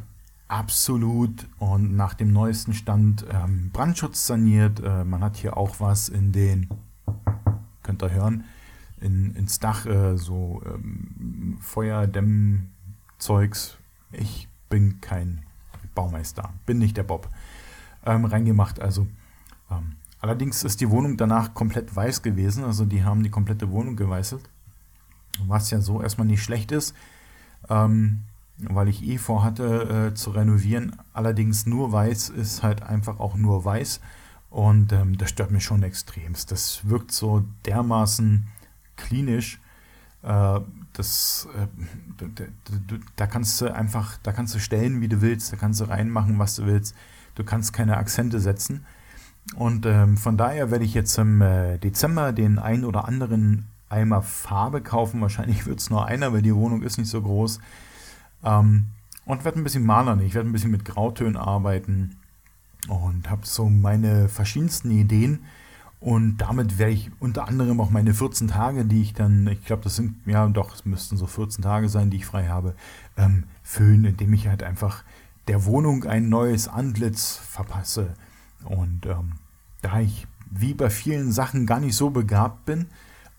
absolut 0.50 1.47
und 1.60 1.95
nach 1.95 2.14
dem 2.16 2.34
neuesten 2.34 2.74
Stand 2.74 3.26
ähm, 3.32 3.70
Brandschutz 3.72 4.28
saniert. 4.28 4.82
Äh, 4.82 5.06
man 5.06 5.24
hat 5.24 5.38
hier 5.38 5.56
auch 5.56 5.80
was 5.80 6.10
in 6.10 6.34
den, 6.34 6.68
könnt 7.84 8.04
ihr 8.04 8.12
hören, 8.12 8.43
in, 9.00 9.34
ins 9.36 9.60
Dach 9.60 9.86
äh, 9.86 10.18
so 10.18 10.62
ähm, 10.66 11.58
Feuerdämmzeugs. 11.62 13.78
Ich 14.12 14.50
bin 14.70 15.00
kein 15.00 15.43
Baumeister, 15.95 16.52
bin 16.66 16.80
nicht 16.80 16.97
der 16.97 17.04
Bob. 17.04 17.30
Ähm, 18.06 18.26
reingemacht, 18.26 18.82
also. 18.82 19.08
Ähm, 19.70 19.95
allerdings 20.20 20.64
ist 20.64 20.82
die 20.82 20.89
Wohnung 20.89 21.16
danach 21.16 21.54
komplett 21.54 21.95
weiß 21.95 22.24
gewesen, 22.24 22.64
also 22.64 22.86
die 22.86 23.04
haben 23.04 23.22
die 23.24 23.30
komplette 23.30 23.70
Wohnung 23.70 23.95
geweißelt. 23.95 24.50
Was 25.45 25.70
ja 25.70 25.80
so 25.80 26.02
erstmal 26.02 26.26
nicht 26.28 26.43
schlecht 26.43 26.72
ist. 26.72 26.95
Ähm, 27.70 28.24
weil 28.60 28.89
ich 28.89 29.03
eh 29.03 29.18
vorhatte 29.18 30.10
äh, 30.12 30.14
zu 30.14 30.32
renovieren. 30.32 30.95
Allerdings 31.14 31.66
nur 31.66 31.91
weiß 31.91 32.30
ist 32.30 32.64
halt 32.64 32.84
einfach 32.84 33.20
auch 33.20 33.36
nur 33.36 33.64
weiß 33.64 34.01
und 34.49 34.91
ähm, 34.91 35.18
das 35.18 35.30
stört 35.30 35.51
mich 35.51 35.64
schon 35.64 35.84
extremst. 35.84 36.51
Das 36.51 36.89
wirkt 36.89 37.12
so 37.12 37.45
dermaßen 37.66 38.47
klinisch. 38.95 39.60
Äh, 40.24 40.60
das, 40.93 41.47
äh, 41.55 42.26
da 43.16 43.28
kannst 43.28 43.62
du 43.62 43.74
einfach, 43.74 44.18
da 44.24 44.32
kannst 44.32 44.55
du 44.55 44.60
stellen, 44.60 45.01
wie 45.01 45.07
du 45.07 45.22
willst, 45.22 45.53
da 45.53 45.55
kannst 45.55 45.80
du 45.80 45.86
reinmachen, 45.86 46.39
was 46.39 46.55
du 46.55 46.66
willst. 46.66 46.95
Du 47.36 47.43
kannst 47.43 47.74
keine 47.74 47.97
Akzente 47.97 48.39
setzen. 48.39 48.86
Und 49.55 49.86
ähm, 49.86 50.18
von 50.18 50.36
daher 50.36 50.72
werde 50.72 50.84
ich 50.84 50.93
jetzt 50.93 51.18
im 51.18 51.41
äh, 51.41 51.78
Dezember 51.78 52.34
den 52.34 52.60
ein 52.60 52.84
oder 52.84 53.07
anderen 53.07 53.68
Eimer 53.88 54.22
Farbe 54.22 54.82
kaufen. 54.82 55.22
Wahrscheinlich 55.22 55.66
wird 55.66 55.80
es 55.80 55.89
nur 55.89 56.05
einer, 56.05 56.34
weil 56.34 56.41
die 56.41 56.55
Wohnung 56.55 56.82
ist 56.82 56.97
nicht 56.97 57.10
so 57.10 57.22
groß. 57.22 57.60
Ähm, 58.44 58.88
und 59.26 59.46
werde 59.46 59.60
ein 59.60 59.64
bisschen 59.64 59.86
malern. 59.86 60.22
Ich 60.22 60.34
werde 60.34 60.50
ein 60.50 60.52
bisschen 60.52 60.72
mit 60.72 60.86
Grautönen 60.86 61.38
arbeiten 61.38 62.18
und 62.88 63.30
habe 63.30 63.46
so 63.46 63.70
meine 63.70 64.28
verschiedensten 64.28 64.92
Ideen. 64.92 65.46
Und 66.00 66.38
damit 66.38 66.78
werde 66.80 66.94
ich 66.94 67.12
unter 67.20 67.48
anderem 67.48 67.82
auch 67.82 67.90
meine 67.90 68.14
14 68.14 68.48
Tage, 68.48 68.86
die 68.86 69.02
ich 69.02 69.14
dann, 69.14 69.48
ich 69.48 69.66
glaube, 69.66 69.84
das 69.84 69.98
sind, 69.98 70.16
ja 70.26 70.48
doch, 70.48 70.74
es 70.74 70.86
müssten 70.86 71.18
so 71.18 71.28
14 71.28 71.62
Tage 71.62 71.90
sein, 71.90 72.10
die 72.10 72.18
ich 72.18 72.26
frei 72.26 72.48
habe, 72.48 72.74
ähm, 73.18 73.44
füllen, 73.64 74.06
indem 74.06 74.34
ich 74.34 74.48
halt 74.48 74.64
einfach 74.64 75.04
der 75.48 75.66
Wohnung 75.66 76.06
ein 76.06 76.30
neues 76.30 76.68
Antlitz 76.68 77.36
verpasse. 77.36 78.14
Und 78.64 79.06
ähm, 79.06 79.34
da 79.82 80.00
ich 80.00 80.26
wie 80.50 80.74
bei 80.74 80.90
vielen 80.90 81.32
Sachen 81.32 81.66
gar 81.66 81.80
nicht 81.80 81.96
so 81.96 82.10
begabt 82.10 82.66
bin, 82.66 82.88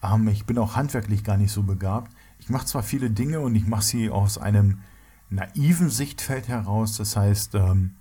ähm, 0.03 0.29
ich 0.29 0.45
bin 0.45 0.59
auch 0.59 0.77
handwerklich 0.77 1.25
gar 1.25 1.37
nicht 1.37 1.53
so 1.53 1.63
begabt. 1.63 2.13
Ich 2.39 2.49
mache 2.49 2.67
zwar 2.67 2.83
viele 2.83 3.11
Dinge 3.11 3.41
und 3.41 3.55
ich 3.55 3.67
mache 3.67 3.83
sie 3.83 4.11
aus 4.11 4.39
einem 4.39 4.79
naiven 5.31 5.89
Sichtfeld 5.89 6.49
heraus. 6.49 6.97
Das 6.97 7.17
heißt, 7.17 7.55
ähm, 7.55 7.95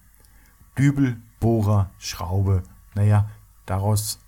Dübel, 0.78 1.18
Bohrer, 1.40 1.90
Schraube. 1.98 2.64
Naja, 2.96 3.30
daraus 3.66 4.20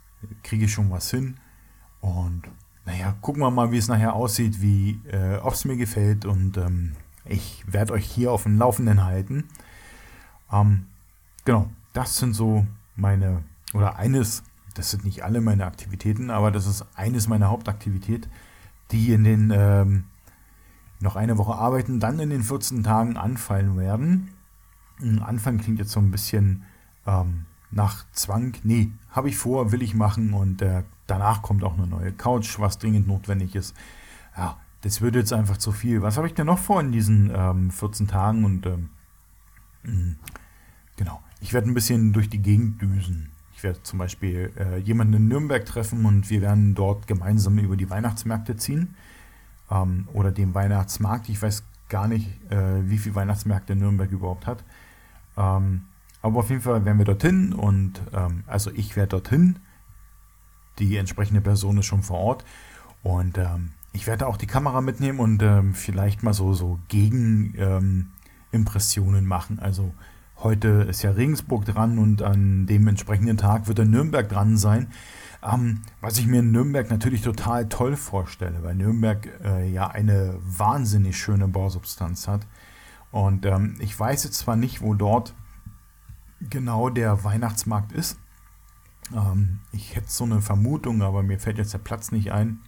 kriege 0.43 0.65
ich 0.65 0.73
schon 0.73 0.91
was 0.91 1.09
hin. 1.11 1.37
Und 1.99 2.43
naja, 2.85 3.15
gucken 3.21 3.41
wir 3.41 3.51
mal, 3.51 3.71
wie 3.71 3.77
es 3.77 3.87
nachher 3.87 4.13
aussieht, 4.13 4.61
wie, 4.61 5.01
äh, 5.11 5.37
ob 5.37 5.53
es 5.53 5.65
mir 5.65 5.77
gefällt. 5.77 6.25
Und 6.25 6.57
ähm, 6.57 6.93
ich 7.25 7.63
werde 7.67 7.93
euch 7.93 8.05
hier 8.05 8.31
auf 8.31 8.43
dem 8.43 8.57
Laufenden 8.57 9.03
halten. 9.03 9.45
Ähm, 10.51 10.87
genau, 11.45 11.69
das 11.93 12.17
sind 12.17 12.33
so 12.33 12.65
meine, 12.95 13.43
oder 13.73 13.97
eines, 13.97 14.43
das 14.75 14.91
sind 14.91 15.05
nicht 15.05 15.23
alle 15.23 15.41
meine 15.41 15.65
Aktivitäten, 15.65 16.29
aber 16.29 16.51
das 16.51 16.65
ist 16.67 16.85
eines 16.95 17.27
meiner 17.27 17.49
Hauptaktivitäten, 17.49 18.31
die 18.91 19.13
in 19.13 19.23
den 19.23 19.51
ähm, 19.55 20.05
noch 21.01 21.15
eine 21.15 21.37
Woche 21.37 21.55
arbeiten, 21.55 21.99
dann 21.99 22.19
in 22.19 22.29
den 22.29 22.43
14 22.43 22.83
Tagen 22.83 23.17
anfallen 23.17 23.77
werden. 23.77 24.29
Anfang 25.23 25.57
klingt 25.57 25.79
jetzt 25.79 25.91
so 25.91 25.99
ein 25.99 26.11
bisschen 26.11 26.63
ähm, 27.07 27.45
nach 27.71 28.05
Zwang. 28.11 28.53
Nee, 28.63 28.91
habe 29.09 29.29
ich 29.29 29.37
vor, 29.37 29.71
will 29.71 29.81
ich 29.81 29.95
machen 29.95 30.33
und 30.33 30.61
äh, 30.61 30.83
danach 31.07 31.41
kommt 31.41 31.63
auch 31.63 31.77
eine 31.77 31.87
neue 31.87 32.11
Couch, 32.11 32.59
was 32.59 32.77
dringend 32.77 33.07
notwendig 33.07 33.55
ist. 33.55 33.75
Ja, 34.37 34.57
das 34.81 35.01
wird 35.01 35.15
jetzt 35.15 35.33
einfach 35.33 35.57
zu 35.57 35.71
viel. 35.71 36.01
Was 36.01 36.17
habe 36.17 36.27
ich 36.27 36.33
denn 36.33 36.45
noch 36.45 36.59
vor 36.59 36.79
in 36.79 36.91
diesen 36.91 37.31
ähm, 37.33 37.71
14 37.71 38.07
Tagen? 38.07 38.45
Und 38.45 38.65
ähm, 38.65 38.89
hm, 39.83 40.15
genau, 40.97 41.21
ich 41.39 41.53
werde 41.53 41.69
ein 41.69 41.73
bisschen 41.73 42.13
durch 42.13 42.29
die 42.29 42.41
Gegend 42.41 42.81
düsen. 42.81 43.31
Ich 43.55 43.63
werde 43.63 43.81
zum 43.83 43.99
Beispiel 43.99 44.51
äh, 44.57 44.77
jemanden 44.77 45.13
in 45.13 45.27
Nürnberg 45.27 45.65
treffen 45.65 46.05
und 46.05 46.29
wir 46.29 46.41
werden 46.41 46.75
dort 46.75 47.07
gemeinsam 47.07 47.57
über 47.57 47.75
die 47.75 47.89
Weihnachtsmärkte 47.89 48.55
ziehen 48.55 48.95
ähm, 49.72 50.07
oder 50.13 50.32
dem 50.32 50.53
Weihnachtsmarkt. 50.53 51.30
Ich 51.30 51.41
weiß 51.41 51.63
gar 51.89 52.07
nicht, 52.07 52.28
äh, 52.51 52.89
wie 52.89 52.97
viele 52.97 53.15
Weihnachtsmärkte 53.15 53.76
Nürnberg 53.76 54.11
überhaupt 54.11 54.47
hat. 54.47 54.63
Ähm, 55.38 55.84
aber 56.22 56.39
auf 56.39 56.49
jeden 56.49 56.61
Fall 56.61 56.86
werden 56.86 56.97
wir 56.97 57.05
dorthin 57.05 57.53
und 57.53 58.01
ähm, 58.13 58.43
also 58.47 58.72
ich 58.72 58.95
werde 58.95 59.09
dorthin. 59.09 59.59
Die 60.80 60.95
entsprechende 60.97 61.41
Person 61.41 61.78
ist 61.78 61.86
schon 61.86 62.03
vor 62.03 62.19
Ort 62.19 62.45
und 63.03 63.38
ähm, 63.38 63.72
ich 63.93 64.07
werde 64.07 64.26
auch 64.28 64.38
die 64.38 64.47
Kamera 64.47 64.80
mitnehmen 64.82 65.19
und 65.19 65.43
ähm, 65.43 65.74
vielleicht 65.74 66.24
mal 66.24 66.34
so, 66.34 66.53
so 66.53 66.80
Gegenimpressionen 66.88 69.26
machen. 69.26 69.59
Also 69.59 69.93
heute 70.38 70.86
ist 70.89 71.01
ja 71.01 71.11
Regensburg 71.11 71.65
dran 71.65 71.99
und 71.99 72.22
an 72.22 72.67
dem 72.67 72.88
entsprechenden 72.88 73.36
Tag 73.38 73.67
wird 73.67 73.80
dann 73.80 73.89
Nürnberg 73.89 74.30
dran 74.30 74.55
sein. 74.57 74.88
Ähm, 75.43 75.81
was 76.01 76.17
ich 76.17 76.27
mir 76.27 76.39
in 76.39 76.51
Nürnberg 76.51 76.89
natürlich 76.89 77.21
total 77.21 77.67
toll 77.67 77.95
vorstelle, 77.95 78.61
weil 78.63 78.75
Nürnberg 78.75 79.27
äh, 79.43 79.69
ja 79.69 79.87
eine 79.87 80.37
wahnsinnig 80.41 81.17
schöne 81.17 81.47
Bausubstanz 81.47 82.27
hat. 82.27 82.45
Und 83.11 83.45
ähm, 83.45 83.75
ich 83.79 83.99
weiß 83.99 84.23
jetzt 84.23 84.37
zwar 84.37 84.55
nicht, 84.55 84.81
wo 84.81 84.93
dort 84.93 85.33
genau 86.49 86.89
der 86.89 87.23
Weihnachtsmarkt 87.23 87.91
ist. 87.91 88.17
Ähm, 89.13 89.59
ich 89.71 89.95
hätte 89.95 90.09
so 90.09 90.23
eine 90.23 90.41
Vermutung, 90.41 91.01
aber 91.01 91.23
mir 91.23 91.39
fällt 91.39 91.57
jetzt 91.57 91.73
der 91.73 91.79
Platz 91.79 92.11
nicht 92.11 92.31
ein, 92.31 92.59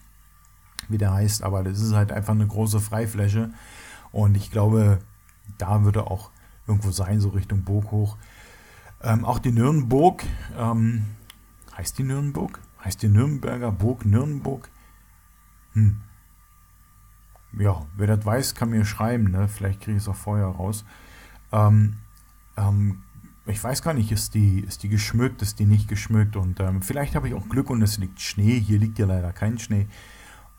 wie 0.89 0.97
der 0.97 1.13
heißt. 1.13 1.43
Aber 1.43 1.63
das 1.63 1.79
ist 1.79 1.93
halt 1.93 2.11
einfach 2.11 2.33
eine 2.33 2.47
große 2.47 2.79
Freifläche. 2.79 3.51
Und 4.11 4.35
ich 4.35 4.51
glaube, 4.51 4.99
da 5.57 5.83
würde 5.83 6.07
auch 6.07 6.31
irgendwo 6.67 6.91
sein, 6.91 7.19
so 7.19 7.29
Richtung 7.29 7.63
Burg 7.63 7.91
hoch. 7.91 8.17
Ähm, 9.01 9.25
auch 9.25 9.39
die 9.39 9.51
Nürnberg, 9.51 10.23
ähm, 10.57 11.05
Heißt 11.77 11.97
die 11.97 12.03
Nürnberg? 12.03 12.59
Heißt 12.83 13.01
die 13.01 13.09
Nürnberger 13.09 13.71
Burg 13.71 14.05
Nürnberg? 14.05 14.69
Hm. 15.73 16.01
Ja, 17.57 17.85
wer 17.95 18.07
das 18.07 18.25
weiß, 18.25 18.55
kann 18.55 18.69
mir 18.69 18.85
schreiben. 18.85 19.31
Ne? 19.31 19.47
Vielleicht 19.47 19.81
kriege 19.81 19.97
ich 19.97 20.03
es 20.03 20.09
auch 20.09 20.15
vorher 20.15 20.47
raus. 20.47 20.85
Ähm, 21.51 21.97
ähm, 22.57 23.01
ich 23.45 23.63
weiß 23.63 23.81
gar 23.81 23.93
nicht, 23.93 24.11
ist 24.11 24.33
die, 24.33 24.61
ist 24.61 24.83
die 24.83 24.89
geschmückt, 24.89 25.41
ist 25.41 25.59
die 25.59 25.65
nicht 25.65 25.87
geschmückt 25.87 26.37
und 26.37 26.59
ähm, 26.61 26.81
vielleicht 26.81 27.13
habe 27.13 27.27
ich 27.27 27.33
auch 27.33 27.49
Glück 27.49 27.69
und 27.69 27.81
es 27.81 27.97
liegt 27.97 28.21
Schnee. 28.21 28.59
Hier 28.59 28.79
liegt 28.79 28.99
ja 28.99 29.05
leider 29.05 29.33
kein 29.33 29.59
Schnee. 29.59 29.87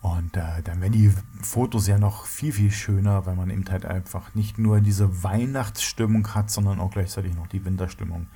Und 0.01 0.37
äh, 0.37 0.61
dann 0.63 0.81
werden 0.81 0.93
die 0.93 1.11
Fotos 1.41 1.87
ja 1.87 1.97
noch 1.97 2.27
viel, 2.27 2.51
viel 2.51 2.69
schöner, 2.69 3.25
weil 3.25 3.35
man 3.35 3.49
eben 3.49 3.65
halt 3.67 3.85
einfach 3.85 4.35
nicht 4.35 4.59
nur 4.59 4.79
diese 4.79 5.23
Weihnachtsstimmung 5.23 6.35
hat, 6.35 6.51
sondern 6.51 6.79
auch 6.79 6.91
gleichzeitig 6.91 7.33
noch 7.33 7.47
die 7.47 7.65
Winterstimmung. 7.65 8.27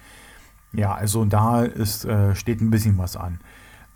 Ja, 0.73 0.93
also 0.93 1.25
da 1.25 1.63
ist, 1.63 2.05
äh, 2.05 2.35
steht 2.35 2.61
ein 2.61 2.69
bisschen 2.69 2.97
was 2.97 3.15
an. 3.17 3.39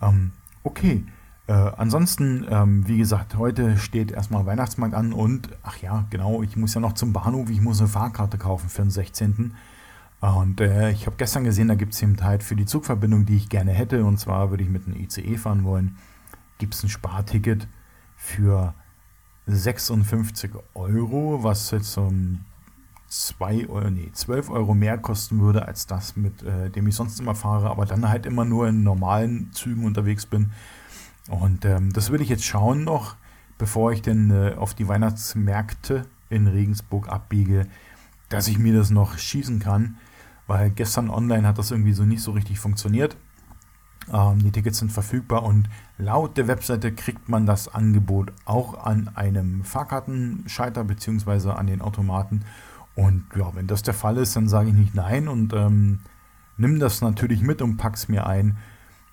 Ähm, 0.01 0.31
okay, 0.63 1.05
Äh, 1.45 1.51
ansonsten, 1.75 2.45
ähm, 2.49 2.87
wie 2.87 2.97
gesagt, 2.97 3.35
heute 3.37 3.77
steht 3.77 4.11
erstmal 4.11 4.45
Weihnachtsmarkt 4.45 4.95
an 4.95 5.11
und, 5.11 5.49
ach 5.61 5.75
ja, 5.81 6.05
genau, 6.09 6.41
ich 6.41 6.55
muss 6.55 6.73
ja 6.73 6.79
noch 6.79 6.93
zum 6.93 7.11
Bahnhof, 7.11 7.49
ich 7.49 7.59
muss 7.59 7.79
eine 7.81 7.89
Fahrkarte 7.89 8.37
kaufen 8.37 8.69
für 8.69 8.81
den 8.83 8.91
16. 8.91 9.53
Und 10.21 10.61
äh, 10.61 10.91
ich 10.91 11.05
habe 11.05 11.17
gestern 11.17 11.43
gesehen, 11.43 11.67
da 11.67 11.75
gibt 11.75 11.93
es 11.93 12.01
eben 12.01 12.15
halt 12.23 12.43
für 12.43 12.55
die 12.55 12.65
Zugverbindung, 12.65 13.25
die 13.25 13.35
ich 13.35 13.49
gerne 13.49 13.71
hätte, 13.73 14.05
und 14.05 14.19
zwar 14.19 14.51
würde 14.51 14.63
ich 14.63 14.69
mit 14.69 14.87
einem 14.87 14.95
ICE 14.95 15.35
fahren 15.37 15.65
wollen, 15.65 15.97
gibt 16.59 16.75
es 16.75 16.83
ein 16.83 16.89
Sparticket 16.89 17.67
für 18.15 18.73
56 19.47 20.51
Euro, 20.75 21.43
was 21.43 21.71
jetzt 21.71 21.97
um 21.97 22.45
2 23.13 23.69
Euro, 23.69 23.91
nee, 23.91 24.09
12 24.11 24.49
Euro 24.49 24.73
mehr 24.73 24.97
kosten 24.97 25.39
würde 25.39 25.67
als 25.67 25.85
das, 25.85 26.15
mit 26.15 26.41
äh, 26.41 26.71
dem 26.71 26.87
ich 26.87 26.95
sonst 26.95 27.19
immer 27.19 27.35
fahre, 27.35 27.69
aber 27.69 27.85
dann 27.85 28.09
halt 28.09 28.25
immer 28.25 28.43
nur 28.43 28.67
in 28.67 28.81
normalen 28.81 29.51
Zügen 29.53 29.85
unterwegs 29.85 30.25
bin. 30.25 30.51
Und 31.29 31.63
ähm, 31.63 31.93
das 31.93 32.09
würde 32.09 32.23
ich 32.23 32.29
jetzt 32.29 32.43
schauen 32.43 32.83
noch, 32.83 33.15
bevor 33.59 33.91
ich 33.91 34.01
denn 34.01 34.31
äh, 34.31 34.55
auf 34.55 34.73
die 34.73 34.87
Weihnachtsmärkte 34.87 36.07
in 36.31 36.47
Regensburg 36.47 37.07
abbiege, 37.07 37.67
dass 38.29 38.47
ich 38.47 38.57
mir 38.57 38.73
das 38.73 38.89
noch 38.89 39.15
schießen 39.17 39.59
kann, 39.59 39.97
weil 40.47 40.71
gestern 40.71 41.11
online 41.11 41.47
hat 41.47 41.59
das 41.59 41.69
irgendwie 41.69 41.93
so 41.93 42.03
nicht 42.03 42.23
so 42.23 42.31
richtig 42.31 42.59
funktioniert. 42.59 43.15
Ähm, 44.11 44.39
die 44.39 44.51
Tickets 44.51 44.79
sind 44.79 44.91
verfügbar 44.91 45.43
und 45.43 45.69
laut 45.99 46.35
der 46.35 46.47
Webseite 46.47 46.91
kriegt 46.91 47.29
man 47.29 47.45
das 47.45 47.67
Angebot 47.67 48.33
auch 48.45 48.85
an 48.85 49.11
einem 49.13 49.63
Fahrkartenschalter 49.63 50.83
bzw. 50.83 51.51
an 51.51 51.67
den 51.67 51.81
Automaten. 51.81 52.43
Und 52.95 53.25
ja, 53.35 53.55
wenn 53.55 53.67
das 53.67 53.83
der 53.83 53.93
Fall 53.93 54.17
ist, 54.17 54.35
dann 54.35 54.47
sage 54.47 54.69
ich 54.69 54.75
nicht 54.75 54.93
nein 54.93 55.27
und 55.27 55.53
ähm, 55.53 55.99
nimm 56.57 56.79
das 56.79 57.01
natürlich 57.01 57.41
mit 57.41 57.61
und 57.61 57.77
pack's 57.77 58.07
mir 58.07 58.27
ein. 58.27 58.57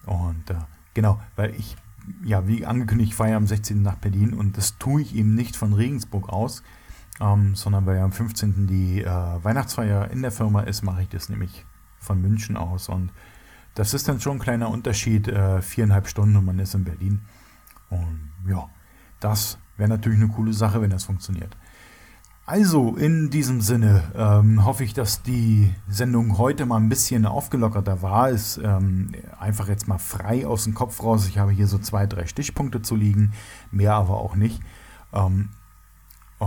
Und 0.06 0.50
äh, 0.50 0.56
genau, 0.94 1.20
weil 1.36 1.54
ich 1.54 1.76
ja, 2.24 2.46
wie 2.46 2.66
angekündigt, 2.66 3.14
fahre 3.14 3.30
ja 3.30 3.36
am 3.36 3.46
16. 3.46 3.82
nach 3.82 3.96
Berlin 3.96 4.34
und 4.34 4.56
das 4.56 4.78
tue 4.78 5.02
ich 5.02 5.14
eben 5.14 5.34
nicht 5.34 5.56
von 5.56 5.72
Regensburg 5.72 6.28
aus, 6.28 6.62
ähm, 7.20 7.54
sondern 7.54 7.86
weil 7.86 7.96
ja 7.96 8.04
am 8.04 8.12
15. 8.12 8.66
die 8.66 9.02
äh, 9.02 9.06
Weihnachtsfeier 9.06 10.10
in 10.10 10.22
der 10.22 10.32
Firma 10.32 10.62
ist, 10.62 10.82
mache 10.82 11.02
ich 11.02 11.08
das 11.08 11.28
nämlich 11.28 11.64
von 11.98 12.20
München 12.20 12.56
aus 12.56 12.88
und 12.88 13.10
das 13.74 13.94
ist 13.94 14.08
dann 14.08 14.20
schon 14.20 14.36
ein 14.36 14.40
kleiner 14.40 14.68
Unterschied, 14.68 15.28
äh, 15.28 15.62
viereinhalb 15.62 16.08
Stunden 16.08 16.36
und 16.36 16.44
man 16.44 16.58
ist 16.58 16.74
in 16.74 16.84
Berlin. 16.84 17.20
Und 17.88 18.30
ja, 18.48 18.68
das 19.20 19.58
wäre 19.76 19.88
natürlich 19.88 20.18
eine 20.20 20.28
coole 20.28 20.52
Sache, 20.52 20.82
wenn 20.82 20.90
das 20.90 21.04
funktioniert. 21.04 21.56
Also, 22.51 22.96
in 22.96 23.30
diesem 23.30 23.61
Sinne 23.61 24.03
ähm, 24.16 24.64
hoffe 24.64 24.82
ich, 24.82 24.92
dass 24.92 25.22
die 25.22 25.72
Sendung 25.88 26.36
heute 26.36 26.66
mal 26.66 26.78
ein 26.78 26.88
bisschen 26.88 27.24
aufgelockerter 27.24 28.03
war. 28.03 28.28
Ist 28.28 28.59
ähm, 28.59 29.12
einfach 29.38 29.68
jetzt 29.68 29.86
mal 29.86 29.98
frei 29.98 30.44
aus 30.44 30.64
dem 30.64 30.74
Kopf 30.74 31.01
raus. 31.01 31.28
Ich 31.28 31.38
habe 31.38 31.53
hier 31.53 31.68
so 31.68 31.78
zwei, 31.78 32.09
drei 32.09 32.26
Stichpunkte 32.26 32.82
zu 32.82 32.96
liegen, 32.96 33.34
mehr 33.70 33.94
aber 33.94 34.16
auch 34.16 34.34
nicht. 34.34 34.61
Ähm, 35.12 35.51
äh, 36.40 36.44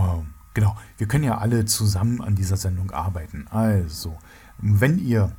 genau, 0.52 0.76
wir 0.98 1.08
können 1.08 1.24
ja 1.24 1.38
alle 1.38 1.64
zusammen 1.64 2.20
an 2.20 2.34
dieser 2.34 2.58
Sendung 2.58 2.90
arbeiten. 2.90 3.46
Also, 3.48 4.18
wenn 4.58 4.98
ihr 4.98 5.32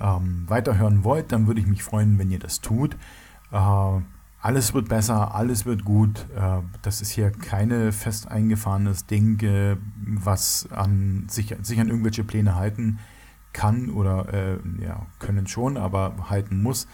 ähm, 0.00 0.44
weiterhören 0.46 1.04
wollt, 1.04 1.30
dann 1.30 1.46
würde 1.46 1.60
ich 1.60 1.66
mich 1.66 1.82
freuen, 1.82 2.18
wenn 2.18 2.30
ihr 2.30 2.38
das 2.38 2.62
tut. 2.62 2.96
Äh, 3.52 4.00
alles 4.42 4.72
wird 4.72 4.88
besser, 4.88 5.34
alles 5.34 5.66
wird 5.66 5.84
gut. 5.84 6.26
Äh, 6.34 6.62
das 6.82 7.02
ist 7.02 7.10
hier 7.10 7.30
keine 7.30 7.92
fest 7.92 8.28
eingefahrenes 8.28 9.06
Ding, 9.06 9.40
was 10.04 10.68
an 10.70 11.26
sich, 11.28 11.54
sich 11.62 11.80
an 11.80 11.88
irgendwelche 11.88 12.24
Pläne 12.24 12.54
halten 12.54 12.98
kann 13.52 13.90
oder 13.90 14.32
äh, 14.32 14.58
ja, 14.82 15.06
können 15.18 15.46
schon, 15.46 15.76
aber 15.76 16.30
halten 16.30 16.62
muss. 16.62 16.86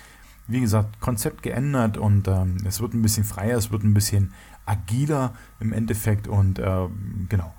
Wie 0.49 0.61
gesagt, 0.61 1.01
Konzept 1.01 1.43
geändert 1.43 1.99
und 1.99 2.29
ähm, 2.29 2.59
es 2.65 2.81
wird 2.81 2.95
ein 2.95 3.03
bisschen 3.03 3.25
freier, 3.25 3.59
es 3.59 3.73
wird 3.73 3.83
ein 3.83 3.95
bisschen 3.95 4.33
agiler 4.65 5.35
im 5.61 5.73
Endeffekt 5.73 6.29
und 6.29 6.59
äh, 6.59 6.89
genau. 7.29 7.53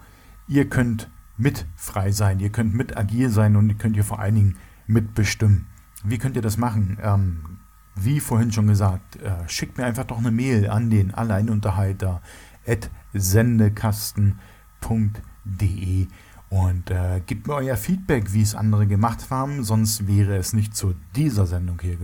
Ihr 0.48 0.70
könnt 0.70 1.10
mit 1.38 1.66
frei 1.76 2.12
sein, 2.12 2.40
ihr 2.40 2.50
könnt 2.50 2.74
mit 2.74 2.98
agil 2.98 3.30
sein 3.30 3.56
und 3.56 3.70
ihr 3.70 3.76
könnt 3.76 3.96
hier 3.96 4.06
vor 4.06 4.20
allen 4.20 4.36
Dingen 4.36 4.56
mitbestimmen. 4.88 5.68
Wie 6.04 6.18
könnt 6.18 6.36
ihr 6.36 6.42
das 6.42 6.58
machen? 6.58 6.98
Ähm, 7.02 7.60
wie 8.04 8.20
vorhin 8.20 8.52
schon 8.52 8.68
gesagt, 8.68 9.18
äh, 9.18 9.48
schickt 9.48 9.78
mir 9.78 9.86
einfach 9.86 10.06
doch 10.06 10.18
eine 10.18 10.32
Mail 10.32 10.70
an 10.70 10.90
den 10.90 11.14
Alleinunterhalter 11.14 12.22
at 12.66 12.90
sendekasten.de 13.14 16.08
und 16.50 16.92
äh, 16.92 17.22
gebt 17.26 17.48
mir 17.48 17.56
euer 17.56 17.76
Feedback, 17.76 18.34
wie 18.34 18.42
es 18.42 18.56
andere 18.56 18.88
gemacht 18.88 19.30
haben, 19.30 19.64
sonst 19.64 20.08
wäre 20.08 20.38
es 20.38 20.54
nicht 20.54 20.76
zu 20.76 20.96
dieser 21.16 21.46
Sendung 21.46 21.80
hier 21.82 21.98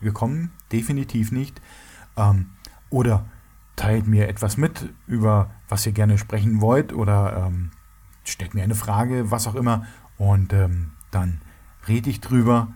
gekommen, 0.00 0.52
definitiv 0.70 1.32
nicht. 1.32 1.60
Ähm, 2.16 2.50
oder 2.88 3.26
teilt 3.76 4.06
mir 4.06 4.28
etwas 4.28 4.56
mit, 4.56 4.92
über 5.06 5.50
was 5.68 5.86
ihr 5.86 5.92
gerne 5.92 6.18
sprechen 6.18 6.60
wollt 6.60 6.92
oder 6.92 7.46
ähm, 7.46 7.70
stellt 8.24 8.54
mir 8.54 8.62
eine 8.62 8.74
Frage, 8.74 9.30
was 9.30 9.46
auch 9.46 9.54
immer. 9.54 9.86
Und 10.18 10.52
ähm, 10.52 10.92
dann 11.10 11.40
rede 11.88 12.10
ich 12.10 12.20
drüber, 12.20 12.68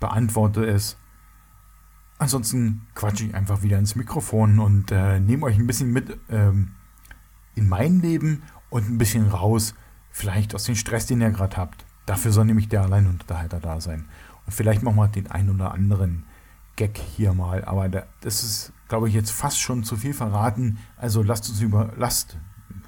beantworte 0.00 0.64
es 0.64 0.96
Ansonsten 2.18 2.82
quatsche 2.94 3.24
ich 3.24 3.34
einfach 3.34 3.62
wieder 3.62 3.78
ins 3.78 3.94
Mikrofon 3.94 4.58
und 4.58 4.90
äh, 4.90 5.20
nehme 5.20 5.46
euch 5.46 5.56
ein 5.56 5.66
bisschen 5.66 5.92
mit 5.92 6.18
ähm, 6.28 6.72
in 7.54 7.68
mein 7.68 8.00
Leben 8.00 8.42
und 8.70 8.88
ein 8.88 8.98
bisschen 8.98 9.28
raus, 9.28 9.74
vielleicht 10.10 10.54
aus 10.54 10.64
dem 10.64 10.74
Stress, 10.74 11.06
den 11.06 11.20
ihr 11.20 11.30
gerade 11.30 11.56
habt. 11.56 11.84
Dafür 12.06 12.32
soll 12.32 12.46
nämlich 12.46 12.68
der 12.68 12.82
Alleinunterhalter 12.82 13.60
da 13.60 13.80
sein. 13.80 14.06
Und 14.46 14.52
vielleicht 14.52 14.82
machen 14.82 14.96
wir 14.96 15.08
den 15.08 15.30
einen 15.30 15.50
oder 15.50 15.72
anderen 15.72 16.24
Gag 16.76 16.98
hier 16.98 17.34
mal. 17.34 17.64
Aber 17.64 17.88
da, 17.88 18.04
das 18.20 18.42
ist, 18.42 18.72
glaube 18.88 19.08
ich, 19.08 19.14
jetzt 19.14 19.30
fast 19.30 19.60
schon 19.60 19.84
zu 19.84 19.96
viel 19.96 20.14
verraten. 20.14 20.78
Also 20.96 21.22
lasst 21.22 21.48
uns 21.50 21.60
über, 21.60 21.92
lasst, 21.96 22.38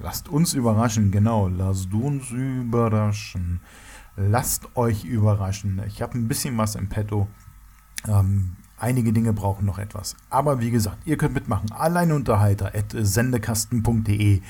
lasst 0.01 0.29
uns 0.29 0.55
überraschen, 0.55 1.11
genau, 1.11 1.49
lasst 1.49 1.93
uns 1.93 2.31
überraschen. 2.31 3.61
Lasst 4.17 4.77
euch 4.77 5.05
überraschen. 5.05 5.83
Ich 5.87 6.03
habe 6.03 6.19
ein 6.19 6.29
bisschen 6.29 6.57
was 6.59 6.75
im 6.75 6.89
Petto. 6.89 7.29
Ähm, 8.09 8.57
Einige 8.81 9.13
Dinge 9.13 9.35
brauchen 9.35 9.67
noch 9.67 9.79
etwas. 9.79 10.17
Aber 10.31 10.61
wie 10.61 10.71
gesagt, 10.71 10.99
ihr 11.05 11.19
könnt 11.19 11.35
mitmachen. 11.35 11.71
Alleinunterhalter 11.71 12.75
at 12.75 12.95
sendekasten.de. 12.95 14.41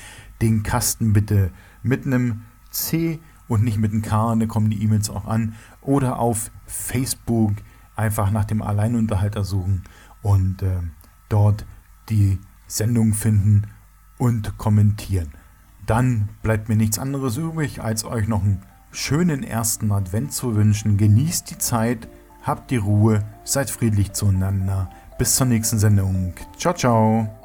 Den 0.41 0.63
Kasten 0.63 1.11
bitte 1.11 1.51
mit 1.83 2.05
einem 2.05 2.43
C 2.69 3.19
und 3.49 3.63
nicht 3.63 3.77
mit 3.77 3.91
einem 3.91 4.01
K, 4.01 4.33
da 4.35 4.45
kommen 4.45 4.69
die 4.69 4.81
E-Mails 4.81 5.09
auch 5.09 5.25
an. 5.25 5.55
Oder 5.81 6.17
auf 6.19 6.49
Facebook 6.65 7.51
einfach 7.97 8.31
nach 8.31 8.45
dem 8.45 8.61
Alleinunterhalter 8.61 9.43
suchen 9.43 9.83
und 10.21 10.61
äh, 10.63 10.79
dort 11.27 11.65
die 12.09 12.39
Sendung 12.67 13.13
finden 13.13 13.63
und 14.17 14.57
kommentieren. 14.57 15.31
Dann 15.85 16.29
bleibt 16.41 16.69
mir 16.69 16.77
nichts 16.77 16.99
anderes 16.99 17.35
übrig, 17.35 17.81
als 17.81 18.05
euch 18.05 18.29
noch 18.29 18.43
einen 18.43 18.61
schönen 18.91 19.43
ersten 19.43 19.91
Advent 19.91 20.31
zu 20.31 20.55
wünschen. 20.55 20.95
Genießt 20.95 21.51
die 21.51 21.57
Zeit 21.57 22.07
Habt 22.43 22.71
die 22.71 22.77
Ruhe, 22.77 23.23
seid 23.43 23.69
friedlich 23.69 24.13
zueinander. 24.13 24.89
Bis 25.17 25.35
zur 25.35 25.47
nächsten 25.47 25.77
Sendung. 25.77 26.33
Ciao, 26.57 26.73
ciao. 26.73 27.40